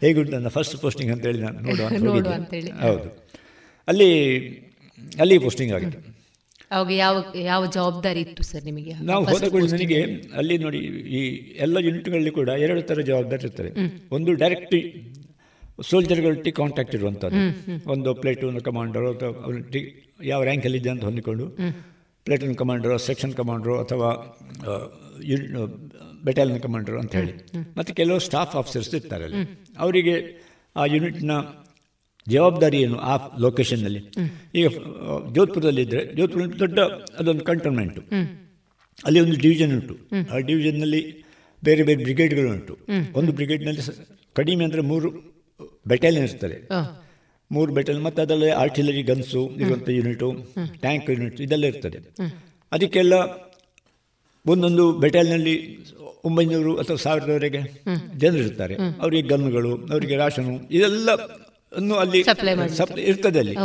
[0.00, 1.86] ಹೇಗುಂಟು ನನ್ನ ಫಸ್ಟ್ ಪೋಸ್ಟಿಂಗ್ ಅಂತ ಹೇಳಿ ನಾನು ನೋಡುವ
[2.86, 3.08] ಹೌದು.
[3.88, 4.10] ಅಲ್ಲಿ
[5.22, 5.98] ಅಲ್ಲಿ ಪೋಸ್ಟಿಂಗ್ ಆಗಿದೆ
[6.74, 10.00] ಅವಾಗ ಯಾವ ಯಾವ ಜವಾಬ್ದಾರಿ ಇತ್ತು ಸರ್ ನಿಮಗೆ ನಾವು ಹೋದ ಕೂಡ ನನಗೆ
[10.40, 10.80] ಅಲ್ಲಿ ನೋಡಿ
[11.18, 11.20] ಈ
[11.64, 13.70] ಎಲ್ಲ ಯೂನಿಟ್ಗಳಲ್ಲಿ ಕೂಡ ಎರಡು ಥರ ಜವಾಬ್ದಾರಿ ಇರ್ತದೆ
[14.16, 14.76] ಒಂದು ಡೈರೆಕ್ಟ್
[15.88, 17.42] ಸೋಲ್ಜರ್ಗಳೊಟ್ಟಿಗೆ ಕಾಂಟ್ಯಾಕ್ಟ್ ಇರುವಂಥದ್ದು.
[17.92, 19.30] ಒಂದು ಪ್ಲೇಟೂನ್ ಕಮಾಂಡರ್ ಅಥವಾ
[20.30, 21.44] ಯಾವ ರ್ಯಾಂಕಲ್ಲಿದೆ ಅಂತ ಹೊಂದಿಕೊಂಡು.
[22.26, 24.08] ಪ್ಲೇಟೂನ್ ಕಮಾಂಡರ್ ಸೆಕ್ಷನ್ ಕಮಾಂಡರು ಅಥವಾ
[26.28, 27.34] ಬೆಟಾಲಿಯನ್ ಕಮಾಂಡರ್ ಅಂತ ಹೇಳಿ.
[27.78, 29.42] ಮತ್ತು ಕೆಲವು ಸ್ಟಾಫ್ ಆಫೀಸರ್ಸ್ ಇರ್ತಾರೆ ಅಲ್ಲಿ.
[29.84, 30.14] ಅವರಿಗೆ
[30.80, 31.36] ಆ ಯೂನಿಟ್ನ
[32.26, 33.14] ಜವಾಬ್ದಾರಿ ಏನು ಆ
[33.44, 34.00] ಲೊಕೇಶನ್ನಲ್ಲಿ.
[34.58, 34.66] ಈಗ
[35.36, 36.78] ಜೋಧ್ಪುರದಲ್ಲಿ ಇದ್ದರೆ ಜೋಧ್ಪುರ ದೊಡ್ಡ
[37.18, 38.02] ಅದೊಂದು ಕಂಟೋನ್ಮೆಂಟು
[39.04, 39.94] ಅಲ್ಲಿ ಒಂದು ಡಿವಿಷನ್ ಉಂಟು.
[40.32, 41.02] ಆ ಡಿವಿಷನ್ನಲ್ಲಿ
[41.62, 42.74] ಬೇರೆ ಬೇರೆ ಬ್ರಿಗೇಡ್ಗಳು ಉಂಟು
[43.18, 43.82] ಒಂದು ಬ್ರಿಗೇಡ್ನಲ್ಲಿ
[44.36, 45.10] ಕಡಿಮೆ ಅಂದರೆ ಮೂರು
[45.86, 46.58] ಬೆಟಾಲಿಯನ್ ಇರ್ತದೆ
[47.50, 50.28] ಮೂರು ಬೆಟಾಲಿಯನ್ ಮತ್ತು ಅದರಲ್ಲಿ ಆರ್ಟಿಲರಿ ಗನ್ಸು ಇರುವಂಥ ಯೂನಿಟು
[50.84, 51.98] ಟ್ಯಾಂಕ್ ಯೂನಿಟ್ ಇದೆಲ್ಲ ಇರ್ತದೆ.
[52.72, 53.14] ಅದಕ್ಕೆಲ್ಲ
[54.46, 55.56] ಒಂದೊಂದು ಬೆಟಾಲಿಯನ್ನಲ್ಲಿ
[56.24, 57.60] ಒಂಬೈನೂರು ಅಥವಾ ಸಾವಿರದವರೆಗೆ
[58.18, 61.10] ಜನರಿರ್ತಾರೆ ಅವರಿಗೆ ಗನ್ಗಳು ಅವರಿಗೆ ರಾಷನು ಇದೆಲ್ಲ
[61.78, 62.52] ಅನ್ನು ಅಲ್ಲಿ ಸಪ್ಲೈ
[63.10, 63.56] ಇರ್ತದೆ ಅಲ್ಲಿ.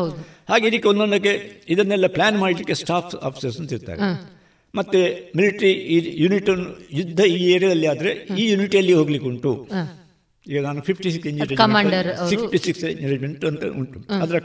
[0.52, 1.34] ಹಾಗೆ ಇದಕ್ಕೆ ಒಂದೊಂದಕ್ಕೆ
[1.74, 4.02] ಇದನ್ನೆಲ್ಲ ಪ್ಲಾನ್ ಮಾಡಲಿಕ್ಕೆ ಸ್ಟಾಫ್ ಆಫೀಸರ್ಸ್ ಅಂತ ಇರ್ತಾರೆ.
[4.74, 5.00] ಮತ್ತೆ
[5.40, 5.74] ಮಿಲಿಟರಿ
[6.24, 6.50] ಯೂನಿಟ್
[7.00, 8.12] ಯುದ್ಧ ಈ ಏರಿಯಾದಲ್ಲಿ ಆದರೆ
[8.42, 9.54] ಈ ಯೂನಿಟಿಯಲ್ಲಿ ಹೋಗ್ಲಿಕ್ಕೆ ಉಂಟು.
[10.48, 14.00] ಈಗ ನಾನು fifty six engineer sixty six ಇಂಜಿನಿಯರ್ಮೆಂಟ್ ಅಂತ ಉಂಟು.
[14.24, 14.40] ಅದರ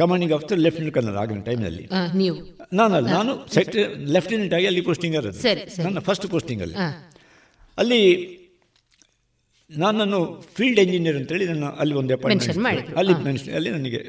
[0.00, 1.84] ಕಮಾಂಡಿಂಗ್ ಆಫೀಸರ್ ಲೆಫ್ಟಿನೆಂಟ್ ಕರ್ನಲ್ ಆಗಿನ ಟೈಮ್ನಲ್ಲಿ
[2.78, 3.84] ನಾನಲ್ಲ ನಾನು ಸೆಕ್ಟರ್
[4.16, 5.38] ಲೆಫ್ಟಿನೆಂಟ್ ಆಗಿ ಅಲ್ಲಿ ಪೋಸ್ಟಿಂಗ್ ಇರೋದು.
[5.86, 6.76] ನನ್ನ ಫಸ್ಟ್ ಪೋಸ್ಟಿಂಗ್ ಅಲ್ಲಿ.
[7.78, 8.00] ಅಲ್ಲಿ
[9.70, 12.96] ನನ್ನನ್ನು ಫೀಲ್ಡ್ ಎಂಜಿನಿಯರ್ ಅಂತೇಳಿ ನನ್ನ ಅಲ್ಲಿ ಒಂದು ಅಪಾಯಿಂಟ್ಮೆಂಟ್.
[12.96, 13.12] ಅಲ್ಲಿ.
[13.52, 14.00] ಅಲ್ಲಿ ನನಗೆ.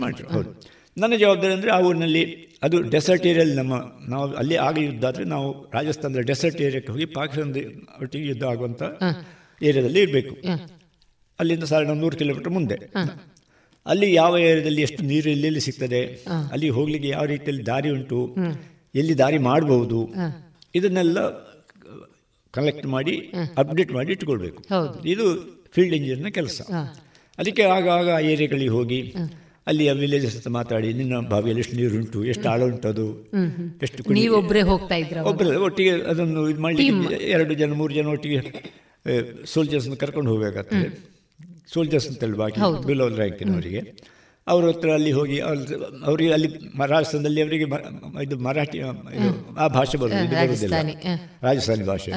[0.00, 0.28] ಮಾಡಿದ್ರು.
[0.28, 0.60] ಹೌದು
[0.98, 3.74] ನನ್ನ ಜವಾಬ್ದಾರಿ ಅಂದರೆ ಆ ಊರಿನಲ್ಲಿ ಅದು ಡೆಸರ್ಟ್ ಏರಿಯಲ್ಲಿ ನಮ್ಮ
[4.08, 7.56] ನಾವು ಅಲ್ಲಿ ಆಗ ಯುದ್ಧ ಆದರೆ ನಾವು ರಾಜಸ್ಥಾನದ ಡೆಸರ್ಟ್ ಏರಿಯಾಕ್ಕೆ ಹೋಗಿ ಪಾಕಿಸ್ತಾನದ
[8.02, 8.82] ಒಟ್ಟಿಗೆ ಯುದ್ಧ ಆಗುವಂಥ.
[9.62, 10.34] ಏರಿಯಾದಲ್ಲಿ ಇರಬೇಕು.
[11.40, 12.74] ಅಲ್ಲಿಂದ ಸಾವಿರದ ನೂರು ಕಿಲೋಮೀಟರ್ ಮುಂದೆ
[13.86, 16.24] ಅಲ್ಲಿ ಯಾವ ಏರಿಯಾದಲ್ಲಿ ಎಷ್ಟು ನೀರು ಎಲ್ಲೆಲ್ಲಿ ಸಿಗ್ತದೆ.
[16.52, 18.36] ಅಲ್ಲಿ ಹೋಗ್ಲಿಕ್ಕೆ ಯಾವ ರೀತಿಯಲ್ಲಿ ದಾರಿ ಉಂಟು.
[18.94, 20.14] ಎಲ್ಲಿ ದಾರಿ ಮಾಡಬಹುದು
[20.74, 21.45] ಇದನ್ನೆಲ್ಲ
[22.58, 23.14] ಕಲೆಕ್ಟ್ ಮಾಡಿ
[23.62, 24.60] ಅಪ್ಡೇಟ್ ಮಾಡಿ ಇಟ್ಕೊಳ್ಬೇಕು.
[25.14, 25.26] ಇದು
[25.74, 26.60] ಫೀಲ್ಡ್ ಇಂಜಿನಿಯರ್ನ ಕೆಲಸ.
[27.38, 29.00] ಅದಕ್ಕೆ ಆಗಾಗ ಆಗ ಆ ಏರಿಯಾಗಳಿಗೆ ಹೋಗಿ
[29.70, 33.06] ಅಲ್ಲಿಯ ವಿಲೇಜಸ್ ಹತ್ರ ಮಾತಾಡಿ ನಿನ್ನ ಬಾವಿಯಲ್ಲಿ ಎಷ್ಟು ನೀರುಂಟು ಎಷ್ಟು ಆಳ ಉಂಟು ಅದು.
[33.84, 38.40] ಎಷ್ಟು ನೀವೊಬ್ಬರೇ ಹೋಗ್ತಾ ಇದ್ರೆ ಒಬ್ಬರೇ ಒಟ್ಟಿಗೆ ಅದನ್ನು ಇದು ಮಾಡಲಿಕ್ಕೆ ಎರಡು ಜನ ಮೂರು ಜನ ಒಟ್ಟಿಗೆ
[39.52, 40.88] ಸೋಲ್ಜರ್ಸ್ನ ಕರ್ಕೊಂಡು ಹೋಗಬೇಕಾಗ್ತದೆ.
[41.72, 42.60] ಸೋಲ್ಜರ್ಸ್ ಅಂತೇಳಿ ಬಾಕಿ.
[42.88, 43.82] ಬಿಲೋ ರ್ಯಾಂಕಿನವರಿಗೆ
[44.46, 45.58] ಅವ್ರ ಹತ್ರ ಅಲ್ಲಿ ಹೋಗಿ ಅವ್ರ
[46.08, 46.48] ಅವರಿಗೆ ಅಲ್ಲಿ
[46.92, 47.66] ರಾಜಸ್ಥಾನದಲ್ಲಿ ಅವರಿಗೆ
[48.24, 48.78] ಇದು ಮರಾಠಿ
[49.64, 50.34] ಆ ಭಾಷೆ ಬರೋದು
[51.46, 52.12] ರಾಜಸ್ಥಾನಿ, ಭಾಷೆ.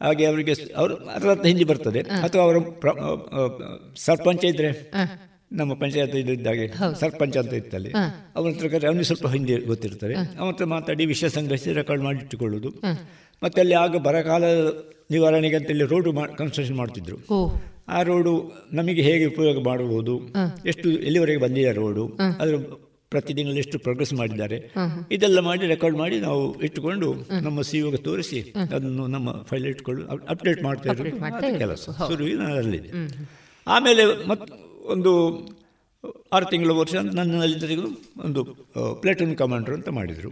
[0.00, 2.00] ಹಾಗೆ ಅವರಿಗೆ ಅವರು ಅದರ ಹಿಂದಿ ಬರ್ತದೆ.
[2.26, 2.60] ಅಥವಾ ಅವರು
[4.06, 4.70] ಸರ್ಪಂಚ ಇದ್ರೆ
[5.60, 6.66] ನಮ್ಮ ಪಂಚಾಯತ್ ಇದು ಇದ್ದಾಗೆ
[7.00, 7.90] ಸರ್ಪಂಚ ಅಂತ ಇತ್ತಲ್ಲಿ.
[8.36, 12.70] ಅವನ ಹತ್ರ ಕರೆ ಅವನಿಗೆ ಸ್ವಲ್ಪ ಹಿಂದಿ ಗೊತ್ತಿರ್ತಾರೆ ಅವನ ಹತ್ರ ಮಾತಾಡಿ ವಿಷಯ ಸಂಗ್ರಹಿಸಿ ರೆಕಾರ್ಡ್ ಮಾಡಿ ಇಟ್ಟುಕೊಳ್ಳೋದು.
[13.42, 14.44] ಮತ್ತೆ ಅಲ್ಲಿ ಆಗ ಬರಗಾಲ
[15.14, 17.18] ನಿವಾರಣೆಗೆ ಅಂತೇಳಿ ರೋಡು ಕನ್ಸ್ಟ್ರಕ್ಷನ್ ಮಾಡ್ತಿದ್ರು.
[17.88, 18.34] ಆ ರೋಡು
[18.72, 20.14] ನಮಗೆ ಹೇಗೆ ಉಪಯೋಗ ಮಾಡಬಹುದು
[20.66, 22.04] ಎಷ್ಟು ಎಲ್ಲಿವರೆಗೆ ಬಂದಿದೆ ರೋಡು
[22.40, 22.54] ಅದರ
[23.12, 24.56] ಪ್ರತಿ ತಿಂಗಳು ಎಷ್ಟು ಪ್ರೋಗ್ರೆಸ್ ಮಾಡಿದ್ದಾರೆ.
[25.10, 27.08] ಇದೆಲ್ಲ ಮಾಡಿ ರೆಕಾರ್ಡ್ ಮಾಡಿ ನಾವು ಇಟ್ಟುಕೊಂಡು
[27.46, 27.78] ನಮ್ಮ ಸಿ
[28.08, 28.40] ತೋರಿಸಿ
[28.74, 30.02] ಅದನ್ನು ನಮ್ಮ ಫೈಲ್ ಇಟ್ಕೊಂಡು
[30.34, 31.58] ಅಪ್ಡೇಟ್ ಮಾಡ್ತಾ ಇರೋದು.
[31.58, 31.84] ಕೆಲಸ.
[32.10, 32.40] ಶುರುವಿನ
[33.66, 34.44] ಆಮೇಲೆ ಮತ್
[34.94, 35.12] ಒಂದು
[36.32, 37.88] ಆರು ತಿಂಗಳ ವರ್ಷ ನನ್ನಲ್ಲಿ ತೆಗೆದು
[38.24, 38.42] ಒಂದು
[39.02, 40.30] ಪ್ಲೇಟನ್ ಕಮಾಂಡರ್ ಅಂತ ಮಾಡಿದರು.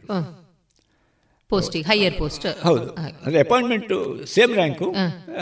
[1.51, 2.89] ಪೋಸ್ಟಿಂಗ್ ಹೈಯರ್ ಪೋಸ್ಟ್ ಹೌದು.
[2.95, 3.93] ಅಂದ್ರೆ appointment
[4.27, 4.89] same rank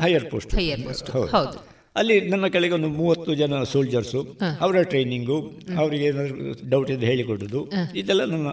[0.03, 1.76] higher post higher post ಹೌದು.
[1.97, 4.21] ಅಲ್ಲಿ ನನ್ನ ಕೆಳಗೆ ಒಂದು ಮೂವತ್ತು ಜನ ಸೋಲ್ಜರ್ಸು
[4.61, 5.39] ಅವರ ಟ್ರೈನಿಂಗು
[5.79, 6.37] ಅವರಿಗೆ ಏನಾದರೂ
[6.69, 7.61] ಡೌಟ್ ಇದ್ದು ಹೇಳಿಕೊಡೋದು.
[8.01, 8.47] ಇದೆಲ್ಲ ನನ್ನ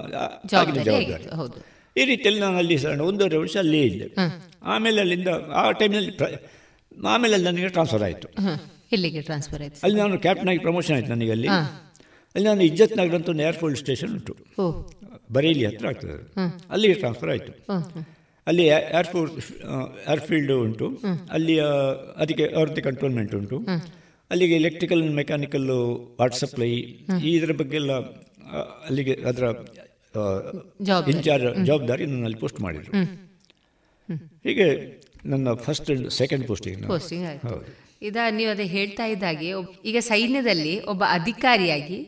[0.62, 1.26] ಆಗಿನ ಜವಾಬ್ದಾರಿ.
[2.02, 4.08] ಈ ರೀತಿಯಲ್ಲಿ ನಾನು ಅಲ್ಲಿ ಸಣ್ಣ ಒಂದೂವರೆ ವರ್ಷ ಅಲ್ಲೇ ಇದ್ದೆ.
[4.64, 5.30] ಆಮೇಲೆ ಅಲ್ಲಿಂದ
[5.62, 6.28] ಆ ಟೈಮ್ನಲ್ಲಿ ಪ್ರ
[7.14, 8.28] ಆಮೇಲೆ ಅಲ್ಲಿ ನನಗೆ ಟ್ರಾನ್ಸ್ಫರ್ ಆಯಿತು.
[8.92, 9.80] ಇಲ್ಲಿಗೆ ಟ್ರಾನ್ಸ್ಫರ್ ಆಯಿತು?
[9.84, 11.50] ಅಲ್ಲಿ ನಾನು ಕ್ಯಾಪ್ಟನ್ ಆಗಿ ಪ್ರಮೋಷನ್ ಆಯಿತು ನನಗೆ ಅಲ್ಲಿ.
[12.36, 13.30] ಅಲ್ಲಿ ನಾನು ಇಜ್ಜತ್ ನಗರ ಅಂತ
[13.64, 14.34] ಒಂದು ಸ್ಟೇಷನ್ ಉಂಟು.
[15.34, 16.18] ಬರೇಲಿ ಹತ್ರ ಆಗ್ತದೆ.
[16.70, 17.52] ಅಲ್ಲಿಗೆ ಟ್ರಾನ್ಸ್ಫರ್ ಆಯಿತು.
[18.48, 18.64] ಅಲ್ಲಿ
[18.98, 19.50] ಏರ್ಫೋರ್ಸ್
[20.08, 21.18] ಏರ್ಫೀಲ್ಡ್ ಉಂಟು ಹ್ಮ್.
[21.32, 21.56] ಅಲ್ಲಿ
[22.18, 23.58] ಅದಕ್ಕೆ ಅವ್ರದ್ದು ಕಂಟ್ರೋಲ್ಮೆಂಟ್ ಉಂಟು
[24.32, 25.68] ಅಲ್ಲಿಗೆ ಎಲೆಕ್ಟ್ರಿಕಲ್ ಮೆಕ್ಯಾನಿಕಲ್
[26.20, 26.70] ವಾಟರ್ ಸಪ್ಲೈ
[27.22, 27.94] ಈ ಇದರ ಬಗ್ಗೆ ಎಲ್ಲ
[28.88, 29.46] ಅಲ್ಲಿಗೆ ಅದರ
[30.82, 31.12] ಜವಾಬ್ದಾರಿ.
[31.12, 31.46] ಇನ್ಚಾರ್ಜ್.
[31.66, 32.92] ಜವಾಬ್ದಾರಿ ನನ್ನಲ್ಲಿ ಪೋಸ್ಟ್ ಮಾಡಿದರು.
[34.46, 34.68] ಹೀಗೆ
[35.26, 37.64] ನನ್ನ ಫಸ್ಟ್ ಸೆಕೆಂಡ್ ಪೋಸ್ಟಿಂಗ್ ಪೋಸ್ಟಿಂಗ್ ಹೌದು
[38.02, 39.50] ಇದ ನೀವು ಅದೇ ಹೇಳ್ತಾ ಇದ್ದಾಗೆ
[39.86, 42.00] ಈಗ ಸೈನ್ಯದಲ್ಲಿ ಒಬ್ಬ ಅಧಿಕಾರಿಯಾಗಿ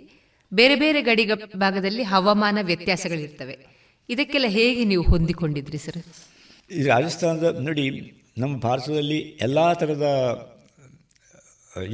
[0.51, 1.23] ಬೇರೆ ಬೇರೆ ಗಡಿ
[1.57, 3.55] ಭಾಗದಲ್ಲಿ ಹವಾಮಾನ ವ್ಯತ್ಯಾಸಗಳಿರ್ತವೆ
[4.09, 5.99] ಇದಕ್ಕೆಲ್ಲ ಹೇಗೆ ನೀವು ಹೊಂದಿಕೊಂಡಿದ್ರಿ ಸರ್?
[6.71, 7.85] ಈ ರಾಜಸ್ಥಾನದ ನೋಡಿ
[8.41, 10.07] ನಮ್ಮ ಭಾರತದಲ್ಲಿ ಎಲ್ಲ ಥರದ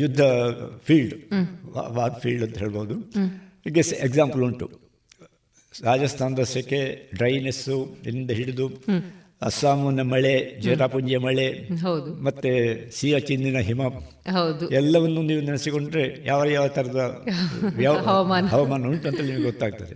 [0.01, 0.21] ಯುದ್ಧ
[0.87, 1.15] ಫೀಲ್ಡ್.
[1.97, 2.95] ವಾರ್ ಫೀಲ್ಡ್ ಅಂತ ಹೇಳ್ಬೋದು.
[3.67, 3.77] ಈಗ
[4.07, 4.67] ಎಕ್ಸಾಂಪಲ್ ಉಂಟು.
[5.73, 6.81] ರಾಜಸ್ಥಾನದ ಸೆಕೆ
[7.17, 8.67] ಡ್ರೈನೆಸ್ಸು ಇಲ್ಲಿಂದ ಹಿಡಿದು.
[9.47, 10.33] ಅಸ್ಸಾಮಿನ ಮಳೆ
[10.63, 11.45] ಜೇರಾಪುಂಜಿಯ ಮಳೆ
[12.27, 12.51] ಮತ್ತೆ
[12.97, 13.81] ಸಿಯಾಚಿಂದಿನ ಹಿಮ
[14.79, 16.99] ಎಲ್ಲವನ್ನು ನೀವು ನೆನೆಸಿಕೊಂಡ್ರೆ ಯಾವ ಯಾವ ಥರದ
[17.85, 17.95] ಯಾವ.
[18.53, 18.83] ಹವಾಮಾನ.
[18.91, 19.95] ಉಂಟು ಅಂತ ನಿಮಗೆ ಗೊತ್ತಾಗ್ತದೆ.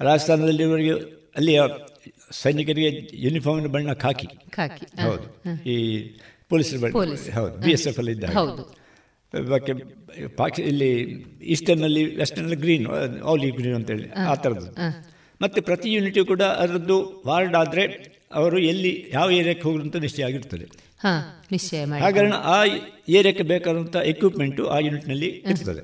[0.00, 0.94] ರಾಜಸ್ಥಾನದಲ್ಲಿ ಇವರಿಗೆ
[1.36, 1.62] ಅಲ್ಲಿಯ
[2.30, 4.26] ಸೈನಿಕರಿಗೆ ಯೂನಿಫಾರ್ಮ್ ಬಣ್ಣ ಖಾಕಿ.
[4.50, 5.02] ಖಾಕಿ.
[5.02, 5.68] ಹೌದು.
[5.68, 6.08] ಈ
[6.48, 6.92] ಪೊಲೀಸರ ಬಣ್ಣ.
[6.92, 7.30] ಪೊಲೀಸ್.
[7.30, 7.56] ಹೌದು.
[7.56, 8.34] ಬಿ ಎಸ್ ಎಫ್ ಅಲ್ಲಿ ಇದ್ದಾರೆ.
[9.48, 9.72] ಬಾಕಿ
[10.36, 10.90] ಪಾಕಿ ಇಲ್ಲಿ
[11.42, 12.86] ಈಸ್ಟರ್ನಲ್ಲಿ ವೆಸ್ಟರ್ನಲ್ಲಿ ಗ್ರೀನ್
[13.24, 14.70] ಆಲಿ ಗ್ರೀನ್ ಅಂತೇಳಿ ಆ ಥರದ್ದು
[15.42, 20.64] ಮತ್ತೆ ಪ್ರತಿ ಯೂನಿಟು ಕೂಡ ಅದರದ್ದು ವಾರ್ಡ್ ಆದರೆ ಅವರು ಎಲ್ಲಿ ಯಾವ ಏರಿಯಾಕ್ಕೆ ಹೋಗುದು ಅಂತ ನಿಶ್ಚಯ ಆಗಿರ್ತದೆ.
[21.52, 22.64] ನಿಶ್ಚಯ ಹಾಗಾಗಿ ಆ
[23.08, 25.82] ಏರಿಯಾಕ್ಕೆ ಬೇಕಾದಂಥ ಎಕ್ವಿಪ್ಮೆಂಟು ಆ ಯೂನಿಟ್ನಲ್ಲಿ ಇರ್ತದೆ.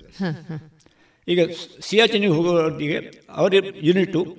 [1.29, 1.41] ಈಗ
[1.81, 4.37] ಸಿಯಾಚಿನಿಗೆ ಹೋಗೋರಿಗೆ ಅವರ ಯೂನಿಟು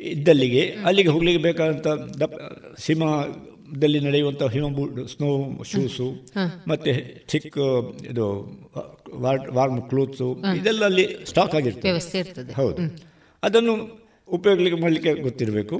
[0.00, 1.86] ಇದ್ದಲ್ಲಿಗೆ ಅಲ್ಲಿಗೆ ಹೋಗ್ಲಿಕ್ಕೆ ಬೇಕಾದಂಥ
[2.20, 2.36] ದಪ್ಪ
[2.86, 6.26] ಹಿಮದಲ್ಲಿ ನಡೆಯುವಂಥ ಹಿಮ ಬೂಟ್ ಸ್ನೋ ಶೂಸು
[6.68, 7.58] ಮತ್ತೆ ಚಿಕ್ಕ
[8.10, 8.26] ಇದು
[9.52, 11.88] ವಾರ್ಮ್ ಕ್ಲೋತ್ಸು ಇದೆಲ್ಲ ಅಲ್ಲಿ ಸ್ಟಾಕ್ ಆಗಿರ್ತದೆ.
[11.88, 12.52] ವ್ಯವಸ್ಥೆ ಇರ್ತದೆ.
[12.52, 12.82] ಹೌದು.
[13.42, 15.78] ಅದನ್ನು ಉಪಯೋಗಲಿಕ್ಕೆ ಮಾಡಲಿಕ್ಕೆ ಗೊತ್ತಿರಬೇಕು.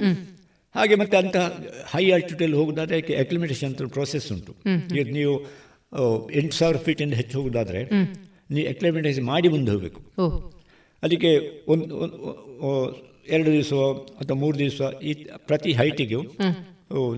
[0.75, 4.55] ಹಾಗೆ ಮತ್ತೆ ಅಂತಹ ಹೈ ಆಲ್ಟಿಟ್ಯೂಡಲ್ಲಿ ಹೋಗೋದಾದ್ರೆ ಅಕ್ಲಿಮೇಟೇಷನ್ ಅಂತ ಪ್ರೋಸೆಸ್ ಉಂಟು.
[4.95, 7.83] ಈಗ ನೀವು ಎಂಟು ಸಾವಿರ ಫೀಟಿಂದ ಹೆಚ್ಚು ಹೋಗೋದಾದ್ರೆ
[8.51, 10.01] ನೀವು ಅಕ್ಲಿಮೇಟೇಷನ್ ಮಾಡಿ ಮುಂದೆ ಹೋಗಬೇಕು.
[11.03, 13.73] ಅದಕ್ಕೆ ಒಂದು ಎರಡು ದಿವಸ
[14.21, 15.13] ಅಥವಾ ಮೂರು ದಿವಸ ಈ
[15.49, 16.21] ಪ್ರತಿ ಹೈಟಿಗೂ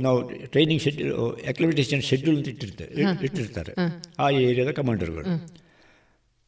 [0.06, 0.18] ನಾವು
[0.54, 1.12] ಟ್ರೈನಿಂಗ್ ಶೆಡ್ಯೂಲ್
[1.52, 2.94] ಅಕ್ಲಿಮಿಟೇಷನ್ ಶೆಡ್ಯೂಲ್ ಅಂತ ಇಟ್ಟಿರ್ತಾರೆ.
[3.28, 3.74] ಇಟ್ಟಿರ್ತಾರೆ
[4.20, 5.26] ಆ ಏರಿಯಾದ ಕಮಾಂಡರ್ಗಳು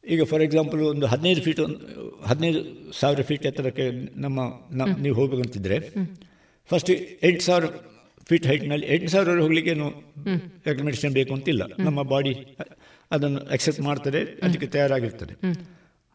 [0.04, 1.78] ಈಗ ಫಾರ್ ಎಕ್ಸಾಂಪಲ್ ಒಂದು ಹದಿನೈದು ಫೀಟ್ ಒಂದು
[2.26, 2.60] ಹದಿನೈದು
[3.00, 3.86] ಸಾವಿರ ಫೀಟ್ ಎತ್ತರಕ್ಕೆ
[4.24, 4.40] ನಮ್ಮ
[5.04, 5.78] ನೀವು ಹೋಗ್ಬೇಕಂತಿದ್ರೆ
[6.70, 6.90] ಫಸ್ಟ್
[7.28, 7.66] ಎಂಟು ಸಾವಿರ
[8.28, 9.86] ಫೀಟ್ ಹೈಟ್ನಲ್ಲಿ ಎಂಟು ಸಾವಿರ ಹೋಗ್ಲಿಕ್ಕೇನು
[10.70, 11.62] ಅಕ್ಲಿಮಿಟೇಷನ್ ಬೇಕು ಅಂತಿಲ್ಲ.
[11.86, 12.34] ನಮ್ಮ ಬಾಡಿ
[13.10, 15.34] ಅದನ್ನು ಅಕ್ಸೆಪ್ಟ್ ಮಾಡ್ತದೆ ಅದಕ್ಕೆ ತಯಾರಾಗಿರ್ತದೆ.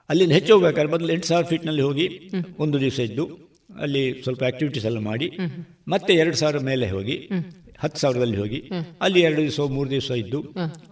[0.09, 2.05] ಅಲ್ಲಿಂದ ಹೆಚ್ಚು ಹೋಗ್ಬೇಕಾದ್ರೆ ಮೊದಲು ಎಂಟು ಸಾವಿರ ಫೀಟ್ನಲ್ಲಿ ಹೋಗಿ
[2.59, 3.23] ಒಂದು ದಿವಸ ಇದ್ದು
[3.79, 5.27] ಅಲ್ಲಿ ಸ್ವಲ್ಪ ಆಕ್ಟಿವಿಟೀಸ್ ಎಲ್ಲ ಮಾಡಿ
[5.87, 7.15] ಮತ್ತೆ ಎರಡು ಸಾವಿರ ಮೇಲೆ ಹೋಗಿ
[7.79, 8.59] ಹತ್ತು ಸಾವಿರದಲ್ಲಿ ಹೋಗಿ
[9.01, 10.39] ಅಲ್ಲಿ ಎರಡು ದಿವಸ ಮೂರು ದಿವಸ ಇದ್ದು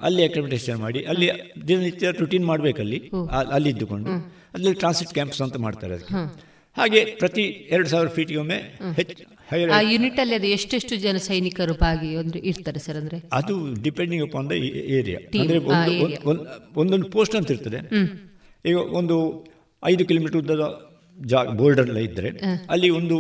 [0.02, 1.28] ಅಲ್ಲಿ ಅಕ್ರಮಿಟೇಷನ್ ಮಾಡಿ ಅಲ್ಲಿ
[1.68, 3.00] ದಿನನಿತ್ಯ ರುಟೀನ್ ಮಾಡಬೇಕಲ್ಲಿ
[3.52, 4.12] ಅಲ್ಲಿ ಇದ್ದುಕೊಂಡು
[4.56, 6.20] ಅಲ್ಲಿ ಟ್ರಾನ್ಸಿಟ್ ಕ್ಯಾಂಪ್ಸ್ ಅಂತ ಮಾಡ್ತಾರೆ ಅದಕ್ಕೆ.
[6.78, 8.58] ಹಾಗೆ ಪ್ರತಿ ಎರಡು ಸಾವಿರ ಫೀಟ್ಗೊಮ್ಮೆ
[9.00, 9.24] ಹೆಚ್ಚು
[9.74, 13.18] ಆ ಯೂನಿಟ್ ಅಲ್ಲಿ ಅದು ಎಷ್ಟೆಷ್ಟು ಜನ ಸೈನಿಕರು ಭಾಗಿ ಅಂದ್ರೆ ಇರ್ತಾರೆ ಸರ್ ಅಂದ್ರೆ?
[13.32, 14.56] ಅದು ಡಿಪೆಂಡಿಂಗ್ ಅಪಾನ್ ದ
[14.98, 15.60] ಏರಿಯಾ ಅಂದರೆ
[16.76, 17.82] ಒಂದೊಂದು ಪೋಸ್ಟ್ ಅಂತ ಇರ್ತದೆ.
[18.66, 19.16] ಈಗ ಒಂದು
[19.84, 20.66] ಐದು ಕಿಲೋಮೀಟರ್ ಉದ್ದದ
[21.18, 22.30] ಜಾ ಬೋರ್ಡರ್ಲ್ಲ ಇದ್ದರೆ
[22.70, 23.18] ಅಲ್ಲಿ ಒಂದು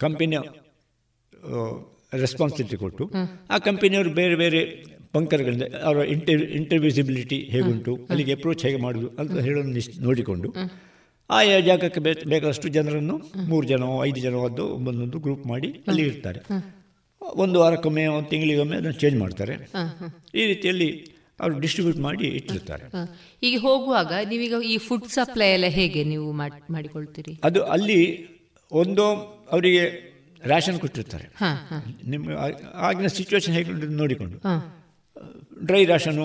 [0.00, 0.38] ಕಂಪನಿಯ
[2.14, 3.04] ರೆಸ್ಪಾನ್ಸಿಬಿಲಿಟಿ ಕೊಟ್ಟು
[3.50, 4.60] ಆ ಕಂಪನಿಯವರು ಬೇರೆ ಬೇರೆ
[5.14, 10.48] ಬಂಕರ್ಗಳಿಂದ ಅವರ ಇಂಟರ್ ಇಂಟರ್ವ್ಯೂಸಿಬಿಲಿಟಿ ಹೇಗುಂಟು ಅಲ್ಲಿಗೆ ಅಪ್ರೋಚ್ ಹೇಗೆ ಮಾಡೋದು ಅಂತ ಹೇಳೋದು ನಿಶ್- ನೋಡಿಕೊಂಡು
[11.30, 13.16] ಆಯಾ ಜಾಗಕ್ಕೆ ಬೇ- ಬೇಕಾದಷ್ಟು ಜನರನ್ನು
[13.46, 16.40] ಮೂರು ಜನ ಐದು ಜನ ಅದು ಒಂದೊಂದು ಗ್ರೂಪ್ ಮಾಡಿ ಅಲ್ಲಿ ಇರ್ತಾರೆ
[17.38, 19.54] ಒಂದು ವಾರಕ್ಕೊಮ್ಮೆ ಒಂದು ತಿಂಗಳಿಗೊಮ್ಮೆ ಅದನ್ನು ಚೇಂಜ್ ಮಾಡ್ತಾರೆ.
[20.34, 20.88] ಈ ರೀತಿಯಲ್ಲಿ
[21.40, 22.84] ಅವರು ಡಿಸ್ಟ್ರಿಬ್ಯೂಟ್ ಮಾಡಿ ಇಟ್ಟಿರ್ತಾರೆ.
[23.42, 27.40] ಈಗ ಹೋಗುವಾಗ ನೀವೀಗ ಈ ಫುಡ್ ಸಪ್ಲೈ ಎಲ್ಲ ಹೇಗೆ ನೀವು ಮಾಡ್- ಮಾಡಿಕೊಳ್ತೀರಿ?
[27.44, 28.00] ಅದು ಅಲ್ಲಿ
[28.72, 29.04] ಒಂದು
[29.52, 29.84] ಅವರಿಗೆ
[30.46, 31.26] ರ್ಯಾಷನ್ ಕೊಟ್ಟಿರ್ತಾರೆ.
[32.10, 32.30] ನಿಮ್ಮ
[32.74, 34.36] ಆಗಿನ ಸಿಚುವೇಶನ್ ಹೇಗೆ ನೋಡಿಕೊಂಡು.
[35.66, 36.24] ಡ್ರೈ ರಾಷನು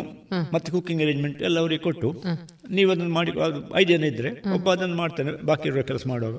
[0.54, 2.24] ಮತ್ತು ಕುಕ್ಕಿಂಗ್ ಅರೇಂಜ್ಮೆಂಟ್ ಎಲ್ಲ ಅವರಿಗೆ ಕೊಟ್ಟು
[2.70, 6.36] ನೀವು ಅದನ್ನು ಮಾಡಿ ಅದು ಐದು ಜನ ಇದ್ದರೆ ಒಬ್ಬ ಅದನ್ನು ಮಾಡ್ತಾನೆ ಬಾಕಿ ಇರೋ ಕೆಲಸ ಮಾಡುವಾಗ.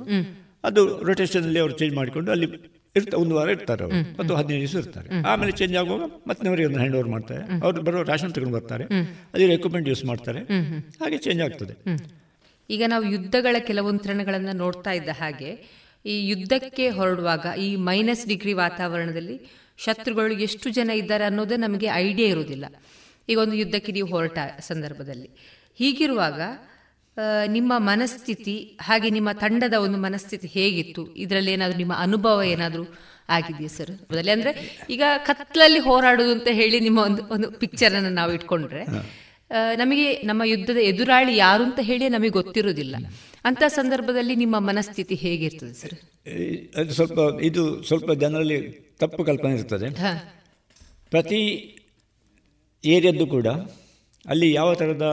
[0.64, 2.46] ಅದು ರೊಟೇಷನಲ್ಲಿ ಅವರು ಚೇಂಜ್ ಮಾಡಿಕೊಂಡು ಅಲ್ಲಿ
[2.96, 4.18] ಇರ್ತಾ ಒಂದು ವಾರ ಇರ್ತಾರೆ ಅವರು.
[4.18, 5.08] ಮತ್ತು ಹದಿನೈದು ದಿವಸ ಇರ್ತಾರೆ.
[5.22, 8.84] ಆಮೇಲೆ ಚೇಂಜ್ ಆಗುವಾಗ ಮತ್ತೆ ಅವರಿಗೆ ಒಂದು ಹ್ಯಾಂಡ್ ಓವರ್ ಮಾಡ್ತಾರೆ ಅವ್ರು ಬರೋ ರೇಷನ್ ತಗೊಂಡು ಬರ್ತಾರೆ.
[9.34, 10.40] ಅದೇ ಎಕ್ವಿಪ್ಮೆಂಟ್ ಯೂಸ್ ಮಾಡ್ತಾರೆ.
[11.00, 11.74] ಹಾಗೆ ಚೇಂಜ್ ಆಗ್ತದೆ.
[12.70, 15.50] ಈಗ ನಾವು ಯುದ್ಧಗಳ ಕೆಲವೊಂದು ತ್ರಣಗಳನ್ನು ನೋಡ್ತಾ ಇದ್ದ ಹಾಗೆ
[16.06, 19.36] ಈ ಯುದ್ಧಕ್ಕೆ ಹೊರಡುವಾಗ ಈ ಮೈನಸ್ ಡಿಗ್ರಿ ವಾತಾವರಣದಲ್ಲಿ
[19.78, 22.64] ಶತ್ರುಗಳು ಎಷ್ಟು ಜನ ಇದ್ದಾರೆ ಅನ್ನೋದೇ ನಮಗೆ ಐಡಿಯಾ ಇರುವುದಿಲ್ಲ.
[23.28, 25.30] ಈಗ ಒಂದು ಯುದ್ಧಕ್ಕೆ ನೀವು ಹೊರಟ ಸಂದರ್ಭದಲ್ಲಿ.
[25.78, 26.40] ಹೀಗಿರುವಾಗ
[27.56, 28.54] ನಿಮ್ಮ ಮನಸ್ಥಿತಿ
[28.86, 31.02] ಹಾಗೆ ನಿಮ್ಮ ತಂಡದ ಒಂದು ಮನಸ್ಥಿತಿ ಹೇಗಿತ್ತು?
[31.24, 32.84] ಇದರಲ್ಲಿ ಏನಾದರೂ ನಿಮ್ಮ ಅನುಭವ ಏನಾದರೂ
[33.36, 33.92] ಆಗಿದೆಯಾ ಸರ್?
[34.10, 34.52] ಮೊದಲೇ ಅಂದ್ರೆ
[34.94, 38.82] ಈಗ ಕತ್ಲಲ್ಲಿ ಹೋರಾಡೋದು ಅಂತ ಹೇಳಿ ನಿಮ್ಮ ಒಂದು ಒಂದು ಪಿಕ್ಚರನ್ನು ನಾವು ಇಟ್ಕೊಂಡ್ರೆ
[39.80, 42.96] ನಮಗೆ ನಮ್ಮ ಯುದ್ಧದ ಎದುರಾಳಿ ಯಾರು ಅಂತ ಹೇಳಿ ನಮಗೆ ಗೊತ್ತಿರೋದಿಲ್ಲ
[43.48, 45.96] ಅಂತ ಸಂದರ್ಭದಲ್ಲಿ ನಿಮ್ಮ ಮನಸ್ಥಿತಿ ಹೇಗಿರ್ತದೆ ಸರ್?
[46.80, 47.18] ಅದು ಸ್ವಲ್ಪ
[47.48, 48.58] ಇದು ಸ್ವಲ್ಪ ಜನರಲ್ಲಿ
[49.02, 49.88] ತಪ್ಪು ಕಲ್ಪನೆ ಇರ್ತದೆ.
[51.12, 51.40] ಪ್ರತಿ
[52.84, 53.48] ಏರಿಯದ್ದು ಕೂಡ
[54.24, 55.06] ಅಲ್ಲಿ ಯಾವ ಥರದ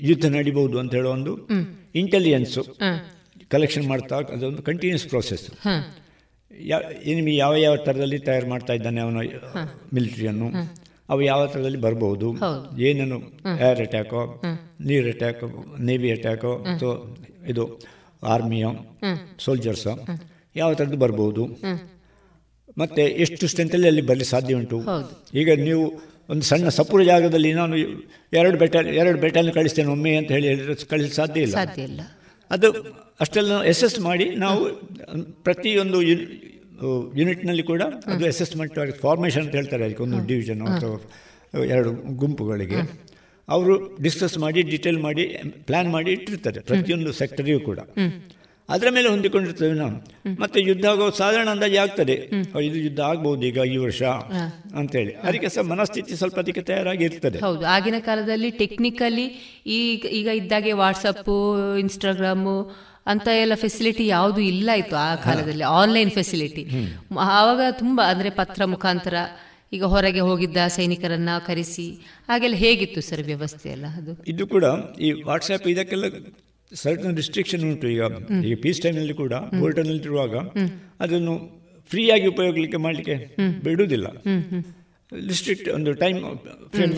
[0.00, 1.48] ಯುದ್ಧ ನಡಿಬಹುದು ಅಂತ ಹೇಳೋ ಒಂದು
[1.94, 2.62] ಇಂಟೆಲಿಜೆನ್ಸು
[3.48, 5.50] ಕಲೆಕ್ಷನ್ ಮಾಡ್ತಾ ಅದೊಂದು ಕಂಟಿನ್ಯೂಸ್ ಪ್ರೋಸೆಸ್
[7.04, 9.16] ಎನಿಮಿ ಯಾವ ಯಾವ ಥರದಲ್ಲಿ ತಯಾರು ಮಾಡ್ತಾ ಇದ್ದಾನೆ ಅವನ
[9.94, 10.48] ಮಿಲಿಟರಿಯನ್ನು
[11.08, 12.32] ಅವು ಯಾವ ಥರದಲ್ಲಿ ಬರಬಹುದು?
[12.80, 13.18] ಏನೇನು
[13.70, 14.42] ಏರ್ ಅಟ್ಯಾಕೋ
[14.80, 15.42] ನೀರ್ ಅಟ್ಯಾಕ್
[15.80, 16.88] ನೇವಿ ಅಟ್ಯಾಕೋ ಸೊ
[17.48, 17.80] ಇದು
[18.22, 18.66] ಆರ್ಮಿಯ
[19.38, 19.86] ಸೋಲ್ಜರ್ಸ
[20.56, 21.44] ಯಾವ ಥರದ್ದು ಬರ್ಬೋದು
[22.78, 24.78] ಮತ್ತೆ ಎಷ್ಟು ಸ್ಟ್ರೆಂತಲ್ಲಿ ಅಲ್ಲಿ ಬರಲಿ ಸಾಧ್ಯ ಉಂಟು
[25.34, 25.84] ಈಗ ನೀವು
[26.32, 27.76] ಒಂದು ಸಣ್ಣ ಸಪುರ ಜಾಗದಲ್ಲಿ ನಾನು
[28.40, 31.54] ಎರಡು ಬೆಟ್ಟ ಎರಡು ಬೆಟಾಲ್ ಕಳಿಸ್ತೇನೆ ಒಮ್ಮೆ ಅಂತ ಹೇಳಿ ಹೇಳಿದರೆ ಕಳಿಸಲು ಸಾಧ್ಯ ಇಲ್ಲ.
[31.54, 32.00] ಸಾಧ್ಯ ಇಲ್ಲ.
[32.50, 32.68] ಅದು
[33.20, 34.60] ಅಷ್ಟೆಲ್ಲ ಎಸ್ ಮಾಡಿ ನಾವು
[35.46, 35.98] ಪ್ರತಿಯೊಂದು
[37.20, 37.82] ಯೂನಿಟ್ನಲ್ಲಿ ಕೂಡ
[38.12, 40.96] ಅದು ಅಸೆಸ್ಮೆಂಟ್ ಫಾರ್ಮೇಷನ್ ಅಂತ ಹೇಳ್ತಾರೆ ಅದಕ್ಕೆ ಒಂದು ಡಿವಿಷನ್ ಅಥವಾ
[41.74, 41.90] ಎರಡು
[42.22, 42.80] ಗುಂಪುಗಳಿಗೆ.
[43.48, 45.24] ಅವರು ಡಿಸ್ಕಸ್ ಮಾಡಿ ಡಿಟೇಲ್ ಮಾಡಿ
[45.68, 47.78] ಪ್ಲಾನ್ ಮಾಡಿ ಇಟ್ಟಿರ್ತಾರೆ ಪ್ರತಿಯೊಂದು ಸೆಕ್ಟರಿಯೂ ಕೂಡ.
[48.74, 49.94] ಅದರ ಮೇಲೆ ಹೊಂದಿಕೊಂಡಿರ್ತೇವೆ ನಾವು.
[50.42, 52.16] ಮತ್ತೆ ಯುದ್ಧ ಆಗೋ ಸಾಧಾರಣ ಅಂದಾಜು ಆಗ್ತದೆ.
[52.68, 54.02] ಇದು ಯುದ್ಧ ಆಗ್ಬಹುದು ಈಗ ಈ ವರ್ಷ
[54.80, 55.12] ಅಂತೇಳಿ.
[55.26, 57.64] ಅದಕ್ಕೆ ಸಹ ಮನಸ್ಥಿತಿ ಸ್ವಲ್ಪ ಅದಕ್ಕೆ ತಯಾರಾಗಿ ಇರ್ತದೆ ಹೌದು.
[57.74, 59.26] ಆಗಿನ ಕಾಲದಲ್ಲಿ ಟೆಕ್ನಿಕಲಿ
[59.78, 61.36] ಈಗ ಈಗ ಇದ್ದಾಗೆ ವಾಟ್ಸಪ್ಪು
[61.84, 62.56] ಇನ್ಸ್ಟಾಗ್ರಾಮು
[63.12, 65.64] ಅಂತ ಎಲ್ಲ ಫೆಸಿಲಿಟಿ ಯಾವುದು ಇಲ್ಲ ಇತ್ತು ಆ ಕಾಲದಲ್ಲಿ.
[65.78, 66.62] ಆನ್ಲೈನ್ ಫೆಸಿಲಿಟಿ
[67.36, 69.14] ಆವಾಗ ತುಂಬಾ ಅಂದ್ರೆ ಪತ್ರ ಮುಖಾಂತರ
[69.76, 71.86] ಈಗ ಹೊರಗೆ ಹೋಗಿದ್ದ ಸೈನಿಕರನ್ನ ಕರೆಸಿ
[72.28, 74.12] ಹಾಗೆಲ್ಲ ಹೇಗಿತ್ತು ಸರ್ ವ್ಯವಸ್ಥೆ ಎಲ್ಲ ಅದು?
[74.26, 74.64] ಇದು ಕೂಡ
[75.00, 76.06] ಈ ವಾಟ್ಸ್ಆ್ಯಪ್ ಇದಕ್ಕೆಲ್ಲ
[76.74, 78.02] ಸರ್ಟನ್ ರಿಸ್ಟ್ರಿಕ್ಷನ್ ಉಂಟು ಈಗ.
[78.44, 80.34] ಈಗ ಪೀಸ್ ಟೈಮ್ನಲ್ಲಿ ಕೂಡ ಬೋರ್ಡರ್ನಲ್ಲಿರುವಾಗ
[81.00, 81.34] ಅದನ್ನು
[81.90, 83.14] ಫ್ರೀಯಾಗಿ ಉಪಯೋಗಲಿಕ್ಕೆ ಮಾಡಲಿಕ್ಕೆ
[83.64, 84.06] ಬಿಡುವುದಿಲ್ಲ.
[85.28, 86.18] ರಿಸ್ಟ್ರಿಕ್ಟ್ ಒಂದು ಟೈಮ್
[86.72, 86.92] ಟೈಮ್.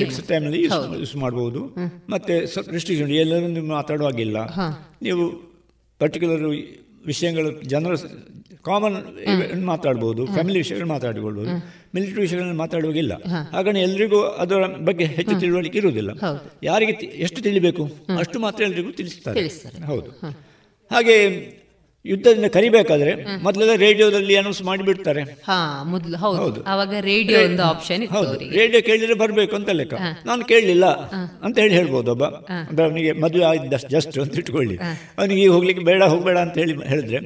[0.00, 1.76] ಫಿಕ್ಸ್ ಟೈಮಲ್ಲಿ ಯೂಸ್ ಮಾಡಬಹುದು
[2.08, 2.40] ಮತ್ತೆ
[2.72, 4.38] ರಿಸ್ಟ್ರಿಕ್ಷನ್ ಎಲ್ಲರೂ ಮಾತಾಡುವಾಗಿಲ್ಲ
[5.02, 5.24] ನೀವು
[5.98, 6.44] ಪರ್ಟಿಕ್ಯುಲರ್
[7.06, 7.94] ವಿಷಯಗಳು ಜನರ
[8.64, 8.96] ಕಾಮನ್
[9.64, 11.50] ಮಾತಾಡ್ಬೋದು ಫ್ಯಾಮಿಲಿ ವಿಷಯಗಳು ಮಾತಾಡಿಕೊಳ್ಬೋದು
[11.94, 13.12] ಮಿಲಿಟರಿ ವಿಷಯಗಳನ್ನು ಮಾತಾಡುವಾಗಿಲ್ಲ
[13.52, 16.10] ಹಾಗಾಗಿ ಎಲ್ರಿಗೂ ಅದರ ಬಗ್ಗೆ ಹೆಚ್ಚು ತಿಳುವಳಿಕೆ ಇರುವುದಿಲ್ಲ.
[16.62, 17.88] ಯಾರಿಗೆ ಎಷ್ಟು ತಿಳಿಬೇಕು?
[18.18, 19.40] ಅಷ್ಟು ಮಾತ್ರ ಎಲ್ರಿಗೂ ತಿಳಿಸ್ತಾರೆ.
[19.86, 20.10] ಹೌದು.
[20.94, 21.16] ಹಾಗೆ
[22.04, 23.12] ಯುದ್ಧದಿಂದ ಕರಿಬೇಕಾದ್ರೆ
[23.42, 25.22] ಮೊದಲೆಲ್ಲ ರೇಡಿಯೋದಲ್ಲಿ ಅನೌನ್ಸ್ ಮಾಡಿಬಿಡ್ತಾರೆ.
[26.36, 26.60] ಹೌದು.
[26.66, 28.32] ಅವಾಗ ರೇಡಿಯೋ ಒಂದು ಆಪ್ಷನ್ ಹೌದು.
[28.52, 29.94] ರೇಡಿಯೋ ಕೇಳಿದ್ರೆ ಬರಬೇಕು ಅಂತ ಲೆಕ್ಕ.
[30.26, 30.86] ನಾನು ಕೇಳಲಿಲ್ಲ
[31.42, 32.24] ಅಂತ ಹೇಳಿ ಹೇಳ್ಬೋದು ಒಬ್ಬ.
[32.62, 34.76] ಅಂದ್ರೆ ಅವನಿಗೆ ಮದುವೆ ಆಗಿದ್ದ ಜಸ್ಟ್ ಅಂತ ಇಟ್ಕೊಳ್ಳಿ.
[35.18, 37.20] ಅವನಿಗೆ ಈಗ ಹೋಗ್ಲಿಕ್ಕೆ ಬೇಡ ಹೋಗಬೇಡ ಅಂತ ಹೇಳಿ ಹೇಳಿದ್ರೆ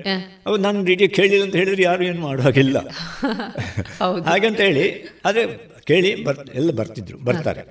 [0.46, 2.76] ಅವ್ರು ನಾನು ರೇಡಿಯೋ ಕೇಳಿಲ್ಲ ಅಂತ ಹೇಳಿದ್ರೆ ಯಾರು ಏನು ಮಾಡುವಾಗಿಲ್ಲ
[4.28, 4.86] ಹಾಗಂತ ಹೇಳಿ.
[5.24, 5.44] ಅದೇ
[5.88, 7.62] ಕೇಳಿ ಬರ್ ಎಲ್ಲ ಬರ್ತಿದ್ರು ಬರ್ತಾರೆ.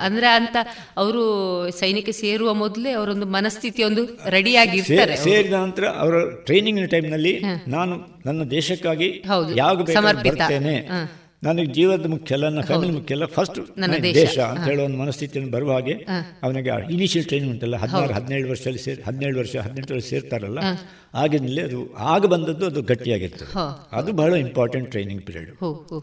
[0.00, 0.56] ಅಂದ್ರೆ ಅಂತ
[0.96, 1.22] ಅವರು
[1.80, 4.80] ಸೈನಿಕ ಸೇರುವ ಮೊದಲೇ ಅವರೊಂದು ಮನಸ್ಥಿತಿ ಒಂದು ರೆಡಿಯಾಗಿ
[5.26, 6.14] ಸೇರಿದ ನಂತರ ಅವರ
[6.46, 7.34] ಟ್ರೈನಿಂಗ್ ಟೈಮ್ನಲ್ಲಿ
[7.68, 7.94] ನಾನು
[8.26, 9.08] ನನ್ನ ದೇಶಕ್ಕಾಗಿ
[9.54, 10.32] ಯಾವ ಬೇಕಾದ್ರೂ ಸಮರ್ಪಿತ.
[10.32, 10.76] ಬರ್ತೇನೆ.
[11.42, 14.38] ನನಗೆ ಜೀವದ ಮುಖ್ಯ ಅಲ್ಲ ನನ್ನ ಫ್ಯಾಮಿಲಿ ಮುಖ್ಯ ಅಲ್ಲ ಫಸ್ಟ್ ನನ್ನ ದೇಶ.
[14.38, 15.94] ಅಂತ ಹೇಳೋ ಒಂದು ಮನಸ್ಥಿತಿಯನ್ನು ಬರುವ ಹಾಗೆ
[16.42, 20.58] ಅವನಿಗೆ ಇನಿಷಿಯಲ್ ಟ್ರೈನಿಂಗ್ ಉಂಟಲ್ಲ ಹದಿನಾರು ಹದಿನೇಳು ವರ್ಷದಲ್ಲಿ ಸೇರಿ ಹದಿನೇಳು ವರ್ಷ ಹದಿನೆಂಟು ವರ್ಷ ಸೇರ್ತಾರಲ್ಲ
[21.14, 21.80] ಆಗಿನಲ್ಲಿ ಅದು
[22.12, 23.52] ಆಗ ಬಂದದ್ದು ಅದು ಗಟ್ಟಿಯಾಗಿರ್ತದೆ.
[23.92, 25.52] ಅದು ಬಹಳ ಇಂಪಾರ್ಟೆಂಟ್ ಟ್ರೈನಿಂಗ್ ಪೀರಿಯಡ್.
[25.60, 25.98] ಹೌದು.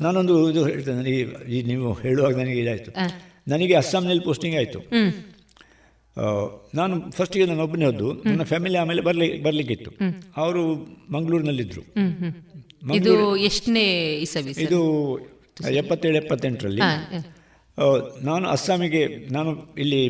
[0.00, 1.20] ನಾನೊಂದು ಇದು ಹೇಳ್ತೇನೆ ನನಗೆ
[1.56, 2.90] ಈ ನೀವು ಹೇಳುವಾಗ ನನಗೆ ಇದಾಯಿತು.
[3.48, 4.80] ನನಗೆ ಅಸ್ಸಾಂನಲ್ಲಿ ಪೋಸ್ಟಿಂಗ್ ಆಯಿತು.
[6.74, 9.90] ನಾನು ಫಸ್ಟಿಗೆ ನಾನು ಒಬ್ಬನೇ ಹೋದ್ದು ನನ್ನ ಫ್ಯಾಮಿಲಿ ಆಮೇಲೆ ಬರ್ಲಿ ಬರ್ಲಿಕ್ಕಿತ್ತು.
[10.36, 10.62] ಅವರು
[11.12, 11.82] ಮಂಗಳೂರಿನಲ್ಲಿದ್ದರು
[12.94, 13.86] ಇದು ಎಷ್ಟನೇ?
[14.58, 14.80] ಇದು
[15.70, 16.80] ಎಪ್ಪತ್ತೇಳು ಎಪ್ಪತ್ತೆಂಟರಲ್ಲಿ.
[18.24, 20.02] ನಾನು ಅಸ್ಸಾಮಿಗೆ ನಾನು ಇಲ್ಲಿ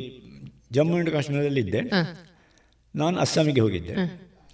[0.73, 1.81] ಜಮ್ಮು ಆ್ಯಂಡ್ ಕಾಶ್ಮೀರದಲ್ಲಿದ್ದೆ.
[2.97, 3.95] ನಾನು ಅಸ್ಸಾಮಿಗೆ ಹೋಗಿದ್ದೆ.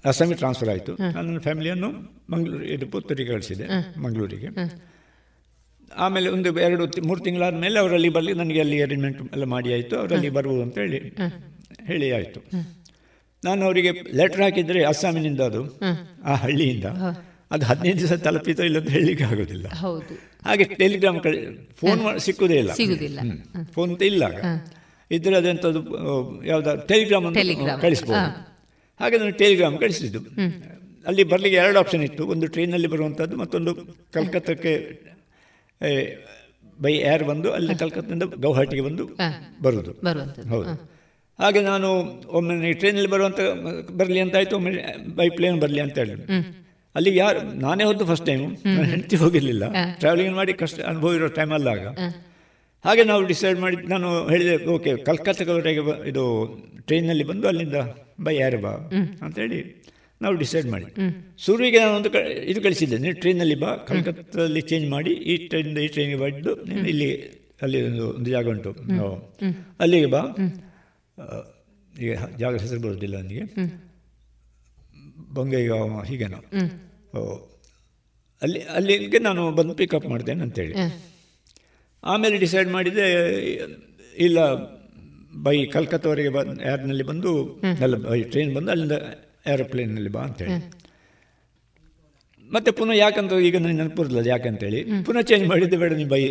[0.05, 0.93] ಅಸ್ಸಾಮಿಗೆ ಟ್ರಾನ್ಸ್ಫರ್ ಆಯಿತು.
[0.93, 1.91] ನಾನು ನನ್ನ ಫ್ಯಾಮಿಲಿಯನ್ನು
[2.33, 3.67] ಮಂಗಳೂರು ಇದು ಪುತ್ತೂರಿಗೆ ಕಳಿಸಿದೆ
[4.01, 4.49] ಮಂಗಳೂರಿಗೆ.
[5.97, 10.29] ಆಮೇಲೆ ಒಂದು ಎರಡು ಮೂರು ತಿಂಗಳಾದ ಮೇಲೆ ಅವರಲ್ಲಿ ಬರಲಿ ನನಗೆ ಅಲ್ಲಿ ಅರೇಂಜ್ಮೆಂಟ್ ಎಲ್ಲ ಮಾಡಿ ಆಯಿತು ಅವರಲ್ಲಿ
[10.29, 10.99] ಬರ್ಬೋದು ಅಂತ ಹೇಳಿ
[11.85, 12.41] ಹೇಳಿ ಆಯಿತು.
[13.45, 15.79] ನಾನು ಅವರಿಗೆ ಲೆಟ್ರ್ ಹಾಕಿದರೆ ಅಸ್ಸಾಮಿನಿಂದ ಅದು
[16.25, 16.85] ಆ ಹಳ್ಳಿಯಿಂದ.
[17.51, 19.67] ಅದು ಹದಿನೈದು ದಿವಸ ತಲುಪಿತೋ ಇಲ್ಲ ಅಂತ ಹೇಳಲಿಕ್ಕೆ ಆಗೋದಿಲ್ಲ.
[20.45, 22.73] ಹಾಗೆ ಟೆಲಿಗ್ರಾಮ್ ಕಳಿ ಫೋನ್ ಸಿಕ್ಕುದೇ ಇಲ್ಲ.
[23.75, 24.25] ಫೋನ್ ಅಂತ ಇಲ್ಲ.
[25.11, 25.81] ಇದ್ರೆ ಅದೆಂಥದ್ದು
[26.47, 27.37] ಯಾವ್ದು ಟೆಲಿಗ್ರಾಮ್ ಅಂತ
[27.83, 28.27] ಕಳಿಸ್ಬೋದು.
[29.01, 30.21] ಹಾಗೆ ನಾನು ಟೆಲಿಗ್ರಾಮ್ ಕಳಿಸಿದ್ದು.
[31.07, 32.27] ಅಲ್ಲಿ ಬರಲಿಕ್ಕೆ ಎರಡು ಆಪ್ಷನ್ ಇತ್ತು.
[32.27, 33.75] ಒಂದು ಟ್ರೈನಲ್ಲಿ ಬರುವಂಥದ್ದು ಮತ್ತೊಂದು
[34.13, 34.73] ಕಲ್ಕತ್ತಕ್ಕೆ
[36.79, 39.05] ಬೈ ಏರ್ ಬಂದು ಅಲ್ಲಿ ಕಲ್ಕತ್ತಿಂದ ಗೌಹಾಟಿಗೆ ಬಂದು
[39.63, 39.93] ಬರೋದು.
[40.49, 40.73] ಹೌದು.
[41.39, 41.89] ಹಾಗೆ ನಾನು
[42.31, 43.41] ಒಮ್ಮೆ ಟ್ರೈನಲ್ಲಿ ಬರುವಂಥ
[43.93, 44.73] ಬರಲಿ ಅಂತ ಆಯಿತು ಒಮ್ಮೆ
[45.15, 46.15] ಬೈ ಪ್ಲೇನ್ ಬರಲಿ ಅಂತ ಹೇಳಿ
[46.95, 49.65] ಅಲ್ಲಿ ಯಾರು ನಾನೇ ಹೋದ್ದು ಫಸ್ಟ್ ಟೈಮು ನಾನು ಹೆಂಡತಿ ಹೋಗಿರಲಿಲ್ಲ.
[49.99, 51.85] ಟ್ರಾವೆಲಿಂಗ್ ಮಾಡಿ ಕಷ್ಟ ಅನುಭವ ಇರೋ ಟೈಮ್ ಅಲ್ಲ ಆಗ
[52.85, 56.23] ಹಾಗೆ ನಾವು ಡಿಸೈಡ್ ಮಾಡಿ ನಾನು ಹೇಳಿದೆ ಓಕೆ ಕಲ್ಕತ್ತಾವರೆಗೆ ಬ- ಇದು
[56.87, 57.79] ಟ್ರೈನಲ್ಲಿ ಬಂದು ಅಲ್ಲಿಂದ
[58.21, 58.73] ಬೈ ಯಾರು ಬಾ.
[59.23, 59.59] ಅಂತೇಳಿ
[60.23, 60.87] ನಾವು ಡಿಸೈಡ್ ಮಾಡಿ.
[61.39, 62.09] ಶುರುವಿಗೆ ನಾನು ಒಂದು
[62.45, 62.99] ಇದು ಕಳಿಸಿದ್ದೆ.
[62.99, 67.09] ನೀನು ಟ್ರೈನಲ್ಲಿ ಬಾ ಕಲ್ಕತ್ತಾದಲ್ಲಿ ಚೇಂಜ್ ಮಾಡಿ ಈ ಟ್ರೈನಿಂದ ಈ ಟ್ರೈನಿಗೆ ಬಡ್ದು ನೀನು ಇಲ್ಲಿ
[67.63, 68.71] ಅಲ್ಲಿ ಒಂದು ಒಂದು ಜಾಗ ಉಂಟು.
[69.81, 70.23] ಅಲ್ಲಿಗೆ ಬಾ.
[72.01, 73.45] ಈಗ ಜಾಗ ಹೆಸರು ಬರೋದಿಲ್ಲ ನನಗೆ.
[75.35, 76.41] ಬಂಗೈಗಾಂವ ಹೀಗೇನೋ
[77.19, 77.23] ಓ.
[78.43, 80.75] ಅಲ್ಲಿ ಅಲ್ಲಿಗೆ ನಾನು ಬಂದು ಪಿಕಪ್ ಮಾಡ್ತೇನೆ ಅಂತೇಳಿ.
[82.05, 83.07] ಆಮೇಲೆ ಡಿಸೈಡ್ ಮಾಡಿದೆ
[84.19, 84.39] ಇಲ್ಲ
[85.43, 87.33] ಬೈ ಕಲ್ಕತ್ತವರೆಗೆ ಬಂದು ಏರ್ನಲ್ಲಿ ಬಂದು
[87.83, 88.97] ಅಲ್ಲ ಬೈ ಟ್ರೈನ್ ಬಂದು ಅಲ್ಲಿಂದ
[89.47, 90.59] ಏರೋಪ್ಲೇನ್ನಲ್ಲಿ ಬಾ ಅಂತೇಳಿ.
[92.51, 96.23] ಮತ್ತೆ ಪುನಃ ಯಾಕಂತ ಈಗ ನನಗೆ ನೆನಪಿರಲಿಲ್ಲ ಯಾಕಂತೇಳಿ ಪುನಃ ಚೇಂಜ್ ಮಾಡಿದ್ದು ಬೇಡ ನೀವು ಬೈ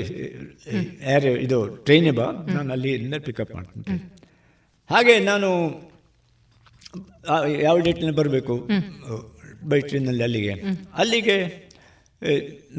[1.13, 3.97] ಏರ್ ಇದು ಟ್ರೈನೇ ಬಾ ನಾನು ಅಲ್ಲಿಂದ ಪಿಕಪ್ ಮಾಡ್ತೀನಿ.
[4.89, 5.49] ಹಾಗೆ ನಾನು
[7.67, 8.55] ಯಾವ ಡೇಟ್ನಲ್ಲಿ ಬರಬೇಕು?
[9.71, 10.53] ಬೈ ಟ್ರೈನಲ್ಲಿ ಅಲ್ಲಿಗೆ.
[11.01, 11.37] ಅಲ್ಲಿಗೆ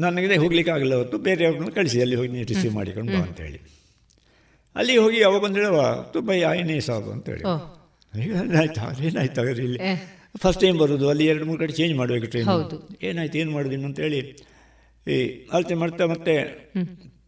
[0.03, 3.59] ನನಗೆ ಹೋಗ್ಲಿಕ್ಕೆ ಆಗಲ್ಲ ಹೊತ್ತು ಬೇರೆ ಅವ್ರನ್ನ ಕಳಿಸಿ ಅಲ್ಲಿ ಹೋಗಿ ನೀವು ರಿಸೀವ್ ಮಾಡಿಕೊಂಡು ಬಾ ಅಂತೇಳಿ.
[4.75, 5.77] ಅಲ್ಲಿ ಹೋಗಿ ಅವ ಬಂದಿಡವ
[6.15, 7.43] ತುಂಬ ಆಯ್ನೇ ಸಾಬು ಅಂತೇಳಿ.
[8.13, 9.79] ಈಗ ಏನಾಯ್ತು ಏನಾಯ್ತು ಇಲ್ಲಿ?
[10.37, 12.49] ಫಸ್ಟ್ ಟೈಮ್ ಬರೋದು ಅಲ್ಲಿ ಎರಡು ಮೂರು ಕಡೆ ಚೇಂಜ್ ಮಾಡಬೇಕು ಟ್ರೈನ್
[13.03, 14.19] ಏನಾಯ್ತು ಏನು ಮಾಡೋದು ಇನ್ನಂತೇಳಿ
[15.07, 16.35] ಈ ಅಳತೆ ಮಾಡ್ತಾ ಮತ್ತೆ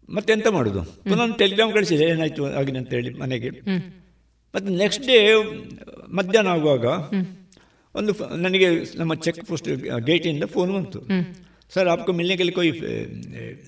[0.09, 0.81] ಮತ್ತೆ ಎಂತ ಮಾಡೋದು?
[1.15, 3.49] ನಾನು ಟೆಲಿಗ್ರಾಮ್ ಕಳಿಸಿದೆ ಏನಾಯ್ತು ಆಗಿದೆ ಅಂತೇಳಿ ಮನೆಗೆ.
[4.55, 5.34] ಮತ್ತೆ ನೆಕ್ಸ್ಟ್ ಡೇ
[6.13, 6.85] ಮಧ್ಯಾಹ್ನ ಆಗುವಾಗ
[7.95, 9.69] ಒಂದು ನನಗೆ ನಮ್ಮ ಚೆಕ್ ಪೋಸ್ಟ್
[10.05, 11.01] ಗೇಟಿಂದ ಫೋನ್ ಬಂತು.
[11.73, 12.71] ಸರ್ ಆಪ್ಕೊ ಮಿಲ್ನೆ ಕೆಲ ಕೊಯ್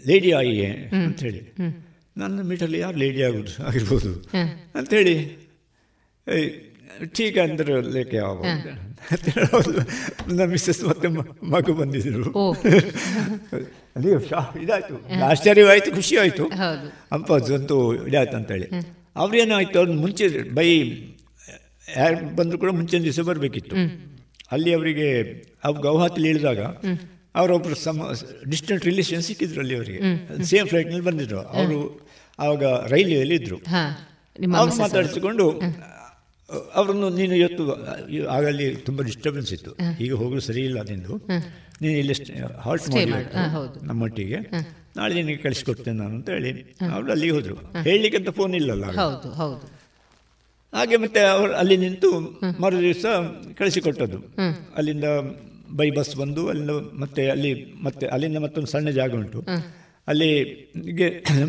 [0.08, 0.32] ಲೇಡಿ
[1.06, 1.42] ಅಂತ ಹೇಳಿ.
[2.18, 4.30] ನನ್ನ ಮೀಟಲ್ಲಿ ಯಾರು ಲೇಡಿ ಆಗೋದು ಆಗಿರ್ಬೋದು.
[4.76, 5.16] ಅಂಥೇಳಿ
[7.16, 8.18] ಠೀಕ್ ಅಂದ್ರೆ ಲೇಖೆ
[10.28, 11.08] ನನ್ನ ಮಿಸ್ಸಸ್ ಮತ್ತೆ
[11.54, 12.52] ಮಗು ಬಂದಿದ್ರು.
[13.96, 14.96] ಅಲ್ಲಿ ಶಾ ಇದಾಯ್ತು.
[15.26, 16.46] ಆಶ್ಚರ್ಯವಾಯಿತು ಖುಷಿ ಆಯಿತು.
[17.12, 18.68] ಅಪ್ಪ ಅಂತೂ ಇದಾಯ್ತು ಅಂತೇಳಿ.
[19.16, 20.70] ಅವ್ರೇನಾಯ್ತು ಅವ್ರು ಮುಂಚೆ ಬೈ
[21.98, 23.76] ಯಾರು ಬಂದರೂ ಕೂಡ ಮುಂಚಿನ ದಿವಸ ಬರಬೇಕಿತ್ತು.
[24.52, 25.10] ಅಲ್ಲಿ ಅವರಿಗೆ
[25.64, 26.60] ಅವ್ರು ಗೌಹಾತಿಲಿ ಇಳಿದಾಗ
[27.36, 28.12] ಅವರೊಬ್ಬರು ಸಮ
[28.50, 30.00] ಡಿಸ್ಟೆಂಟ್ ರಿಲೇಷನ್ ಸಿಕ್ಕಿದ್ರು ಅಲ್ಲಿ ಅವರಿಗೆ.
[30.44, 31.40] ಸೇಮ್ ಫ್ಲೈಟ್ನಲ್ಲಿ ಬಂದಿದ್ರು.
[31.40, 31.78] ಅವರು
[32.40, 33.58] ಆವಾಗ ರೈಲ್ವೆಯಲ್ಲಿ ಇದ್ದರು
[34.78, 35.62] ಮಾತಾಡಿಸಿಕೊಂಡು
[36.50, 37.64] ಅವರನ್ನು ನೀನು ಇವತ್ತು
[38.36, 39.72] ಆಗ ಅಲ್ಲಿ ತುಂಬ ಡಿಸ್ಟರ್ಬೆನ್ಸ್ ಇತ್ತು.
[40.06, 41.14] ಈಗ ಹೋಗಲು ಸರಿ ಇಲ್ಲ ನಿಂದು.
[41.82, 42.16] ನೀನು ಇಲ್ಲಿ
[42.66, 43.14] ಹಾಲ್ಟ್ ಮಾಡಿ.
[43.90, 44.40] ನಮ್ಮೊಟ್ಟಿಗೆ
[44.98, 46.52] ನಾಳೆ ನಿನಗೆ ಕಳಿಸ್ಕೊಡ್ತೇನೆ ನಾನು ಅಂತ ಹೇಳಿ
[46.92, 47.56] ಅವರು ಅಲ್ಲಿಗೆ ಹೋದರು.
[47.88, 48.86] ಹೇಳಲಿಕ್ಕಂತ ಫೋನ್ ಇಲ್ಲಲ್ಲ
[50.74, 52.10] ಹಾಗೆ ಮತ್ತೆ ಅವರು ಅಲ್ಲಿ ನಿಂತು
[52.64, 53.06] ಮರು ದಿವಸ
[53.60, 54.20] ಕಳಿಸಿಕೊಟ್ಟದ್ದು.
[54.78, 55.08] ಅಲ್ಲಿಂದ
[55.80, 57.52] ಬೈ ಬಸ್ ಬಂದು ಅಲ್ಲಿಂದ ಮತ್ತೆ ಅಲ್ಲಿ
[57.86, 59.40] ಮತ್ತೆ ಅಲ್ಲಿಂದ ಮತ್ತೊಂದು ಸಣ್ಣ ಜಾಗ ಉಂಟು.
[60.08, 60.30] ಅಲ್ಲಿ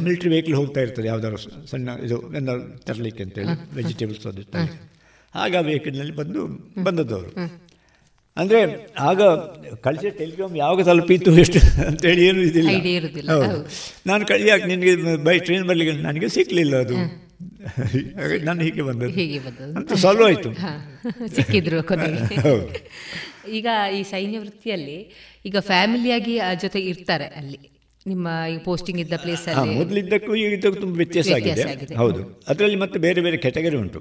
[0.05, 1.39] ಮಿಲಿಟ್ರಿ ವೆಹಿಕಲ್ ಹೋಗ್ತಾ ಇರ್ತದೆ ಯಾವ್ದಾದ್ರು
[1.71, 4.43] ಸಣ್ಣ ಇದು ಏನಾದ್ರು ತರಲಿಕ್ಕೆ ಅಂತೇಳಿ ವೆಜಿಟೇಬಲ್ಸ್ ಅದು.
[5.35, 6.43] ಆಗ ವೆಹಿಕಲ್ನಲ್ಲಿ ಬಂದು
[6.83, 7.31] ಬಂದದ್ದವರು.
[8.37, 9.21] ಅಂದರೆ ಅಂದ್ರೆ ಆಗ
[9.81, 12.71] ಕಳಿಸಿದ ಟೆಲಿಗ್ರಾಮ್ ಯಾವಾಗ ತಲುಪಿತ್ತು ಎಷ್ಟು ಅಂತೇಳಿ ಏನು ಇದಿಲ್ಲ.
[13.31, 13.61] ಹೌದು.
[14.07, 16.97] ನಾನು ಕಳಿಯಾಕೆ ನಿನಗೆ ಬೈ ಟ್ರೈನ್ ಬರಲಿಕ್ಕೆ ನನಗೆ ಸಿಕ್ಕಲಿಲ್ಲ ಅದು.
[18.45, 19.15] ನಾನು ಹೀಗೆ ಬಂದದ್ದು.
[19.79, 20.51] ಅಂತ ಸಾಲ್ವ್ ಆಯಿತು.
[21.37, 21.81] ಸಿಕ್ಕಿದ್ರು
[23.49, 23.67] ಈಗ
[23.99, 24.99] ಈ ಸೈನ್ಯ ವೃತ್ತಿಯಲ್ಲಿ
[25.47, 27.59] ಈಗ ಫ್ಯಾಮಿಲಿಯಾಗಿ ಆ ಜೊತೆ ಇರ್ತಾರೆ ಅಲ್ಲಿ.
[28.11, 29.45] ನಿಮ್ಮ ಈ ಪೋಸ್ಟಿಂಗ್ ಇದ್ದ ಪ್ಲೇಸ್
[29.79, 31.65] ಮೊದಲಿದ್ದಕ್ಕೂ ಈಗ ಇದಕ್ಕೂ ತುಂಬ ವ್ಯತ್ಯಾಸ ಆಗಿದೆ.
[32.03, 32.21] ಹೌದು.
[32.53, 34.01] ಅದರಲ್ಲಿ ಮತ್ತೆ ಬೇರೆ ಬೇರೆ ಕೆಟಗರಿ ಉಂಟು.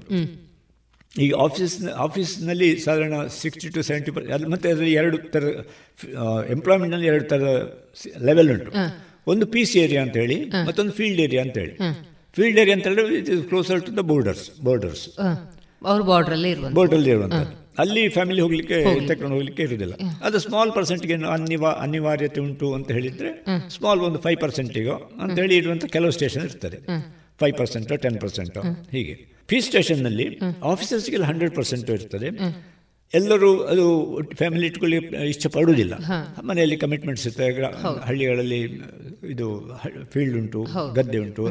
[1.24, 1.74] ಈ ಆಫೀಸ್
[2.04, 5.44] ಆಫೀಸ್ನಲ್ಲಿ ಸಾಧಾರಣ ಸಿಕ್ಸ್ಟಿ ಟು ಸೆವೆಂಟಿ ಪರ್ಸೆಂಟ್ ಮತ್ತು ಅದರಲ್ಲಿ ಎರಡು ಥರ
[6.56, 7.42] ಎಂಪ್ಲಾಯ್ಮೆಂಟ್ನಲ್ಲಿ ಎರಡು ಥರ
[8.30, 8.70] ಲೆವೆಲ್ ಉಂಟು.
[9.32, 10.38] ಒಂದು ಪಿ ಸಿ ಏರಿಯಾ ಅಂತ ಹೇಳಿ
[10.68, 11.74] ಮತ್ತೊಂದು ಫೀಲ್ಡ್ ಏರಿಯಾ ಅಂತ ಹೇಳಿ.
[12.36, 15.04] ಫೀಲ್ಡ್ ಏರಿಯಾ ಅಂತ ಹೇಳಿದ್ರೆ it is closer to the borders borders
[15.82, 17.54] ಅವ್ರ ಬಾರ್ಡರ್ ಅಲ್ಲೇ ಇರುವಂಥದ್ದು.
[17.78, 18.78] ಅಲ್ಲಿ ಫ್ಯಾಮಿಲಿ ಹೋಗ್ಲಿಕ್ಕೆ
[19.08, 23.30] ತಕೊಂಡು ಹೋಗ್ಲಿಕ್ಕೆ ಇರುವುದಿಲ್ಲ ಅದು ಸ್ಮಾಲ್ ಪರ್ಸೆಂಟ್ಗೆ ಅನಿವಾ ಅನಿವಾರ್ಯತೆ ಉಂಟು ಅಂತ ಹೇಳಿದ್ರೆ
[23.68, 26.78] ಸ್ಮಾಲ್ ಒಂದು ಫೈವ್ ಪರ್ಸೆಂಟಿಗೋ ಅಂತ ಹೇಳಿ ಇರುವಂಥ ಕೆಲವು ಸ್ಟೇಷನ್ ಇರ್ತದೆ.
[27.40, 29.16] ಫೈವ್ ಪರ್ಸೆಂಟು ಟೆನ್ ಪರ್ಸೆಂಟು ಹೀಗೆ.
[29.48, 30.26] ಫೀ ಸ್ಟೇಷನ್ನಲ್ಲಿ
[30.62, 32.30] ಆಫೀಸರ್ಸ್ಗೆಲ್ಲ ಹಂಡ್ರೆಡ್ ಪರ್ಸೆಂಟು ಇರ್ತದೆ.
[33.14, 33.84] ಎಲ್ಲರೂ ಅದು
[34.38, 34.96] ಫ್ಯಾಮಿಲಿ ಇಟ್ಕೊಳ್ಳಿ
[35.28, 35.94] ಇಷ್ಟ ಪಡುವುದಿಲ್ಲ.
[36.48, 37.46] ಮನೆಯಲ್ಲಿ ಕಮಿಟ್ಮೆಂಟ್ಸ್ ಇರ್ತದೆ.
[38.06, 38.60] ಹಳ್ಳಿಗಳಲ್ಲಿ
[39.34, 39.46] ಇದು
[40.12, 40.60] ಫೀಲ್ಡ್ ಉಂಟು
[40.94, 41.44] ಗದ್ದೆ ಉಂಟು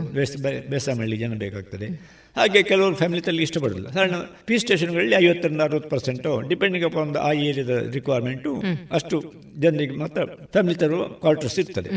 [0.73, 1.89] ಬೇಸ ಮಾಡಲಿಕ್ಕೆ ಜನ ಬೇಕಾಗ್ತದೆ.
[2.35, 4.15] ಹಾಗೆ ಕೆಲವರು ಫ್ಯಾಮಿಲಿ ತಲ್ಲಿ ಇಷ್ಟಪಡೋದಿಲ್ಲ ಸಾಧಾರಣ
[4.47, 8.51] ಪಿ ಸ್ಟೇಷನ್ಗಳಲ್ಲಿ ಐವತ್ತರಿಂದ ಅರವತ್ತು ಪರ್ಸೆಂಟು ಡಿಪೆಂಡಿಂಗ್ ಅಪಾನ್ ಆ ಏರಿಯಾದ ರಿಕ್ವೈರ್ಮೆಂಟು
[8.91, 9.17] ಅಷ್ಟು
[9.57, 11.91] ಜನರಿಗೆ ಮಾತ್ರ ಫ್ಯಾಮಿಲಿ ತರುವ ಕ್ವಾರ್ಟರ್ಸ್ ಇರ್ತದೆ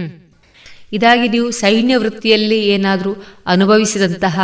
[0.92, 3.12] ಇದಾಗಿ ನೀವು ಸೈನ್ಯ ವೃತ್ತಿಯಲ್ಲಿ ಏನಾದರೂ
[3.46, 4.36] ಅನುಭವಿಸಿದಂತಹ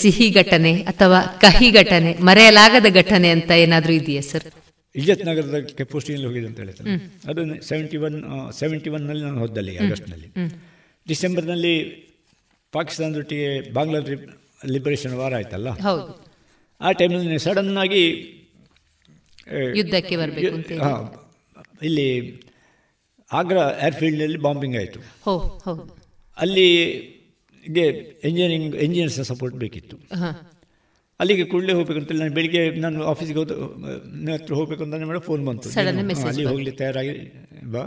[0.00, 4.46] ಸಿಹಿ ಘಟನೆ ಅಥವಾ ಕಹಿ ಘಟನೆ ಮರೆಯಲಾಗದ ಘಟನೆ ಅಂತ ಏನಾದರೂ ಇದೆಯಾ ಸರ್?
[4.94, 6.94] ಇಜತ್ ನಗರದ ಕೆಪೋಸ್ಟಿಯಲ್ಲಿ ಹೋಗಿದೆ ಅಂತ ಹೇಳ್ತಾರೆ
[7.28, 8.16] ಅದು ಸೆವೆಂಟಿ ಒನ್
[8.52, 10.28] ಸೆವೆಂಟಿ ಒನ್ನಲ್ಲಿ ನಾನು ಹೋದಲ್ಲಿ ಆಗಸ್ಟ್ನಲ್ಲಿ.
[11.06, 11.74] ಡಿಸೆಂಬರ್ನಲ್ಲಿ
[12.72, 14.00] ಪಾಕಿಸ್ತಾನದೊಟ್ಟಿಗೆ ಬಾಂಗ್ಲಾ
[14.66, 15.68] ಲಿಬರೇಷನ್ ವಾರ ಆಯ್ತಲ್ಲ?
[15.70, 16.26] ಹೌದು.
[16.80, 18.02] ಆ ಟೈಮಲ್ಲಿ ಸಡನ್ ಆಗಿ
[19.76, 21.04] ಯುದ್ಧಕ್ಕೆ ಬರಬೇಕು ಹಾಂ
[21.82, 22.08] ಇಲ್ಲಿ
[23.32, 25.00] ಆಗ್ರಾ ಏರ್ಫೀಲ್ಡ್ನಲ್ಲಿ ಬಾಂಬಿಂಗ್ ಆಯಿತು.
[26.38, 26.68] ಅಲ್ಲಿ
[27.72, 27.84] ಗೆ
[28.24, 29.96] ಎಂಜಿನಿಯರಿಂಗ್ ಎಂಜಿನಿಯರ್ಸ್ ಸಪೋರ್ಟ್ ಬೇಕಿತ್ತು.
[31.20, 33.50] ಅಲ್ಲಿಗೆ ಕೂಡಲೇ ಹೋಗ್ಬೇಕು ಅಂತೇಳಿ ನಾನು ಬೆಳಿಗ್ಗೆ ನಾನು ಆಫೀಸ್ಗೆ ಹೋದ
[34.32, 35.68] ಹತ್ರ ಹೋಗ್ಬೇಕು ಅಂತ ಮೇಡಮ್ ಫೋನ್ ಬಂತು.
[35.68, 37.14] ಅಲ್ಲಿ ಹೋಗ್ಲಿಕ್ಕೆ ಹೋಗ್ಲಿ ತಯಾರಾಗಿ
[37.72, 37.82] ಬಾ.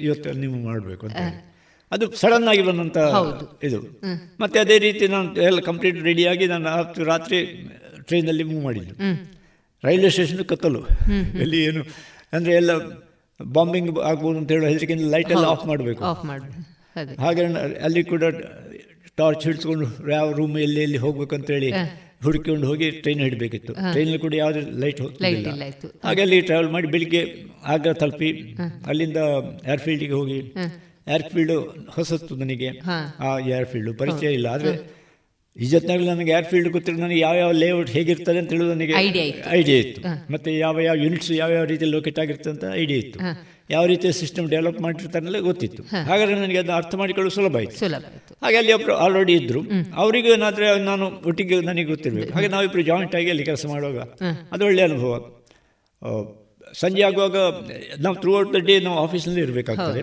[0.00, 0.34] ಇವತ್ತು-.
[0.34, 1.51] ನೀವು ಮಾಡಬೇಕು ಅಂತ.
[1.92, 2.98] ಅದು ಸಡನ್ ಆಗಿ ಬಂದಂತ.
[3.62, 3.78] ಇದು.
[4.40, 7.38] ಮತ್ತೆ ಅದೇ ರೀತಿ ನಾನು ಎಲ್ಲ ಕಂಪ್ಲೀಟ್ ರೆಡಿಯಾಗಿ ನಾನು ಅವತ್ತು ರಾತ್ರಿ
[8.02, 8.94] ಟ್ರೈನಲ್ಲಿ ಮೂವ್ ಮಾಡಿದ್ದು.
[9.84, 10.80] ರೈಲ್ವೆ ಸ್ಟೇಷನ್ ಕತ್ತಲು.
[11.40, 11.82] ಎಲ್ಲಿ ಏನು
[12.32, 12.72] ಅಂದ್ರೆ ಎಲ್ಲ
[13.40, 16.02] ಬಾಂಬಿಂಗ್ ಆಗ್ಬೋದು ಅಂತ ಹೇಳೋ ಹೆದರಿಕೆಯಿಂದ ಲೈಟ್ ಎಲ್ಲ ಆಫ್ ಮಾಡಬೇಕು
[17.18, 17.42] ಹಾಗೆ
[17.80, 18.24] ಅಲ್ಲಿ ಕೂಡ
[19.16, 21.80] ಟಾರ್ಚ್ ಹಿಡಿಸ್ಕೊಂಡು ಯಾವ ರೂಮ್ ಎಲ್ಲಿ ಎಲ್ಲಿ ಹೋಗ್ಬೇಕು ಅಂತೇಳಿ ಹ.
[22.24, 25.26] ಹುಡುಕಿಕೊಂಡು ಹೋಗಿ ಟ್ರೈನ್ ಹಿಡಬೇಕಿತ್ತು ಟ್ರೈನ್ ಟ್ರೈನಲ್ಲಿ ಕೂಡ ಯಾವುದೇ ಲೈಟ್ ಹೋಗ್ತಿಲ್ಲ
[26.04, 27.22] ಹಾಗೆ ಅಲ್ಲಿ ಟ್ರಾವೆಲ್ ಮಾಡಿ ಬೆಳಿಗ್ಗೆ
[27.66, 28.30] ಆಗ್ರಾ ತಲುಪಿ
[28.86, 29.20] ಅಲ್ಲಿಂದ
[29.66, 30.38] ಏರ್ಫೀಲ್ಡಿಗೆ ಹೋಗಿ.
[31.08, 31.60] ಏರ್ಫೀಲ್ಡು
[31.90, 32.70] ಹೊಸತ್ತು ನನಗೆ.
[33.20, 35.02] ಆ ಏರ್ಫೀಲ್ಡು ಪರಿಚಯ ಇಲ್ಲ ಆದರೆ
[35.56, 38.94] ಇಜತ್ನಾಗಲಿ ನನಗೆ ಏರ್ಫೀಲ್ಡ್ ಗೊತ್ತಿರೋ ನನಗೆ ಯಾವ ಯಾವ ಲೇಔಟ್ ಹೇಗಿರ್ತದೆ ಅಂತ ಹೇಳೋದು ನನಗೆ
[39.50, 40.02] ಐಡಿಯಾ ಇತ್ತು.
[40.32, 43.18] ಮತ್ತೆ ಯಾವ ಯಾವ ಯೂನಿಟ್ಸ್ ಯಾವ ಯಾವ ರೀತಿ ಲೊಕೇಟ್ ಆಗಿರ್ತದೆ ಅಂತ ಐಡಿಯಾ ಇತ್ತು.
[43.70, 45.82] ಯಾವ ರೀತಿಯ ಸಿಸ್ಟಮ್ ಡೆವಲಪ್ ಮಾಡಿರ್ತಾರಲ್ಲ ಗೊತ್ತಿತ್ತು.
[46.10, 47.76] ಹಾಗಾದ್ರೆ ನನಗೆ ಅದನ್ನ ಅರ್ಥ ಮಾಡಿಕೊಳ್ಳಲು ಸುಲಭ ಆಯಿತು.
[48.42, 49.60] ಹಾಗೆ ಅಲ್ಲಿ ಒಬ್ಬರು ಆಲ್ರೆಡಿ ಇದ್ರು.
[49.94, 52.32] ಅವರಿಗೆ ಏನಾದರೆ ನಾನು ಒಟ್ಟಿಗೆ ನನಗೆ ಗೊತ್ತಿರಬೇಕು.
[52.32, 53.98] ಹಾಗೆ ನಾವಿಬ್ರು ಜಾಯಿಂಟ್ ಆಗಿ ಅಲ್ಲಿ ಕೆಲಸ ಮಾಡುವಾಗ
[54.52, 55.14] ಅದು ಒಳ್ಳೆಯ ಅನುಭವ.
[56.74, 57.36] ಸಂಜೆ ಆಗುವಾಗ
[58.00, 60.02] ನಾವು ಥ್ರೂ ಔಟ್ ದ ಡೇ ನಾವು ಆಫೀಸ್ನಲ್ಲಿ ಇರಬೇಕಾಗ್ತದೆ.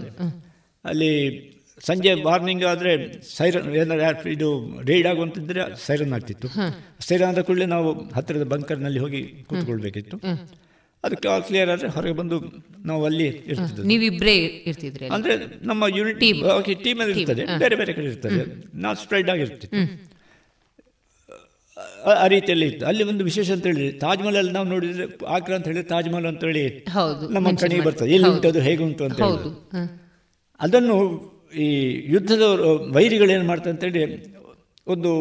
[0.86, 1.50] ಅಲ್ಲಿ
[1.86, 6.48] ಸಂಜೆ ಮಾರ್ನಿಂಗ್ ಆದರೆ ಸೈರನ್ ಏನಾದ್ರು ಇದು ರೈಡ್ ಆಗುವಂತಿದ್ರೆ ಸೈರನ್ ಆಗ್ತಿತ್ತು.
[7.00, 10.18] ಸೈರನ್ ಆದ ಕೂಡಲೇ ನಾವು ಹತ್ತಿರದ ಬಂಕರ್ನಲ್ಲಿ ಹೋಗಿ ಕೂತ್ಕೊಳ್ಬೇಕಿತ್ತು.
[11.04, 12.44] ಅದಕ್ಕೆ ಅದಕ್ಕೆ ಕ್ಲಿಯರ್ ಆದರೆ ಹೊರಗೆ ಬಂದು
[12.86, 16.20] ನಾವು ಅಲ್ಲಿ ಇರ್ತಿದ್ದು ನೀವಿಬ್ಬರೇ ಇರ್ತಿದ್ರೆ ಅಂದರೆ ನಮ್ಮ ಯೂನಿಟ್
[16.84, 17.46] ಟೀಮ್ ಅಲ್ಲಿ ಇರ್ತದೆ.
[17.60, 18.64] ಬೇರೆ ಬೇರೆ ಕಡೆ ಇರ್ತದೆ.
[18.78, 19.78] ನಾವು ಸ್ಪ್ರೆಡ್ ಆಗಿರ್ತಿತ್ತು.
[22.06, 22.86] ಆ- ರೀತಿಯಲ್ಲಿ ಇತ್ತು.
[22.86, 26.26] ಅಲ್ಲಿ ಒಂದು ವಿಶೇಷ ಅಂತ ಹೇಳಿದ್ರೆ ತಾಜ್ ಮಹಲ್ ಅಲ್ಲಿ ನಾವು ನೋಡಿದ್ರೆ ಆಗ್ರಾ ಅಂತ ಹೇಳಿದ್ರೆ ತಾಜ್ ಮಹಲ್
[26.26, 27.30] ಅಂತ ಹೇಳಿ ಹೌದು.
[27.30, 28.10] ನಮ್ಮ ಕಣಿಗೆ ಬರ್ತದೆ.
[28.10, 28.48] ಎಲ್ಲಿ ಉಂಟು.
[28.48, 30.09] ಅದು ಹೇಗೆ ಉಂಟು ಅಂತ ಹೇಳಿ.
[30.62, 30.96] ಅದನ್ನು
[31.56, 31.68] ಈ
[32.08, 32.42] ಯುದ್ಧದ
[32.96, 34.34] ವೈರಿಗಳು ಏನು ಮಾಡ್ತಾರೆ ಅಂತೇಳಿ
[34.88, 35.12] ಒಂದು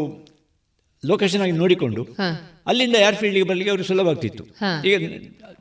[1.06, 2.02] ಲೊಕೇಶನ್ ಆಗಿ ನೋಡಿಕೊಂಡು.
[2.66, 4.44] ಅಲ್ಲಿಂದ ಏರ್ಫೀಲ್ಡ್ಗೆ ಬರಲಿಕ್ಕೆ ಅವರು ಸುಲಭ ಆಗ್ತಿತ್ತು.
[4.88, 4.94] ಈಗ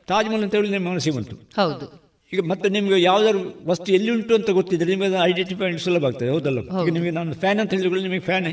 [0.06, 1.36] ತಾಜ್ಮಹಲ್ ಅಂತ ಹೇಳಿ ನಿಮ್ಮ ಮನಸ್ಸಿಗೆ ಬಂತು.
[1.36, 2.07] ಹೌದು.
[2.32, 6.60] ಈಗ ಮತ್ತೆ ನಿಮಗೆ ಯಾವ್ದಾದ್ರು ವಸ್ತು ಎಲ್ಲಿ ಉಂಟು ಅಂತ ಗೊತ್ತಿದ್ರೆ ನಿಮಗೆ ಐಡೆಂಟಿಫೈ ಸುಲಭ ಆಗ್ತದೆ ಹೌದಲ್ಲ?
[6.82, 8.46] ಈಗ ನಿಮಗೆ ನಾನು ಫ್ಯಾನ್ ಅಂತ ಹೇಳಿದ್ರೆ ನಿಮಗೆ ಫ್ಯಾನ್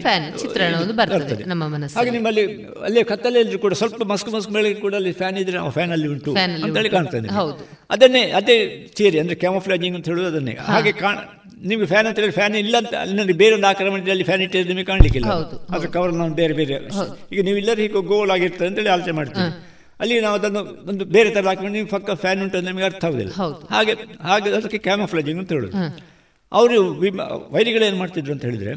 [1.13, 1.63] ಬರ್ತದೆ ನಮ್ಮ
[1.97, 2.43] ಹಾಗೆ ನಿಮ್ಮಲ್ಲಿ
[2.87, 6.31] ಅಲ್ಲೇ ಕತ್ತಲೆಯಲ್ಲಿ ಕೂಡ ಸ್ವಲ್ಪ ಮಸ್ಕ್ ಮಸ್ಕ್ ಮೇಲೆ ಕೂಡ ಅಲ್ಲಿ ಫ್ಯಾನ್ ಇದ್ರೆ ಆ ಫ್ಯಾನ್ ಅಲ್ಲಿ ಉಂಟು
[6.35, 6.89] ಅಂತ ಹೇಳಿ.
[6.89, 7.27] ಕಾಣ್ತದೆ.
[7.89, 8.57] ಅದನ್ನೇ ಅದೇ
[8.99, 10.55] ಚೇರಿ ಅಂದ್ರೆ ಕ್ಯಾಮೋಫ್ಲಾಜಿಂಗ್ ಅಂತ ಹೇಳುದು ಅದನ್ನೇ.
[10.71, 11.17] ಹಾಗೆ ಕಾಣ
[11.69, 15.29] ನಿಮ್ಗೆ ಫ್ಯಾನ್ ಅಂತ ಹೇಳಿ ಫ್ಯಾನ್ ಇಲ್ಲ ಅಂತ ಅಲ್ಲಿ ಬೇರೆ ಒಂದು ಆಕ್ರಮಣದಲ್ಲಿ ಫ್ಯಾನ್ ಇಟ್ಟಿದ್ರೆ ನಿಮಗೆ ಕಾಣಲಿಕ್ಕಿಲ್ಲ.
[15.75, 16.77] ಅದ್ರ ಕವರ್ ನಾವು ಬೇರೆ ಬೇರೆ.
[17.31, 19.49] ಈಗ ನೀವು ಎಲ್ಲರೂ ಹೀಗೆ ಗೋಲ್ ಆಗಿರ್ತದೆ ಅಂತೇಳಿ ಆಲೋಚನೆ ಮಾಡ್ತೀವಿ
[19.99, 20.61] ಅಲ್ಲಿ ನಾವು ಅದನ್ನು
[20.91, 23.31] ಒಂದು ಬೇರೆ ಥರ ಹಾಕೊಂಡು ನೀವು ಪಕ್ಕ ಫ್ಯಾನ್ ಉಂಟು ಅಂತ ನಿಮಗೆ ಅರ್ಥ ಆಗುದಿಲ್ಲ.
[23.73, 23.93] ಹಾಗೆ
[24.27, 25.77] ಹಾಗೆ ಅದಕ್ಕೆ ಕ್ಯಾಮಫ್ಲಾಜಿಂಗ್ ಅಂತ ಹೇಳೋದು.
[26.51, 26.77] ಅವರು
[27.55, 28.73] ವೈರಿಗಳು ಏನು ಮಾಡ್ತಿದ್ರು ಅಂತ ಹೇಳಿದ್ರೆ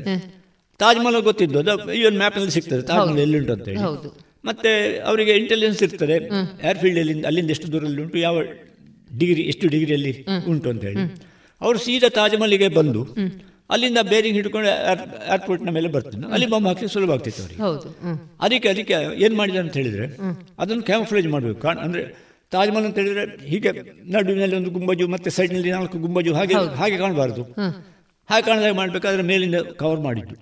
[0.81, 4.11] ತಾಜ್ಮಹಲ್ ಗೊತ್ತಿದ್ದು ಅದು ಈ ಒಂದು ಮ್ಯಾಪ್ನಲ್ಲಿ ಸಿಗ್ತದೆ ತಾಜ್ಮಹಲ್ ಎಲ್ಲಿಂಟು ಅಂತ ಹೇಳಿ.
[4.49, 4.71] ಮತ್ತೆ
[5.11, 6.17] ಅವರಿಗೆ ಇಂಟೆಲಿಜೆನ್ಸ್ ಇರ್ತದೆ
[6.71, 8.37] ಏರ್ಫೀಲ್ಡ್ ಅಲ್ಲಿಂದ ಅಲ್ಲಿಂದ ಎಷ್ಟು ದೂರದಲ್ಲಿ ಉಂಟು ಯಾವ
[9.11, 10.13] ಡಿಗ್ರಿ ಎಷ್ಟು ಡಿಗ್ರಿಯಲ್ಲಿ
[10.53, 11.05] ಉಂಟು ಅಂತ ಹೇಳಿ.
[11.61, 13.03] ಅವರು ಸೀದಾ ತಾಜ್ ಮಹಲ್ಗೆ ಬಂದು
[13.73, 14.69] ಅಲ್ಲಿಂದ ಬೇರಿಂಗ್ ಹಿಡ್ಕೊಂಡು
[15.35, 16.25] ಏರ್ಪೋರ್ಟ್ನ ಮೇಲೆ ಬರ್ತೀನಿ.
[16.35, 17.61] ಅಲ್ಲಿ ಬಾಂಬ್ ಹಾಕಿ ಸುಲಭ ಆಗ್ತಿತ್ತು ಅವರಿಗೆ.
[18.45, 20.07] ಅದಕ್ಕೆ ಅದಕ್ಕೆ ಏನು ಮಾಡಿದೆ ಅಂತ ಹೇಳಿದ್ರೆ
[20.63, 21.59] ಅದನ್ನು ಕ್ಯಾಮ್ಫ್ಲೇಜ್ ಮಾಡಬೇಕು.
[21.67, 22.03] ಕಾರಣ ಅಂದರೆ
[22.55, 23.71] ತಾಜ್ ಮಹಲ್ ಅಂತ ಹೇಳಿದ್ರೆ ಹೀಗೆ
[24.15, 27.43] ನಡುವಿನಲ್ಲಿ ಒಂದು ಗುಂಬಜು ಮತ್ತೆ ಸೈಡ್ನಲ್ಲಿ ನಾಲ್ಕು ಗುಂಬಜು ಹಾಗೆ ಹಾಗೆ ಕಾಣಬಾರ್ದು.
[28.31, 30.37] ಹಾಗೆ ಕಾಣದಾಗ ಮಾಡಬೇಕಾದ್ರೆ ಮೇಲಿಂದ ಕವರ್ ಮಾಡಿದ್ದು.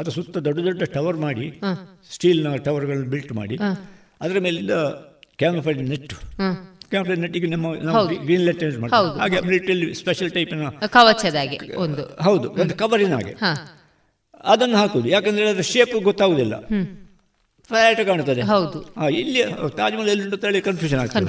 [0.00, 1.46] ಅದರ ಸುತ್ತ ದೊಡ್ಡ ದೊಡ್ಡ ಟವರ್ ಮಾಡಿ
[2.14, 3.56] ಸ್ಟೀಲ್ನ ಟವರ್ಗಳನ್ನು ಬಿಲ್ಟ್ ಮಾಡಿ
[4.24, 4.74] ಅದರ ಮೇಲಿಂದ
[5.40, 6.16] ಕ್ಯಾಮ್ಫ್ಲೇಜ್ ನೆಟ್ಟು.
[6.92, 7.74] ಕ್ಯಾಮ್ರಾ ನೆಟ್ಟಿಗೆ ನಮ್ಮ
[8.22, 12.02] ಗ್ರೀನ್ ಲೆಟರ್ಸ್ ಚೇಂಜ್ ಹಾಗೆ ಮಿಲಿಟರಿ ಸ್ಪೆಷಲ್ ಟೈಪಿನ ಕವಚದಾಗೆ ಒಂದು.
[12.22, 13.34] ಹೌದು ಒಂದು ಕವರಿನ ಹಾಗೆ.
[14.44, 15.08] ಅದನ್ನು ಹಾಕುದು.
[15.08, 16.60] ಯಾಕಂದ್ರೆ ಅದರ ಶೇಪ್ ಗೊತ್ತಾಗುದಿಲ್ಲ.
[17.68, 18.40] ಫ್ಲಾಟ್ ಕಾಣ್ತದೆ.
[18.42, 18.94] ಹೌದು.
[19.08, 19.42] ಇಲ್ಲಿ
[19.76, 21.20] ತಾಜ್ ಮಹಲ್ ಎಲ್ಲಿ ಉಂಟು ಹೇಳಿ ಕನ್ಫ್ಯೂಷನ್ ಆಗ್ತದೆ.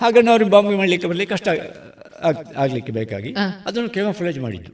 [0.00, 1.48] ಹಾಗೆ ನಾವು ಬಾಂಬೆ ಮಾಡಲಿಕ್ಕೆ ಬರಲಿಕ್ಕೆ ಕಷ್ಟ
[2.22, 3.32] ಆಗ್- ಆಗ್ಲಿಕ್ಕೆ ಬೇಕಾಗಿ
[3.66, 4.72] ಅದನ್ನು ಕೆಮಫ್ಲೇಜ್ ಮಾಡಿದ್ದು.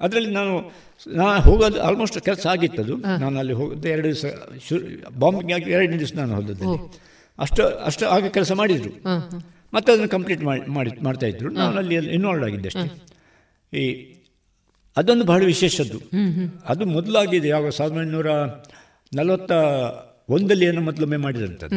[0.00, 0.72] ಅದರಲ್ಲಿ ನಾನು
[1.08, 2.96] ನಾನು ಹೋಗೋದು ಆಲ್ಮೋಸ್ಟ್ ಕೆಲಸ ಆಗಿತ್ತದು.
[2.96, 4.24] ನಾನು ಅಲ್ಲಿ ಹೋಗೋದು ಎರಡು ದಿವಸ
[4.68, 6.64] ಶುರು ಬಾಂಬಿಂಗ್ ಆಗಿ ಎರಡನೇ ದಿವಸ ನಾನು ಹೋದದ್ದು.
[7.38, 8.90] ಅಷ್ಟು ಅಷ್ಟು ಆಗ ಕೆಲಸ ಮಾಡಿದ್ರು.
[9.74, 11.50] ಮತ್ತೆ ಅದನ್ನು ಕಂಪ್ಲೀಟ್ ಮಾಡಿ ಮಾಡಿ ಮಾಡ್ತಾ ಇದ್ರು.
[11.50, 12.80] ನಾನು ಅಲ್ಲಿ ಇನ್ವಾಲ್ವ್ ಆಗಿದ್ದೆ ಅಷ್ಟೇ.
[13.78, 14.14] ಈ
[14.96, 15.98] ಅದೊಂದು ಬಹಳ ವಿಶೇಷದ್ದು.
[16.68, 18.30] ಅದು ಮೊದಲಾಗಿದೆ ಯಾವ ಸಾವಿರದ ಒಂಬೈನೂರ
[19.16, 19.52] ನಲವತ್ತ
[20.28, 21.76] ಒಂದಲ್ಲಿ ಏನೋ ಮೊದಲೊಮ್ಮೆ ಮಾಡಿದಂಥದ್ದು.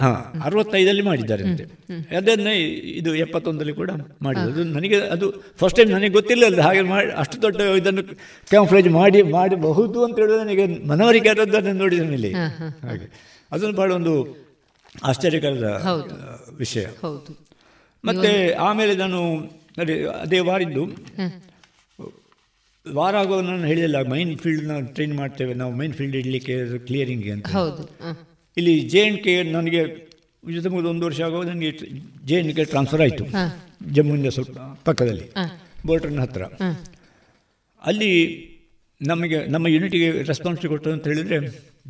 [0.00, 0.08] ಹಾ
[0.44, 2.16] ಅರವತ್ತೈದಲ್ಲಿ ಮಾಡಿದ್ದಾರಂತೆ ಅಂತೆ.
[2.16, 2.54] ಅದನ್ನೇ
[3.00, 3.90] ಇದು ಎಪ್ಪತ್ತೊಂದಲ್ಲಿ ಕೂಡ
[4.22, 4.64] ಮಾಡಿದ್ದು.
[4.64, 8.02] ನನಗೆ ಅದು ಫಸ್ಟ್ ಟೈಮ್ ನನಗೆ ಗೊತ್ತಿಲ್ಲ ಅಲ್ಲ ಹಾಗೆ ಮಾಡಿ ಅಷ್ಟು ದೊಡ್ಡ ಇದನ್ನು
[8.48, 12.32] ಕ್ಯಾಂಪ್ಲೇಜ್ ಮಾಡಿ ಮಾಡಬಹುದು ಅಂತ ಹೇಳಿದ್ರೆ ನನಗೆ ಮನವರಿಕೆ ಆದದ್ದನ್ನು ನೋಡಿದ ಮೇಲೆ.
[12.88, 13.27] ಹಾಗೆ.
[13.52, 14.14] ಅದೊಂದು ಬಹಳ ಒಂದು
[15.04, 15.66] ಆಶ್ಚರ್ಯಕರದ
[16.58, 16.84] ವಿಷಯ.
[17.02, 17.32] ಹೌದು.
[18.04, 19.20] ಮತ್ತೆ ಆಮೇಲೆ ನಾನು
[19.78, 20.84] ಅದೇ ಅದೇ ವಾರಿದ್ದು.
[22.94, 27.46] ವಾರ ಆಗುವಾಗ ನಾನು ಹೇಳಿಲ್ಲ ಮೈನ್ ಫೀಲ್ಡ್ ನಾವು ಟ್ರೈನ್ ಮಾಡ್ತೇವೆ ನಾವು ಮೈನ್ ಫೀಲ್ಡ್ ಇಡಲಿಕ್ಕೆ ಕ್ಲಿಯರಿಂಗ್ ಅಂತ.
[27.46, 27.82] ಹೌದು.
[28.56, 29.80] ಇಲ್ಲಿ ಜೆ ಎನ್ ಕೆ ನನಗೆ
[30.54, 31.70] ಜೊತೆ ಮುಗಿದ ಒಂದು ವರ್ಷ ಆಗುವಾಗ ನನಗೆ
[32.26, 33.24] ಜೆ ಎನ್ ಕೆ ಟ್ರಾನ್ಸ್ಫರ್ ಆಯಿತು
[33.92, 35.26] ಜಮ್ಮುವಿನ ಸ್ವಲ್ಪ ಪಕ್ಕದಲ್ಲಿ.
[35.86, 36.42] ಬೋರ್ಡ್ರನ್ನ ಹತ್ತಿರ
[37.84, 38.10] ಅಲ್ಲಿ
[39.00, 41.36] ನಮಗೆ ನಮ್ಮ ಯೂನಿಟಿಗೆ ರೆಸ್ಪಾನ್ಸಿಬಿಲಿಟಿ ಕೊಟ್ಟು ಅಂತ ಹೇಳಿದರೆ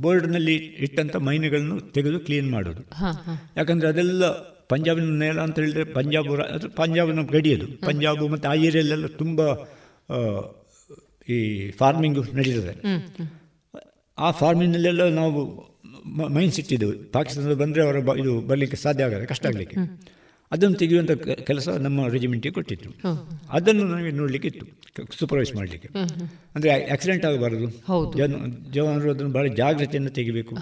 [0.01, 2.83] ಬೋರ್ಡ್ನಲ್ಲಿ ಇಟ್ಟಂಥ ಮೈನುಗಳನ್ನು ತೆಗೆದು ಕ್ಲೀನ್ ಮಾಡೋದು.
[3.57, 4.29] ಯಾಕಂದರೆ ಅದೆಲ್ಲ
[4.69, 9.41] ಪಂಜಾಬಿನ ನೆಲ ಅಂತ ಹೇಳಿದ್ರೆ ಪಂಜಾಬ್ ಅದು ಪಂಜಾಬಿನ ಗಡಿಯದು ಪಂಜಾಬ್ ಮತ್ತು ಆ ಏರಿಯಲ್ಲೆಲ್ಲ ತುಂಬ
[11.29, 12.81] ಈ ಫಾರ್ಮಿಂಗ್ ನಡೀತದೆ.
[14.19, 15.69] ಆ ಫಾರ್ಮಿಂಗ್ನಲ್ಲೆಲ್ಲ ನಾವು
[16.29, 19.77] ಮೈನ್ಸ್ ಇಟ್ಟಿದ್ದೆವು ಪಾಕಿಸ್ತಾನದ ಬಂದರೆ ಅವರ ಬ- ಇದು ಬರಲಿಕ್ಕೆ ಸಾಧ್ಯ ಆಗಲ್ಲ ಕಷ್ಟ ಆಗಲಿಕ್ಕೆ.
[20.53, 21.13] ಅದನ್ನು ತೆಗೆಯುವಂಥ
[21.49, 22.91] ಕೆಲಸ ನಮ್ಮ ರೆಜಿಮೆಂಟಿಗೆ ಕೊಟ್ಟಿತ್ತು.
[23.51, 24.67] ಅದನ್ನು ನನಗೆ ನೋಡಲಿಕ್ಕೆ ಇತ್ತು
[25.19, 25.89] ಸೂಪರ್ವೈಸ್ ಮಾಡಲಿಕ್ಕೆ.
[26.55, 27.67] ಅಂದರೆ ಆಕ್ಸಿಡೆಂಟ್ ಆಗಬಾರದು.
[28.19, 28.33] ಜನ
[28.71, 30.55] ಜವಾನರು ಅದನ್ನು ಭಾಳ ಜಾಗ್ರತೆಯನ್ನು ತೆಗಿಬೇಕು.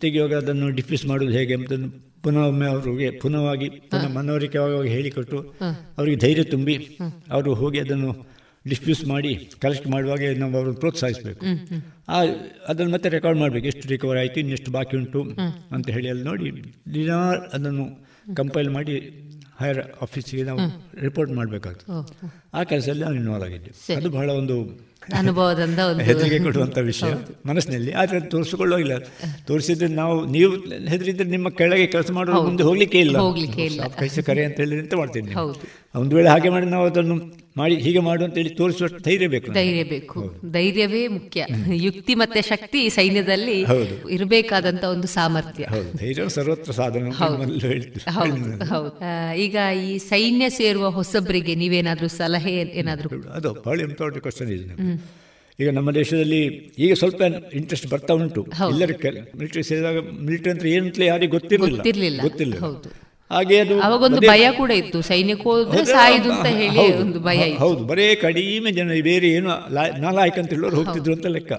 [0.00, 1.90] ತೆಗೆಯುವಾಗ ಅದನ್ನು ಡಿಫ್ಯೂಸ್ ಮಾಡೋದು ಹೇಗೆ ಅಂತಂದು
[2.22, 5.38] ಪುನಃ ಒಮ್ಮೆ ಅವರಿಗೆ ಪುನಃವಾಗಿ ಪುನಃ ಮನವರಿಕೆ ಆಗುವಾಗ ಹೇಳಿಕೊಟ್ಟು
[5.98, 6.76] ಅವರಿಗೆ ಧೈರ್ಯ ತುಂಬಿ
[7.30, 8.10] ಅವರು ಹೋಗಿ ಅದನ್ನು
[8.68, 11.42] ಡಿಸ್ಪ್ಯೂಸ್ ಮಾಡಿ ಕಲೆಕ್ಟ್ ಮಾಡುವಾಗ ನಾವು ಅವ್ರನ್ನ ಪ್ರೋತ್ಸಾಹಿಸಬೇಕು.
[12.08, 12.16] ಆ
[12.68, 13.66] ಅದನ್ನು ಮತ್ತೆ ರೆಕಾರ್ಡ್ ಮಾಡಬೇಕು.
[13.66, 15.20] ಎಷ್ಟು ರಿಕವರ್ ಆಯಿತು ಇನ್ನೆಷ್ಟು ಬಾಕಿ ಉಂಟು
[15.74, 16.50] ಅಂತ ಹೇಳಿ ಅಲ್ಲಿ ನೋಡಿ.
[16.94, 17.12] ದಿನ
[17.52, 19.22] ಅದನ್ನು ಕಂಪೈಲ್ ಮಾಡಿ
[19.60, 20.60] ಹೈಯರ್ ಆಫೀಸಿಗೆ ನಾವು
[21.00, 22.32] ರಿಪೋರ್ಟ್ ಮಾಡಬೇಕಾಗ್ತದೆ.
[22.54, 27.12] ಆ ಕೆಲಸದಲ್ಲಿ ನಾನು ಇನ್ವಾಲ್ವ್ ಆಗಿದ್ದೆ ಅದು ಬಹಳ ಒಂದು ಅನುಭವದಿಂದ ಹೆದರಿಕೆ ಕೊಡುವಂಥ ವಿಷಯ.
[27.46, 27.92] ಮನಸ್ಸಿನಲ್ಲಿ.
[27.92, 28.92] ಆದರೆ ತೋರಿಸಿಕೊಳ್ಳೋಗಿಲ್ಲ.
[29.46, 30.52] ತೋರಿಸಿದ್ರೆ ನಾವು ನೀವು
[30.88, 33.18] ಹೆದರಿದ್ರೆ ನಿಮ್ಮ ಕೆಳಗೆ ಕೆಲಸ ಮಾಡುವ ಮುಂದೆ ಹೋಗ್ಲಿಕ್ಕೆ ಇಲ್ಲ.
[33.98, 35.34] ಕೈಸ ಕರೆ ಅಂತ ಹೇಳಿದ್ರೆ ಅಂತ ಮಾಡ್ತೀನಿ.
[35.94, 39.84] ಒಂದು ವೇಳೆ ಹಾಗೆ ಮಾಡಿ ನಾವು ಅದನ್ನು ಮಾಡಿ ಹೀಗೆ ಮಾಡು ಅಂತ ಹೇಳಿ ತೋರಿಸುವಷ್ಟು ಧೈರ್ಯ ಬೇಕು ಧೈರ್ಯ
[39.84, 40.40] ಬೇಕು.
[40.52, 41.46] ಧೈರ್ಯವೇ ಮುಖ್ಯ.
[41.74, 44.08] ಯುಕ್ತಿ ಮತ್ತೆ ಶಕ್ತಿ ಸೈನ್ಯದಲ್ಲಿ ಹೌದು.
[44.08, 45.64] ಇರಬೇಕಾದಂತ ಒಂದು ಸಾಮರ್ಥ್ಯ.
[45.64, 45.98] ಹೌದು.
[45.98, 47.42] ಧೈರ್ಯ ಸರ್ವತ್ರ ಸಾಧನ ಹೌದು.
[48.10, 48.64] ಹೌದು.
[48.64, 48.92] ಹೌದು.
[49.36, 55.16] ಈಗ ಈ ಸೈನ್ಯ ಸೇರುವ ಹೊಸಬರಿಗೆ ನೀವೇನಾದ್ರೂ ಸಲಹೆ ಏನಾದ್ರೂ ಅದು ಬಹಳ ಇಂಪಾರ್ಟೆಂಟ್ ಕ್ವಶನ್ ಇದೆ
[55.60, 56.40] ಈಗ ನಮ್ಮ ದೇಶದಲ್ಲಿ
[56.78, 57.22] ಈಗ ಸ್ವಲ್ಪ
[57.54, 58.42] ಇಂಟ್ರೆಸ್ಟ್ ಬರ್ತಾ ಉಂಟು.
[58.54, 58.74] ಹೌದು.
[58.74, 58.90] ಎಲ್ಲರ
[59.36, 62.20] ಮಿಲಿಟರಿ ಸೇರಿದಾಗ ಮಿಲಿಟರಿ ಅಂತ ಏನು ಅಂತ ಯಾರಿಗೂ ಗೊತ್ತಿರಲಿಲ್ಲ.
[62.20, 62.60] ಗೊತ್ತಿರ್ಲಿಲ್ಲ.
[63.30, 64.98] ಹಾಗೆ ಅದು ಅವಾಗೊಂದು ಭಯ ಕೂಡ ಇತ್ತು.
[65.08, 67.80] ಸೈನ್ಯಕ್ಕೆ ಹೋದ್ರೆ ಹೌದು, ಸಾಯುದು ಅಂತ ಹೇಳಿ ಒಂದು ಭಯ ಹೌದು.
[67.90, 69.48] ಬರೇ ಕಡಿಮೆ ಜನ ಬೇರೆ ಏನು
[70.04, 71.52] ನಾಲಾಯ್ಕ ಅಂತ ಹೇಳೋರು ಹೋಗ್ತಿದ್ರು ಅಂತ ಲೆಕ್ಕ.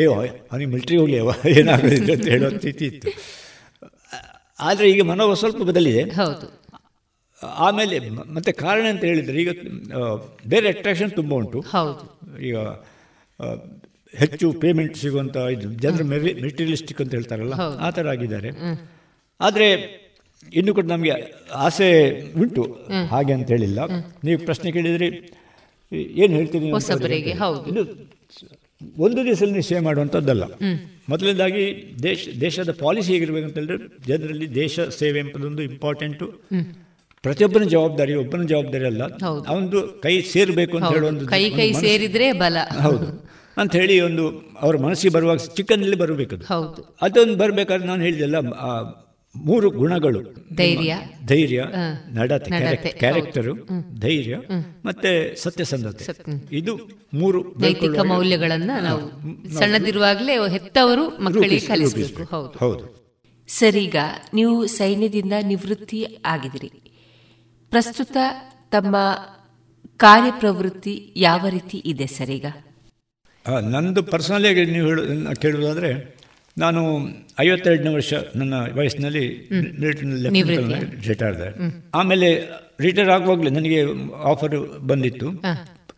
[0.00, 3.12] ಏ ಅವನಿಗೆ ಮಿಲ್ಟ್ರಿ ಹೋಗ್ಲಿ ಅವ ಏನಾಗೋದಿಲ್ಲ ಅಂತ ಹೇಳೋ ಸ್ಥಿತಿ ಇತ್ತು.
[4.68, 6.02] ಆದರೆ ಈಗ ಮನೋಭಾವ ಸ್ವಲ್ಪ ಬದಲಿದೆ.
[6.20, 6.46] ಹೌದು.
[7.66, 7.96] ಆಮೇಲೆ
[8.36, 9.50] ಮತ್ತೆ ಕಾರಣ ಅಂತ ಹೇಳಿದರೆ ಈಗ
[10.52, 11.60] ಬೇರೆ ಅಟ್ರಾಕ್ಷನ್ ತುಂಬ ಉಂಟು.
[11.76, 12.04] ಹೌದು.
[12.48, 12.56] ಈಗ
[14.14, 17.54] ಹೆಚ್ಚು ಪೇಮೆಂಟ್ ಸಿಗುವಂಥ ಇದು ಜನರು ಮೆರಿ ಮೆಟೀರಿಯಲಿಸ್ಟಿಕ್ ಅಂತ ಹೇಳ್ತಾರಲ್ಲ.
[17.86, 18.50] ಆ ಥರ ಆಗಿದ್ದಾರೆ.
[19.40, 19.68] ಆದರೆ
[20.54, 21.12] ಇನ್ನು ಕೂಡ ನಮಗೆ
[21.54, 22.78] ಆಸೆ ಉಂಟು.
[23.10, 23.78] ಹಾಗೆ ಅಂತ ಹೇಳಿಲ್ಲ.
[24.24, 25.06] ನೀವು ಪ್ರಶ್ನೆ ಕೇಳಿದರೆ
[25.92, 26.90] ಏನು ಹೇಳ್ತೀರಿ ಅಂತ.
[27.68, 28.10] ಇದು
[28.98, 30.44] ಒಂದು ದಿವಸದಲ್ಲಿ ನಿಶ್ಚಯ ಮಾಡುವಂಥದ್ದಲ್ಲ.
[31.08, 36.26] ಮೊದಲನೇದಾಗಿ ದೇಶ ದೇಶದ ಪಾಲಿಸಿ ಹೇಗಿರ್ಬೇಕಂತ ಹೇಳಿದ್ರೆ ಜನರಲ್ಲಿ ದೇಶ ಸೇವೆ ಎಂಬುದೊಂದು ಇಂಪಾರ್ಟೆಂಟು.
[37.22, 39.02] ಪ್ರತಿಯೊಬ್ಬನ ಜವಾಬ್ದಾರಿ ಒಬ್ಬನ ಜವಾಬ್ದಾರಿ ಅಲ್ಲ.
[39.02, 42.56] ಅವನು ಅವನದು ಕೈ ಸೇರಬೇಕು ಅಂತ ಹೇಳುವ ಕೈ ಕೈ ಸೇರಿದ್ರೆ ಬಲ.
[42.82, 43.30] ಹೌದು.
[43.56, 46.44] ಅಂತ ಹೇಳಿ ಒಂದು ಅವ್ರ ಮನಸ್ಸಿಗೆ ಬರುವಾಗ ಚಿಕ್ಕನಲ್ಲಿ ಬರಬೇಕದು.
[46.44, 46.96] ಹೌದು.
[47.02, 48.36] ಅದೊಂದು ಬರಬೇಕಾದ್ರೆ ನಾನು ಹೇಳಿದೆಲ್ಲ
[49.34, 50.20] ಮೂರು ಗುಣಗಳು.
[50.54, 50.96] ಧೈರ್ಯ.
[51.26, 51.64] ಧೈರ್ಯ.
[52.08, 53.54] ನಡತೆ ಕ್ಯಾರೆಕ್ಟರು
[54.00, 54.36] ಧೈರ್ಯ
[54.84, 56.06] ಮತ್ತೆ ಸತ್ಯಸಂಧತೆ.
[56.56, 56.76] ಇದು
[57.14, 59.10] ಮೂರು ನೈತಿಕ ಮೌಲ್ಯಗಳನ್ನ ನಾವು
[59.54, 62.24] ಸಣ್ಣದಿರುವಾಗಲೇ ಹೆತ್ತವರು ಮಕ್ಕಳಿಗೆ ಕಲಿಸಬೇಕು.
[62.24, 62.58] ಹೌದು.
[62.58, 63.00] ಹೌದು.
[63.48, 63.96] ಸರಿಗ
[64.34, 66.72] ನೀವು ಸೈನ್ಯದಿಂದ ನಿವೃತ್ತಿ ಆಗಿದಿರಿ
[67.70, 68.16] ಪ್ರಸ್ತುತ
[68.70, 68.96] ತಮ್ಮ
[69.96, 72.46] ಕಾರ್ಯಪ್ರವೃತ್ತಿ ಯಾವ ರೀತಿ ಇದೆ ಸರಿಗ
[73.70, 76.19] ನಂದು ಪರ್ಸನಲಿ ಆಗಿ ನೀವು ಹೇಳು ಕೇಳುವುದಾದರೆ
[76.60, 77.08] ನಾನು
[77.40, 79.48] ಐವತ್ತೆರಡನೇ ವರ್ಷ ನನ್ನ ವಯಸ್ಸಿನಲ್ಲಿ
[80.28, 81.08] ನಿವೃತ್ತಿ.
[81.08, 81.36] ರಿಟೈರ್.
[81.36, 81.54] ಆದೆ
[81.94, 82.48] ಆಮೇಲೆ
[82.80, 83.84] ರಿಟೈರ್ ಆಗುವಾಗಲೇ ನನಗೆ
[84.22, 85.30] ಆಫರ್ ಬಂದಿತ್ತು.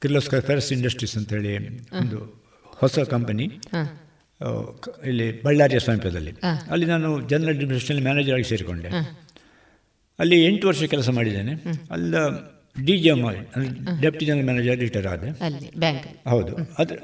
[0.02, 3.44] ಕಿರ್ಲೋಸ್ಕರ್ ಫೆರಸ್ ಇಂಡಸ್ಟ್ರೀಸ್ ಅಂತೇಳಿ ಒಂದು ಹೊಸ ಕಂಪನಿ.
[5.06, 6.30] ಇಲ್ಲಿ ಬಳ್ಳಾರಿಯ ಸಮೀಪದಲ್ಲಿ.
[6.70, 8.88] ಅಲ್ಲಿ ನಾನು ಜನರಲ್ ಅಡ್ಮಿನಿಸ್ಟ್ರೇಷನ್ ಮ್ಯಾನೇಜರ್ ಆಗಿ ಸೇರಿಕೊಂಡೆ.
[10.18, 11.52] ಅಲ್ಲಿ ಎಂಟು ವರ್ಷ ಕೆಲಸ ಮಾಡಿದ್ದೇನೆ.
[11.90, 12.38] ಅಲ್ಲ
[12.84, 13.22] D G M
[14.00, 15.30] deputy general manager retire ಆದೆ.
[16.30, 16.56] ಹೌದು.
[16.78, 16.94] ಅದು.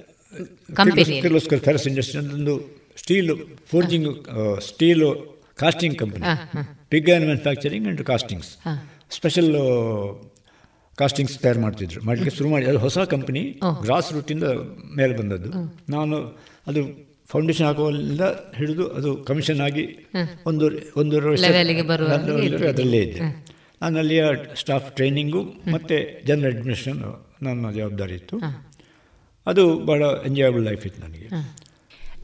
[1.20, 3.36] ಕಿರ್ಲೋಸ್ಕರ್ ಫೆರಸ್ ಇಂಡಸ್ಟ್ರಿ ಒಂದು steel
[3.70, 4.08] forging
[4.60, 6.22] steel casting company
[6.88, 8.56] pig and manufacturing and castings
[9.10, 9.54] special
[10.96, 12.04] castings ತಯಾರು ಮಾಡ್ತಿದ್ರು.
[12.04, 14.44] ಮಾಡಲಿಕ್ಕೆ ಶುರು ಮಾಡಿ ಅದು ಹೊಸ ಕಂಪನಿ ಗ್ರಾಸ್ ರೂಟಿಂದ
[14.96, 15.48] ಮೇಲೆ ಬಂದದ್ದು.
[15.88, 16.16] ನಾನು
[16.66, 18.20] ಅದು ಫೌಂಡೇಶನ್ ಹಾಕುವಲ್ಲಿಂದ
[18.56, 19.86] ಹಿಡಿದು ಅದು ಕಮಿಷನ್ ಆಗಿ
[20.46, 21.40] ಒಂದು ಒಂದೂವರೆ ವರ್ಷ
[22.14, 22.46] ಅದರಲ್ಲೇ-
[22.88, 23.20] ಇದೆ ಇದ್ದೆ
[23.82, 24.24] ನಾನು ಅಲ್ಲಿಯ
[24.56, 25.42] ಸ್ಟಾಫ್ ಟ್ರೈನಿಂಗು
[25.72, 28.36] ಮತ್ತು ಜನರಲ್ ಅಡ್ಮಿನಿಸ್ಟ್ರೇಷನ್ ನನ್ನ ಜವಾಬ್ದಾರಿ ಇತ್ತು.
[29.46, 31.28] ಅದು ಭಾಳ ಎಂಜಾಯಬಲ್ ಲೈಫ್ ಇತ್ತು ನನಗೆ.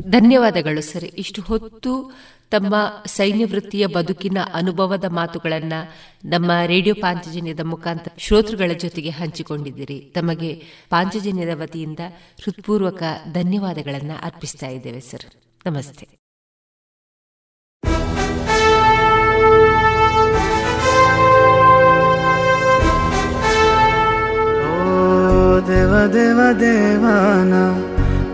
[0.03, 1.05] ಧನ್ಯವಾದಗಳು ಸರ್.
[1.05, 2.13] ಇಷ್ಟು ಹೊತ್ತು
[2.51, 2.75] ತಮ್ಮ
[3.07, 5.73] ಸೈನ್ಯ ವೃತ್ತಿಯ ಬದುಕಿನ ಅನುಭವದ ಮಾತುಗಳನ್ನ
[6.25, 10.13] ನಮ್ಮ ರೇಡಿಯೋ ಪಾಂಚಜನ್ಯದ ಮುಖಾಂತರ ಶ್ರೋತೃಗಳ ಜೊತೆಗೆ ಹಂಚಿಕೊಂಡಿದ್ದೀರಿ.
[10.15, 10.55] ತಮಗೆ
[10.91, 11.99] ಪಾಂಚಜನ್ಯದ ವತಿಯಿಂದ
[12.45, 13.03] ಹೃತ್ಪೂರ್ವಕ
[13.33, 15.35] ಧನ್ಯವಾದಗಳನ್ನ ಅರ್ಪಿಸ್ತಾ ಇದ್ದೇವೆ ಸರ್.
[15.67, 16.25] ನಮಸ್ತೆ.
[25.67, 27.94] ದೇವ ದೇವ ದೇವಾನ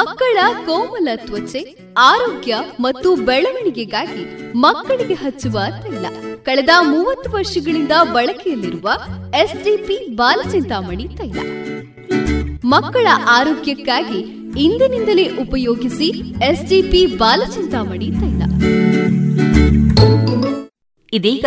[0.00, 6.06] ಮಕ್ಕಳ ಕೋಮಲ ತ್ವಚೆ ಆರೋಗ್ಯ ಮತ್ತು ಬೆಳವಣಿಗೆಗಾಗಿ ಮಕ್ಕಳಿಗೆ ಹಚ್ಚುವ ತೈಲ.
[6.42, 8.90] ಕಳೆದ ಮೂವತ್ತು ವರ್ಷಗಳಿಂದ ಬಳಕೆಯಲ್ಲಿರುವ
[9.36, 11.38] ಎಸ್ಡಿಪಿ ಬಾಲಚಿಂತಾಮಣಿ ತೈಲ.
[12.64, 14.18] ಮಕ್ಕಳ ಆರೋಗ್ಯಕ್ಕಾಗಿ
[14.64, 16.08] ಇಂದಿನಿಂದಲೇ ಉಪಯೋಗಿಸಿ
[16.44, 18.42] ಎಸ್ಡಿಪಿ ಬಾಲಚಿಂತಾಮಣಿ ತೈಲ.
[21.12, 21.44] ಇದೀಗ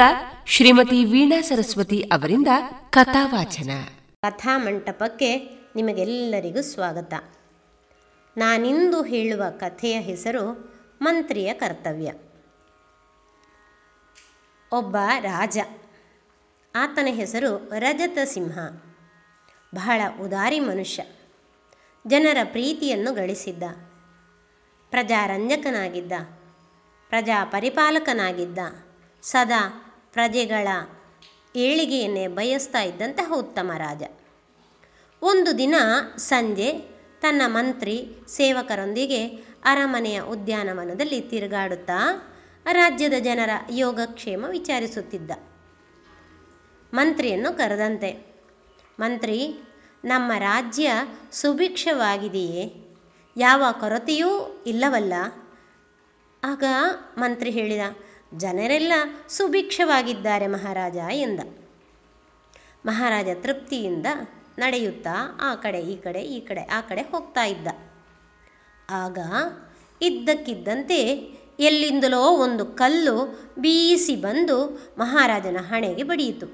[0.47, 2.47] ಶ್ರೀಮತಿ ವೀಣಾ ಸರಸ್ವತಿ ಅವರಿಂದ
[2.89, 3.71] ಕಥಾವಾಚನ.
[4.21, 5.31] ಕಥಾ ಮಂಟಪಕ್ಕೆ
[5.75, 7.13] ನಿಮಗೆಲ್ಲರಿಗೂ ಸ್ವಾಗತ.
[8.37, 12.13] ನಾನಿಂದು ಹೇಳುವ ಕಥೆಯ ಹೆಸರು ಮಂತ್ರಿಯ ಕರ್ತವ್ಯ.
[14.71, 15.57] ಒಬ್ಬ ರಾಜ.
[16.75, 18.59] ಆತನ ಹೆಸರು ರಜತ ಸಿಂಹ
[19.75, 21.03] ಬಹಳ ಉದಾರಿ ಮನುಷ್ಯ.
[22.07, 23.63] ಜನರ ಪ್ರೀತಿಯನ್ನು ಗಳಿಸಿದ್ದ.
[24.89, 26.11] ಪ್ರಜಾರಂಜಕನಾಗಿದ್ದ.
[27.09, 28.59] ಪ್ರಜಾ ಪರಿಪಾಲಕನಾಗಿದ್ದ
[29.21, 29.79] ಸದಾ
[30.13, 30.67] ಪ್ರಜೆಗಳ
[31.55, 34.03] ಏಳಿಗೆಯನ್ನೇ ಬಯಸ್ತಾ ಇದ್ದಂತಹ ಉತ್ತಮ ರಾಜ.
[35.21, 35.75] ಒಂದು ದಿನ
[36.17, 36.92] ಸಂಜೆ
[37.23, 39.27] ತನ್ನ ಮಂತ್ರಿ ಸೇವಕರೊಂದಿಗೆ
[39.63, 41.99] ಅರಮನೆಯ ಉದ್ಯಾನವನದಲ್ಲಿ ತಿರುಗಾಡುತ್ತಾ
[42.71, 45.31] ರಾಜ್ಯದ ಜನರ ಯೋಗಕ್ಷೇಮ ವಿಚಾರಿಸುತ್ತಿದ್ದ.
[46.93, 48.11] ಮಂತ್ರಿಯನ್ನು ಕರೆದಂತೆ,
[48.99, 49.63] ಮಂತ್ರಿ,
[50.05, 50.91] ನಮ್ಮ ರಾಜ್ಯ
[51.31, 52.65] ಸುಭಿಕ್ಷವಾಗಿದೆಯೇ?
[53.37, 55.13] ಯಾವ ಕೊರತೆಯೂ ಇಲ್ಲವಲ್ಲ?
[56.43, 56.63] ಆಗ
[57.17, 57.81] ಮಂತ್ರಿ ಹೇಳಿದ,
[58.37, 58.93] ಜನರೆಲ್ಲ
[59.29, 61.39] ಸುಭಿಕ್ಷವಾಗಿದ್ದಾರೆ ಮಹಾರಾಜ ಎಂದ.
[62.85, 64.05] ಮಹಾರಾಜ ತೃಪ್ತಿಯಿಂದ
[64.59, 67.67] ನಡೆಯುತ್ತಾ, ಆ ಕಡೆ, ಈ ಕಡೆ ಈ ಕಡೆ, ಆ ಕಡೆ ಹೋಗ್ತಾ ಇದ್ದ.
[68.89, 69.17] ಆಗ
[70.01, 70.99] ಇದ್ದಕ್ಕಿದ್ದಂತೆ
[71.59, 74.65] ಎಲ್ಲಿಂದಲೋ ಒಂದು ಕಲ್ಲು ಬೀಸಿ ಬಂದು
[74.97, 76.45] ಮಹಾರಾಜನ ಹಣೆಗೆ ಬಡಿಯಿತು.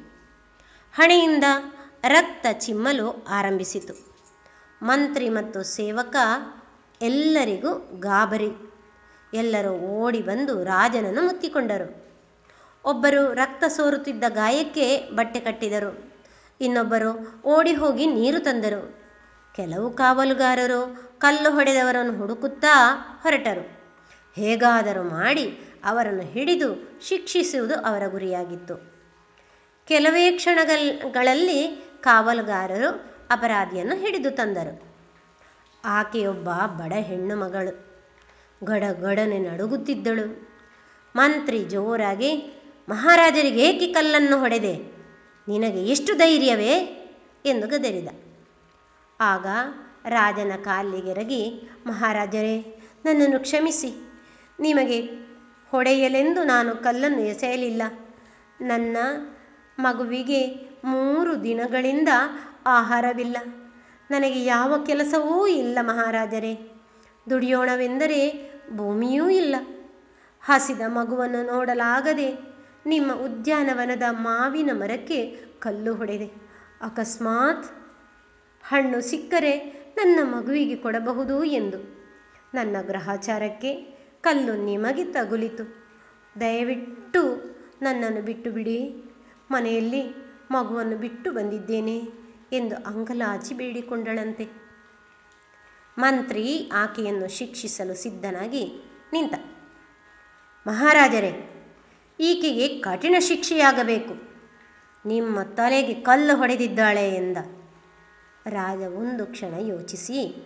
[0.94, 1.44] ಹಣೆಯಿಂದ
[2.04, 4.10] ರಕ್ತ ಚಿಮ್ಮಲು ಆರಂಭಿಸಿತು.
[4.84, 6.16] ಮಂತ್ರಿ ಮತ್ತು ಸೇವಕ
[7.02, 8.70] ಎಲ್ಲರಿಗೂ ಗಾಬರಿ.
[9.34, 12.04] ಎಲ್ಲರೂ ಓಡಿ ಬಂದು ರಾಜನನ್ನು ಮುತ್ತಿಕೊಂಡರು.
[12.86, 16.09] ಒಬ್ಬರು ರಕ್ತ ಸೋರುತ್ತಿದ್ದ ಗಾಯಕ್ಕೆ ಬಟ್ಟೆ ಕಟ್ಟಿದರು.
[16.62, 19.00] ಇನ್ನೊಬ್ಬರು ಓಡಿ ಹೋಗಿ ನೀರು ತಂದರು.
[19.56, 23.80] ಕೆಲವು ಕಾವಲುಗಾರರು ಕಲ್ಲು ಹೊಡೆದವರನ್ನು ಹುಡುಕುತ್ತಾ ಹೊರಟರು.
[24.36, 28.76] ಹೇಗಾದರೂ ಮಾಡಿ ಅವರನ್ನು ಹಿಡಿದು ಶಿಕ್ಷಿಸುವುದು ಅವರ ಗುರಿಯಾಗಿತ್ತು.
[29.88, 32.90] ಕೆಲವೇ ಕ್ಷಣಗಳಲ್ಲಿ ಕಾವಲುಗಾರರು
[33.30, 34.84] ಅಪರಾಧಿಯನ್ನು ಹಿಡಿದು ತಂದರು.
[35.86, 37.90] ಆಕೆಯೊಬ್ಬ ಬಡ ಹೆಣ್ಣು ಮಗಳು.
[38.64, 40.50] ಗಡಗಡನೆ ನಡುಗುತ್ತಿದ್ದಳು.
[41.16, 44.99] ಮಂತ್ರಿ ಜೋರಾಗಿ, ಮಹಾರಾಜರಿಗೆ ಏಕೆ ಕಲ್ಲನ್ನು ಹೊಡೆದೆ?
[45.50, 47.06] ನಿನಗೆ ಎಷ್ಟು ಧೈರ್ಯವೇ
[47.46, 48.08] ಎಂದು ಗದರಿದ.
[49.20, 49.46] ಆಗ
[50.10, 54.12] ರಾಜನ ಕಾಲಿಗೆರಗಿ ಮಹಾರಾಜರೇ, ನನ್ನನ್ನು ಕ್ಷಮಿಸಿ.
[54.60, 55.02] ನಿಮಗೆ
[55.70, 57.84] ಹೊಡೆಯಲೆಂದು ನಾನು ಕಲ್ಲನ್ನು ಎಸೆಯಲಿಲ್ಲ.
[58.62, 58.98] ನನ್ನ
[59.80, 62.10] ಮಗುವಿಗೆ ಮೂರು ದಿನಗಳಿಂದ
[62.66, 63.38] ಆಹಾರವಿಲ್ಲ.
[64.12, 66.72] ನನಗೆ ಯಾವ ಕೆಲಸವೂ ಇಲ್ಲ, ಮಹಾರಾಜರೇ.
[67.30, 69.56] ದುಡಿಯೋಣವೆಂದರೆ ಭೂಮಿಯೂ ಇಲ್ಲ.
[70.46, 72.49] ಹಸಿದ ಮಗುವನ್ನು ನೋಡಲಾಗದೆ
[72.86, 76.26] ನಿಮ್ಮ ಉದ್ಯಾನವನದ ಮಾವಿನ ಮರಕ್ಕೆ ಕಲ್ಲು ಹೊಡೆದೆ.
[76.82, 77.66] ಅಕಸ್ಮಾತ್
[78.64, 79.58] ಹಣ್ಣು ಸಿಕ್ಕರೆ
[79.96, 81.78] ನನ್ನ ಮಗುವಿಗೆ ಕೊಡಬಹುದು ಎಂದು.
[82.54, 83.74] ನನ್ನ ಗ್ರಹಾಚಾರಕ್ಕೆ
[84.22, 85.88] ಕಲ್ಲು ನಿಮಗೆ ತಗುಲಿತು.
[86.42, 87.50] ದಯವಿಟ್ಟು
[87.82, 89.04] ನನ್ನನ್ನು ಬಿಟ್ಟು ಬಿಡಿ
[89.52, 90.04] ಮನೆಯಲ್ಲಿ
[90.52, 91.98] ಮಗುವನ್ನು ಬಿಟ್ಟು ಬಂದಿದ್ದೇನೆ
[92.52, 94.50] ಎಂದು ಅಂಗಲಾಚಿ ಬೇಡಿಕೊಂಡಳಂತೆ.
[95.98, 98.72] ಮಂತ್ರಿ ಆಕೆಯನ್ನು ಶಿಕ್ಷಿಸಲು ಸಿದ್ಧನಾಗಿ
[99.14, 99.34] ನಿಂತ.
[100.68, 101.59] ಮಹಾರಾಜರೇ
[102.20, 104.30] ಈಕೆಗೆ ಕಠಿಣ ಶಿಕ್ಷೆಯಾಗಬೇಕು.
[105.06, 107.38] ನಿಮ್ಮ ತಲೆಗೆ ಕಲ್ಲು ಹೊಡೆದಿದ್ದಾಳೆ ಎಂದ.
[108.48, 110.46] ರಾಜ ಒಂದು ಕ್ಷಣ ಯೋಚಿಸಿ.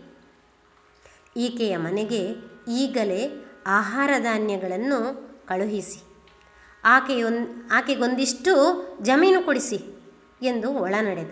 [1.37, 2.27] ಈಕೆಯ ಮನೆಗೆ
[2.67, 6.03] ಈಗಲೇ ಆಹಾರ ಧಾನ್ಯಗಳನ್ನು ಕಳುಹಿಸಿ.
[6.83, 8.53] ಆಕೆಯೊನ್, ಆಕೆಗೊಂದಿಷ್ಟು
[9.01, 9.79] ಜಮೀನು ಕೊಡಿಸಿ
[10.41, 11.31] ಎಂದು ಒಳ ನಡೆದ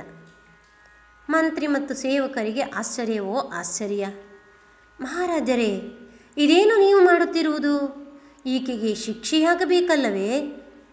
[1.30, 4.08] ಮಂತ್ರಿ ಮತ್ತು ಸೇವಕರಿಗೆ ಆಶ್ಚರ್ಯವೋ ಆಶ್ಚರ್ಯ.
[5.02, 5.82] ಮಹಾರಾಜರೇ,
[6.38, 8.01] ಇದೇನು ನೀವು ಮಾಡುತ್ತಿರುವುದು?
[8.46, 10.38] ಈಕೆಗೆ ಶಿಕ್ಷೆಯಾಗಬೇಕಲ್ಲವೇ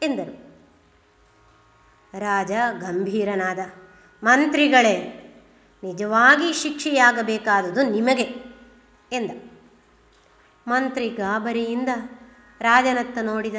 [0.03, 0.49] ಎಂದರು.
[2.19, 3.59] ರಾಜ ಗಂಭೀರನಾದ,
[4.25, 5.15] ಮಂತ್ರಿಗಳೇ,
[5.85, 8.35] ನಿಜವಾಗಿ ಶಿಕ್ಷೆಯಾಗಬೇಕಾದುದು ನಿಮಗೆ,
[9.13, 9.31] ಎಂದ.
[10.69, 11.89] ಮಂತ್ರಿ ಗಾಬರಿಯಿಂದ
[12.61, 13.55] ರಾಜನತ್ತ ನೋಡಿದ.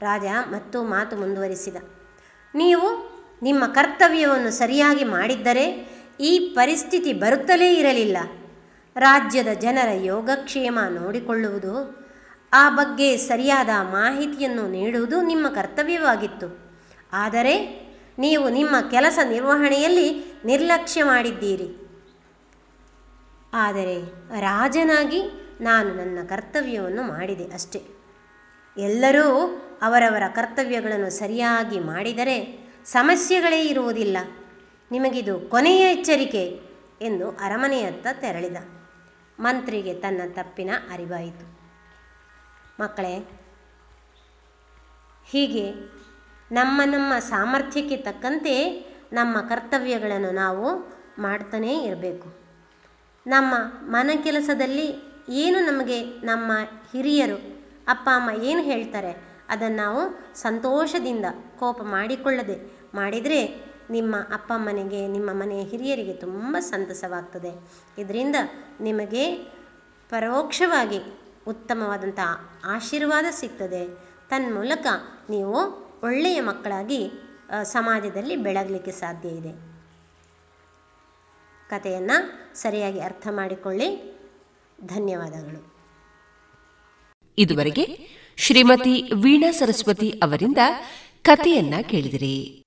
[0.00, 1.76] ರಾಜ ಮತ್ತು ಮಾತು ಮುಂದುವರಿಸಿದ.
[2.54, 3.10] ನೀವು
[3.42, 5.88] ನಿಮ್ಮ ಕರ್ತವ್ಯವನ್ನು ಸರಿಯಾಗಿ ಮಾಡಿದ್ದರೆ
[6.20, 8.16] ಈ ಪರಿಸ್ಥಿತಿ ಬರುತ್ತಲೇ ಇರಲಿಲ್ಲ.
[8.96, 11.99] ರಾಜ್ಯದ ಜನರ ಯೋಗಕ್ಷೇಮ ನೋಡಿಕೊಳ್ಳುವುದು
[12.52, 16.70] ಆ ಬಗ್ಗೆ ಸರಿಯಾದ ಮಾಹಿತಿಯನ್ನು ನೀಡುವುದು ನಿಮ್ಮ ಕರ್ತವ್ಯವಾಗಿತ್ತು.
[17.12, 17.80] ಆದರೆ
[18.18, 21.76] ನೀವು ನಿಮ್ಮ ಕೆಲಸ ನಿರ್ವಹಣೆಯಲ್ಲಿ ನಿರ್ಲಕ್ಷ್ಯ ಮಾಡಿದ್ದೀರಿ.
[23.52, 24.00] ಆದರೆ
[24.40, 25.22] ರಾಜನಾಗಿ
[25.60, 27.82] ನಾನು ನನ್ನ ಕರ್ತವ್ಯವನ್ನು ಮಾಡಿದೆ ಅಷ್ಟೇ.
[28.78, 29.26] ಎಲ್ಲರೂ
[29.82, 34.16] ಅವರವರ ಕರ್ತವ್ಯಗಳನ್ನು ಸರಿಯಾಗಿ ಮಾಡಿದರೆ ಸಮಸ್ಯೆಗಳೇ ಇರುವುದಿಲ್ಲ.
[34.90, 36.60] ನಿಮಗಿದು ಕೊನೆಯ ಎಚ್ಚರಿಕೆ
[37.00, 38.56] ಎಂದು ಅರಮನೆಯತ್ತ ತೆರಳಿದ.
[39.40, 41.59] ಮಂತ್ರಿಗೆ ತನ್ನ ತಪ್ಪಿನ ಅರಿವಾಯಿತು.
[42.80, 43.14] ಮಕ್ಕಳೇ,
[45.28, 45.64] ಹೀಗೆ
[46.52, 48.54] ನಮ್ಮ ನಮ್ಮ ಸಾಮರ್ಥ್ಯಕ್ಕೆ ತಕ್ಕಂತೆ
[49.12, 50.66] ನಮ್ಮ ಕರ್ತವ್ಯಗಳನ್ನು ನಾವು
[51.18, 52.28] ಮಾಡ್ತಾನೇ ಇರಬೇಕು.
[53.26, 54.86] ನಮ್ಮ ಮನ ಕೆಲಸದಲ್ಲಿ
[55.28, 56.52] ಏನು ನಮಗೆ ನಮ್ಮ
[56.92, 57.38] ಹಿರಿಯರು,
[57.88, 59.12] ಅಪ್ಪ, ಅಮ್ಮ ಏನು ಹೇಳ್ತಾರೆ
[59.48, 60.00] ಅದನ್ನು ನಾವು
[60.34, 61.26] ಸಂತೋಷದಿಂದ
[61.58, 62.56] ಕೋಪ ಮಾಡಿಕೊಳ್ಳದೆ
[62.94, 63.40] ಮಾಡಿದರೆ
[63.90, 67.52] ನಿಮ್ಮ ಅಪ್ಪ ಅಮ್ಮನಿಗೆ, ನಿಮ್ಮ ಮನೆಯ ಹಿರಿಯರಿಗೆ ತುಂಬ ಸಂತಸವಾಗ್ತದೆ.
[67.98, 68.36] ಇದರಿಂದ
[68.80, 69.24] ನಿಮಗೆ
[70.10, 71.00] ಪರೋಕ್ಷವಾಗಿ
[71.50, 72.18] ಉತ್ತಮವಾದಂಥ
[72.64, 73.98] ಆಶೀರ್ವಾದ ಸಿಗ್ತದೆ.
[74.28, 74.86] ತನ್ಮೂಲಕ
[75.30, 75.56] ನೀವು
[76.02, 77.10] ಒಳ್ಳೆಯ ಮಕ್ಕಳಾಗಿ
[77.62, 79.70] ಸಮಾಜದಲ್ಲಿ ಬೆಳಗಲಿಕ್ಕೆ ಸಾಧ್ಯ ಇದೆ.
[81.70, 82.16] ಕಥೆಯನ್ನು
[82.56, 83.88] ಸರಿಯಾಗಿ ಅರ್ಥ ಮಾಡಿಕೊಳ್ಳಿ.
[84.86, 85.74] ಧನ್ಯವಾದಗಳು.
[87.38, 90.58] ಇದುವರೆಗೆ ಶ್ರೀಮತಿ ವೀಣಾ ಸರಸ್ವತಿ ಅವರಿಂದ
[91.22, 92.59] ಕಥೆಯನ್ನ ಕೇಳಿದಿರಿ.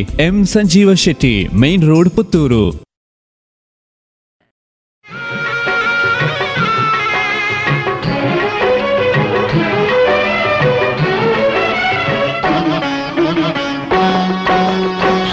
[0.00, 2.86] M Sanjeeva Shetty main road Puttur.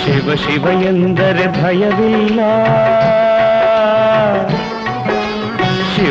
[0.04, 2.40] Shiva Shiva ಎಂದರೆ ಭಯವಿಲ್ಲ.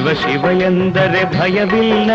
[0.02, 2.12] ಶಿವ ಶಿವ ಎಂದರೆ ಭಯವಿಲ್ಲ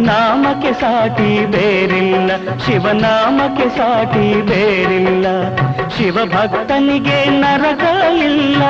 [0.00, 5.26] ನಾಮಕ್ಕೆ ಸಾಟಿ ಬೇರಿಲ್ಲ ಶಿವನಾಮಕ್ಕೆ ಸಾಟಿ ಬೇರಿಲ್ಲ
[5.96, 7.84] ಶಿವ ಭಕ್ತನಿಗೆ ನರಕ
[8.20, 8.62] ಇಲ್ಲ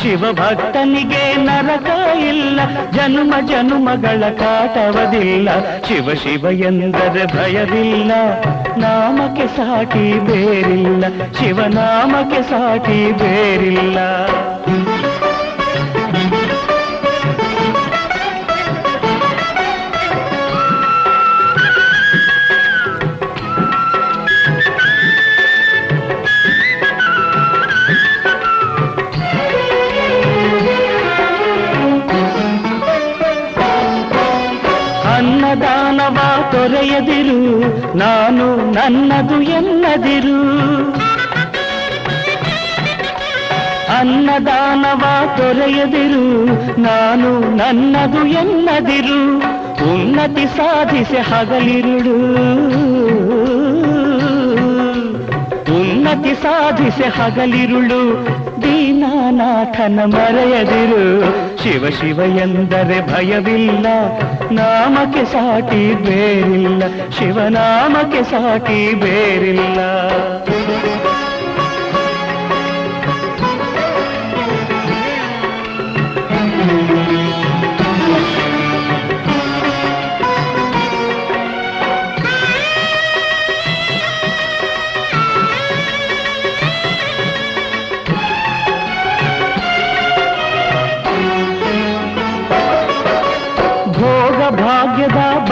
[0.00, 1.90] ಶಿವ ಭಕ್ತನಿಗೆ ನರಕ
[2.30, 2.58] ಇಲ್ಲ
[2.90, 5.50] ಜನ್ಮ ಜನುಮಗಳ ಕಾಟವದಿಲ್ಲ
[5.88, 8.12] ಶಿವ ಶಿವ ಎಂದರೆ ಭಯವಿಲ್ಲ
[8.78, 11.04] ನಾಮಕ್ಕೆ ಸಾಟಿ ಬೇರಿಲ್ಲ
[11.38, 13.98] ಶಿವನಾಮಕ್ಕೆ ಸಾಟಿ ಬೇರಿಲ್ಲ
[36.84, 37.38] ತೊರೆಯದಿರು
[37.96, 40.38] ನಾನು ನನ್ನದು ಎನ್ನದಿರು
[43.98, 45.02] ಅನ್ನದಾನವ
[45.36, 46.24] ತೊರೆಯದಿರು
[46.80, 49.20] ನಾನು ನನ್ನದು ಎನ್ನದಿರು
[49.92, 52.16] ಉನ್ನತಿ ಸಾಧಿಸಿ ಹಗಲಿರುಳು.
[55.76, 58.02] ಉನ್ನತಿ ಸಾಧಿಸಿ ಹಗಲಿರುಳು,
[58.62, 61.02] ದೀನಾನಾಥನ ಮರೆಯದಿರು.
[61.62, 63.86] ಶಿವ ಶಿವ ಎಂದರೆ ಭಯವಿಲ್ಲ
[64.52, 69.80] ನಾಮಕ್ಕೆ ಸಾಟಿ ಬೇರಿಲ್ಲ ಶಿವನಾಮಕ್ಕೆ ಸಾಟಿ ಬೇರಿಲ್ಲ.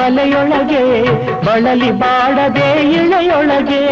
[0.03, 1.05] ಬಲೆಯೊಳಗೆ
[1.47, 3.85] ಬಳಲಿ ಬಾಡದೆ ಇಳೆಯೊಳಗೆ.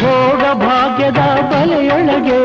[0.00, 1.18] ಭೋಗ ಭಾಗ್ಯದ
[1.50, 2.42] ಬಲೆಯೊಳಗೆ,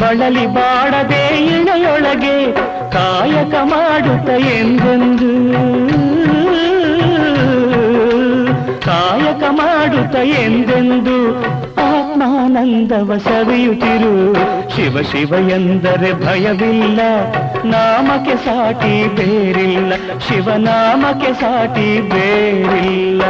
[0.00, 2.52] ಬಳಲಿ ಬಾಡದೆ ಇಳೆಯೊಳಗೆ
[2.92, 5.32] ಕಾಯಕ ಮಾಡುತ್ತ ಎಂದೆಂದು.
[8.80, 11.44] ಕಾಯಕ ಮಾಡುತ್ತ ಎಂದೆಂದು.
[12.26, 14.12] ಆತ್ಮಾನಂದವ ಸವಿಯುತ್ತಿರು
[14.74, 17.00] ಶಿವ ಶಿವ ಎಂದರೆ ಭಯವಿಲ್ಲ
[17.72, 19.92] ನಾಮಕ್ಕೆ ಸಾಟಿ ಬೇರಿಲ್ಲ
[20.26, 23.22] ಶಿವನಾಮಕ್ಕೆ ಸಾಟಿ ಬೇರಿಲ್ಲ.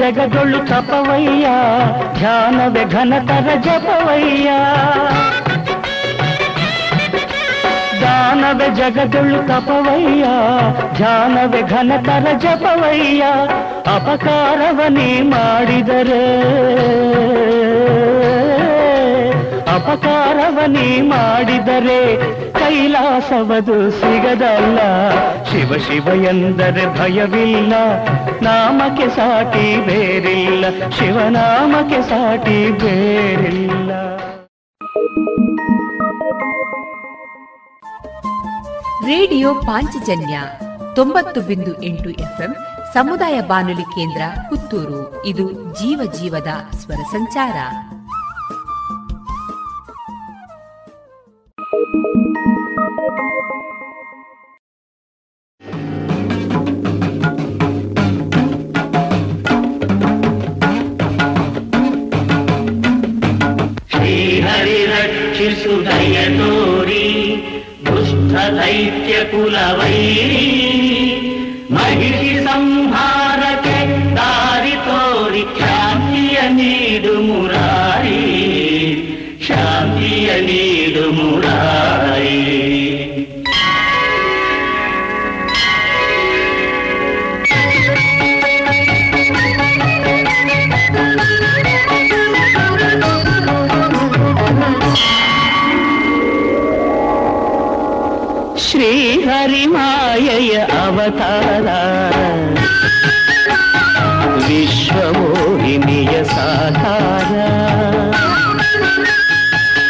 [0.00, 1.46] ಜಗದೊಳು ತಪವಯ್ಯ
[2.18, 4.48] ಧ್ಯಾನವೇ ಘನತರ ಜಪವಯ್ಯ
[8.02, 10.24] ದಾನವೇ ಜಗದೊಳು ತಪವಯ್ಯ
[10.94, 13.22] ಧ್ಯಾನವೇ ಘನತರ ಜಪವಯ್ಯ
[13.96, 16.22] ಅಪಕಾರವನೇ ಮಾಡಿದರೆ
[19.75, 21.99] ಅಪಕಾರವನೇ ಮಾಡಿದರೆ
[22.51, 24.79] ಕೈಲಾಸವದು ಸಿಗದಲ್ಲ.
[25.49, 27.73] ಶಿವ ಶಿವ ಎಂದರೆ ಭಯವಿಲ್ಲ,
[28.41, 33.91] ನಾಮಕ್ಕೆ ಸಾಟಿ ಬೇರಿಲ್ಲ ಶಿವನಾಮಕ್ಕೆ ಸಾಟಿ ಬೇರಿಲ್ಲ.
[39.05, 40.35] ರೇಡಿಯೋ ಪಾಂಚಜನ್ಯ
[40.95, 42.51] ತೊಂಬತ್ತು ಬಿಂದು ಎಂಟು ಎಫ್ಎಂ
[42.93, 45.01] ಸಮುದಾಯ ಬಾನುಲಿ ಕೇಂದ್ರ ಪುತ್ತೂರು.
[45.25, 47.57] ಇದು ಜೀವ ಜೀವದ ಸ್ವರ ಸಂಚಾರ.
[68.37, 70.70] ధైత్యకుల వైరీ.
[101.01, 101.67] అవతార.
[104.47, 107.33] విశ్వమోహినియ సాధార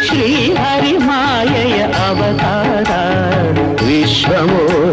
[0.07, 2.91] శ్రీహరి మాయ అవతార.
[3.85, 4.90] విశ్వమో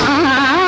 [0.00, 0.67] Ah!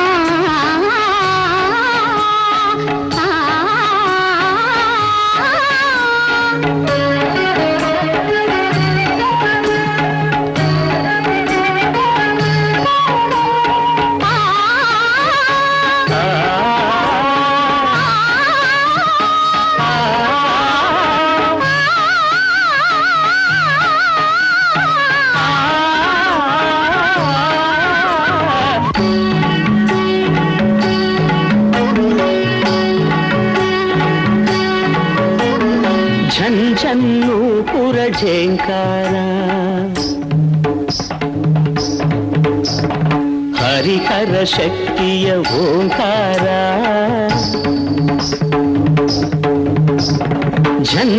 [44.53, 45.27] ಶಕ್ತಿಯ
[45.59, 46.45] ಓಂಕಾರ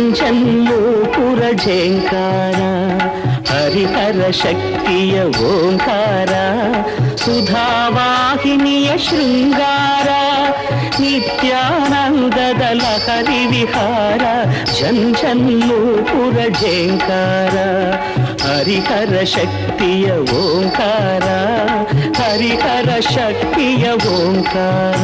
[0.05, 2.59] ಝಂಝನ್ನೂಪುರ ಝೇಂಕಾರ
[3.49, 5.15] ಹರಿಹರ ಶಕ್ತಿಯ
[5.49, 6.33] ಓಂಕಾರ
[7.23, 10.09] ಸುಧಾವಾಹಿನಿಯ ಶೃಂಗಾರ
[10.99, 14.23] ನಿತ್ಯಾನಂದದ ಲಹರಿ ವಿಹಾರ
[14.79, 17.55] ಜಂಜನ್ನೂಪುರ ಝೇಂಕಾರ
[18.45, 20.07] ಹರಿಹರ ಶಕ್ತಿಯ
[20.39, 21.27] ಓಂಕಾರ
[22.33, 25.01] ಹರಿಹರ ಶಕ್ತಿಯ ಓಂಕಾರ.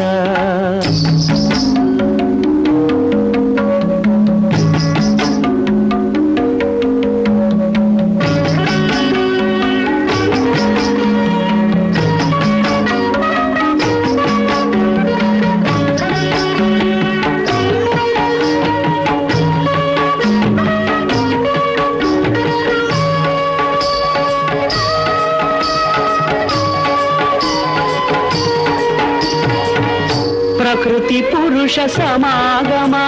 [31.99, 33.05] సమాగమా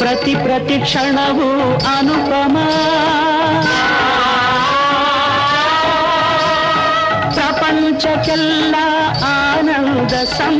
[0.00, 1.48] ప్రతి ప్రతి క్షణవు
[1.92, 2.66] అనుపమా?
[7.36, 8.74] ప్రపంచకెಲ್ಲ
[9.32, 10.56] ఆనంద సం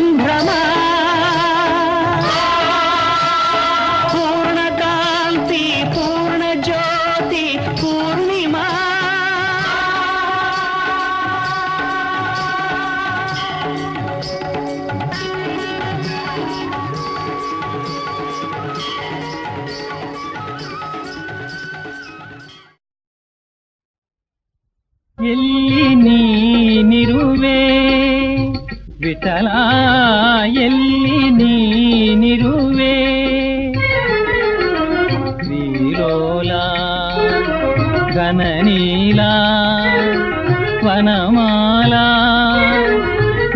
[40.92, 41.94] వనమాల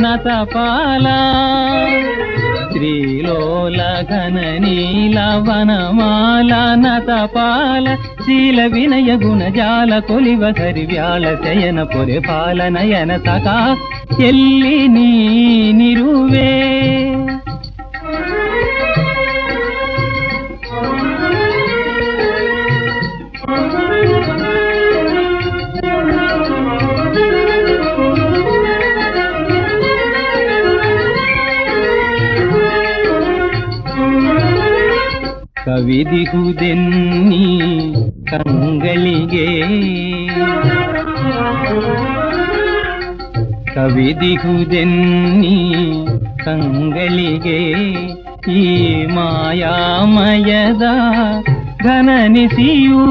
[0.01, 1.07] నతపాల
[2.73, 3.81] శ్రీలోల
[4.11, 5.19] ఘననీల
[5.49, 6.53] వనమాల
[6.85, 7.87] నతపాల
[8.25, 13.59] శీల వినయ గుణజాల కొలివ సరివ్యాళ శయన పొరి పాల నయన సఖా
[14.21, 15.11] ఎల్లి నీ
[15.73, 16.53] నిరువే.
[35.87, 37.45] ಕವಿದಿಹುದೆನ್ನಿ
[38.31, 39.45] ಕಂಗಳಿಗೆ
[43.75, 45.59] ಕವಿದಿಹುದೆನ್ನಿ
[46.45, 47.59] ಕಂಗಳಿಗೆ
[48.53, 48.65] ಈ
[49.05, 50.83] ಮಾಯಾಮಯದ
[51.83, 53.05] ಘನನಿಸಿಯೂ.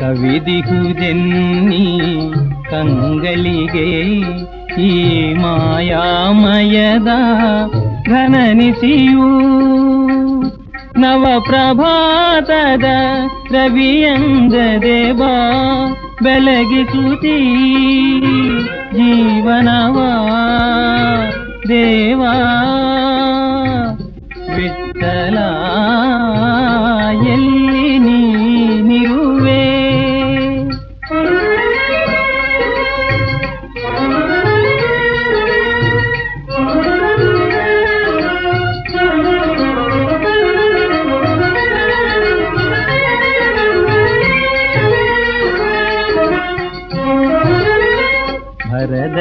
[0.00, 1.84] ಕವಿದಿಹುದೆನ್ನಿ
[2.70, 3.88] ಕಂಗಳಿಗೆ
[4.80, 4.90] ಈ
[5.34, 7.10] ಮಾಯಾಮಯದ
[8.06, 9.28] ಘನನಿಸಿಯೂ
[10.98, 12.86] ನವಪ್ರಭಾತದ
[13.50, 15.22] ರವಿಯಂದ ದೇವ
[16.22, 17.36] ಬೆಳಗಿಸುತ್ತೀ
[18.92, 20.10] ಜೀವನವಾ
[21.68, 22.34] ದೇವಾ
[24.56, 25.38] ವಿಠಲ
[27.32, 27.57] ಎಲ್ಲಿ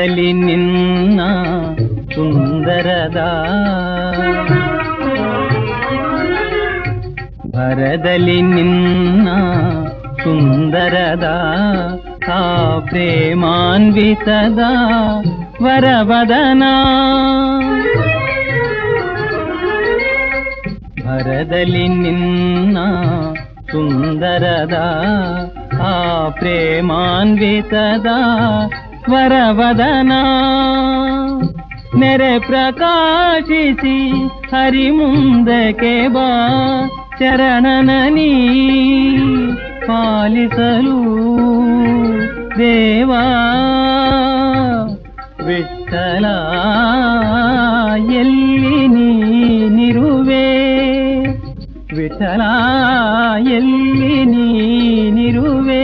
[0.07, 1.21] ಭರದಲ್ಲಿ ನಿನ್ನ
[2.15, 3.21] ಸುಂದರದ
[7.55, 9.29] ಭರದಲ್ಲಿ ನಿನ್ನ
[10.23, 11.29] ಸುಂದರದ
[12.31, 12.45] ಆ
[12.81, 14.61] ಪ್ರೇಮಾನ್ವಿತದ
[15.63, 16.63] ವರವದನ
[21.03, 22.79] ಭರದಲ್ಲಿ ನಿನ್ನ
[23.73, 24.79] ಸುಂದರದ
[25.85, 25.97] ಆ
[26.31, 28.07] ಪ್ರೇಮಾನ್ವಿತದ
[29.12, 30.14] ವರವದನ
[31.98, 33.98] ನೆರೆ ಪ್ರಕಾಶಿಸಿ
[34.52, 36.30] ಹರಿ ಮುಂದಕ್ಕೆ ಬಾ
[37.20, 38.32] ಚರಣನನಿ
[39.88, 40.98] ಪಾಲಿಸಲು
[42.58, 43.24] ದೇವಾ
[45.48, 46.26] ವಿಠಲ
[48.16, 50.48] ಎಲ್ಲಿ ನೀನಿರುವೆ
[51.96, 52.42] ವಿಠಲ
[53.52, 55.84] ಎಲ್ಲಿ ನೀನಿರುವೆ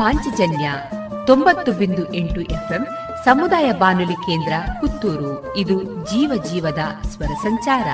[0.00, 0.72] ಪಾಂಚಜನ್ಯ
[1.26, 2.86] ತೊಂಬತ್ತು ಬಿಂದು ಎಂಟು ಎಫ್ಎಂ
[3.24, 5.56] ಸಮುದಾಯ ಬಾನುಲಿ ಕೇಂದ್ರ ಪುತ್ತೂರು.
[5.56, 7.88] ಇದು ಜೀವ ಜೀವದ ಸ್ವರ ಸಂಚಾರ.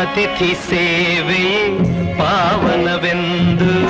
[0.00, 1.78] ಅತಿಥಿ ಸೇವೆ
[2.18, 3.88] ಪಾವನವೆಂದು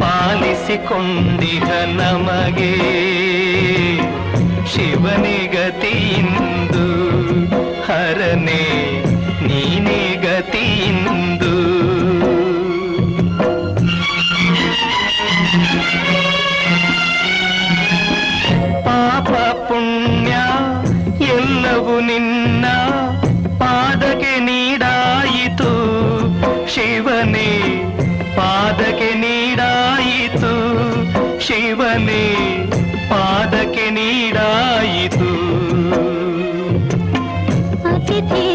[0.00, 2.98] ಪಾಲಿಸಿಕೊಂಡಿಹ ನಮಗೆ.
[4.74, 6.84] ಶಿವನೇ ಗತಿಯಿಂದು
[7.82, 8.62] ಹರನೆ,
[9.46, 11.54] ನೀನೇ ಗತಿಯಿಂದು
[18.84, 19.30] ಪಾಪ
[19.68, 20.34] ಪುಣ್ಯ
[21.24, 22.64] ಎಲ್ಲವೂ ನಿನ್ನ.
[23.58, 25.72] ಪಾದಕ್ಕೆ ನೀಡಾಯಿತು.
[26.74, 27.50] ಶಿವನೇ,
[28.36, 30.52] ಪಾದಕ್ಕೆ ನೀಡಾಯಿತು.
[31.40, 32.24] ಶಿವನೇ
[33.10, 35.30] ಪಾದಕ್ಕೆ ನೀಡಾಯಿತು
[37.90, 38.46] ಅತಿಥಿ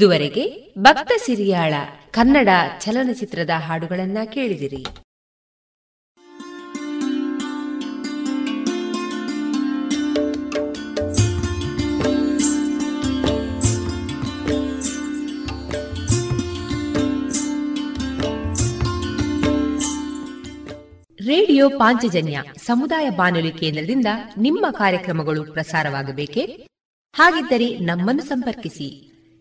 [0.00, 1.74] ಇದುವರೆಗೆ ಭಕ್ತ ಸಿರಿಯಾಳ
[2.10, 2.48] ಕನ್ನಡ
[2.80, 4.84] ಚಲನಚಿತ್ರದ ಹಾಡುಗಳನ್ನ ಕೇಳಿದಿರಿ.
[21.26, 24.06] ರೇಡಿಯೋ ಪಾಂಚಜನ್ಯ ಸಮುದಾಯ ಬಾನುಲಿ ಕೇಂದ್ರದಿಂದ
[24.38, 26.68] ನಿಮ್ಮ ಕಾರ್ಯಕ್ರಮಗಳು ಪ್ರಸಾರವಾಗಬೇಕೆ?
[27.14, 29.09] ಹಾಗಿದ್ದರೆ ನಮ್ಮನ್ನು ಸಂಪರ್ಕಿಸಿ.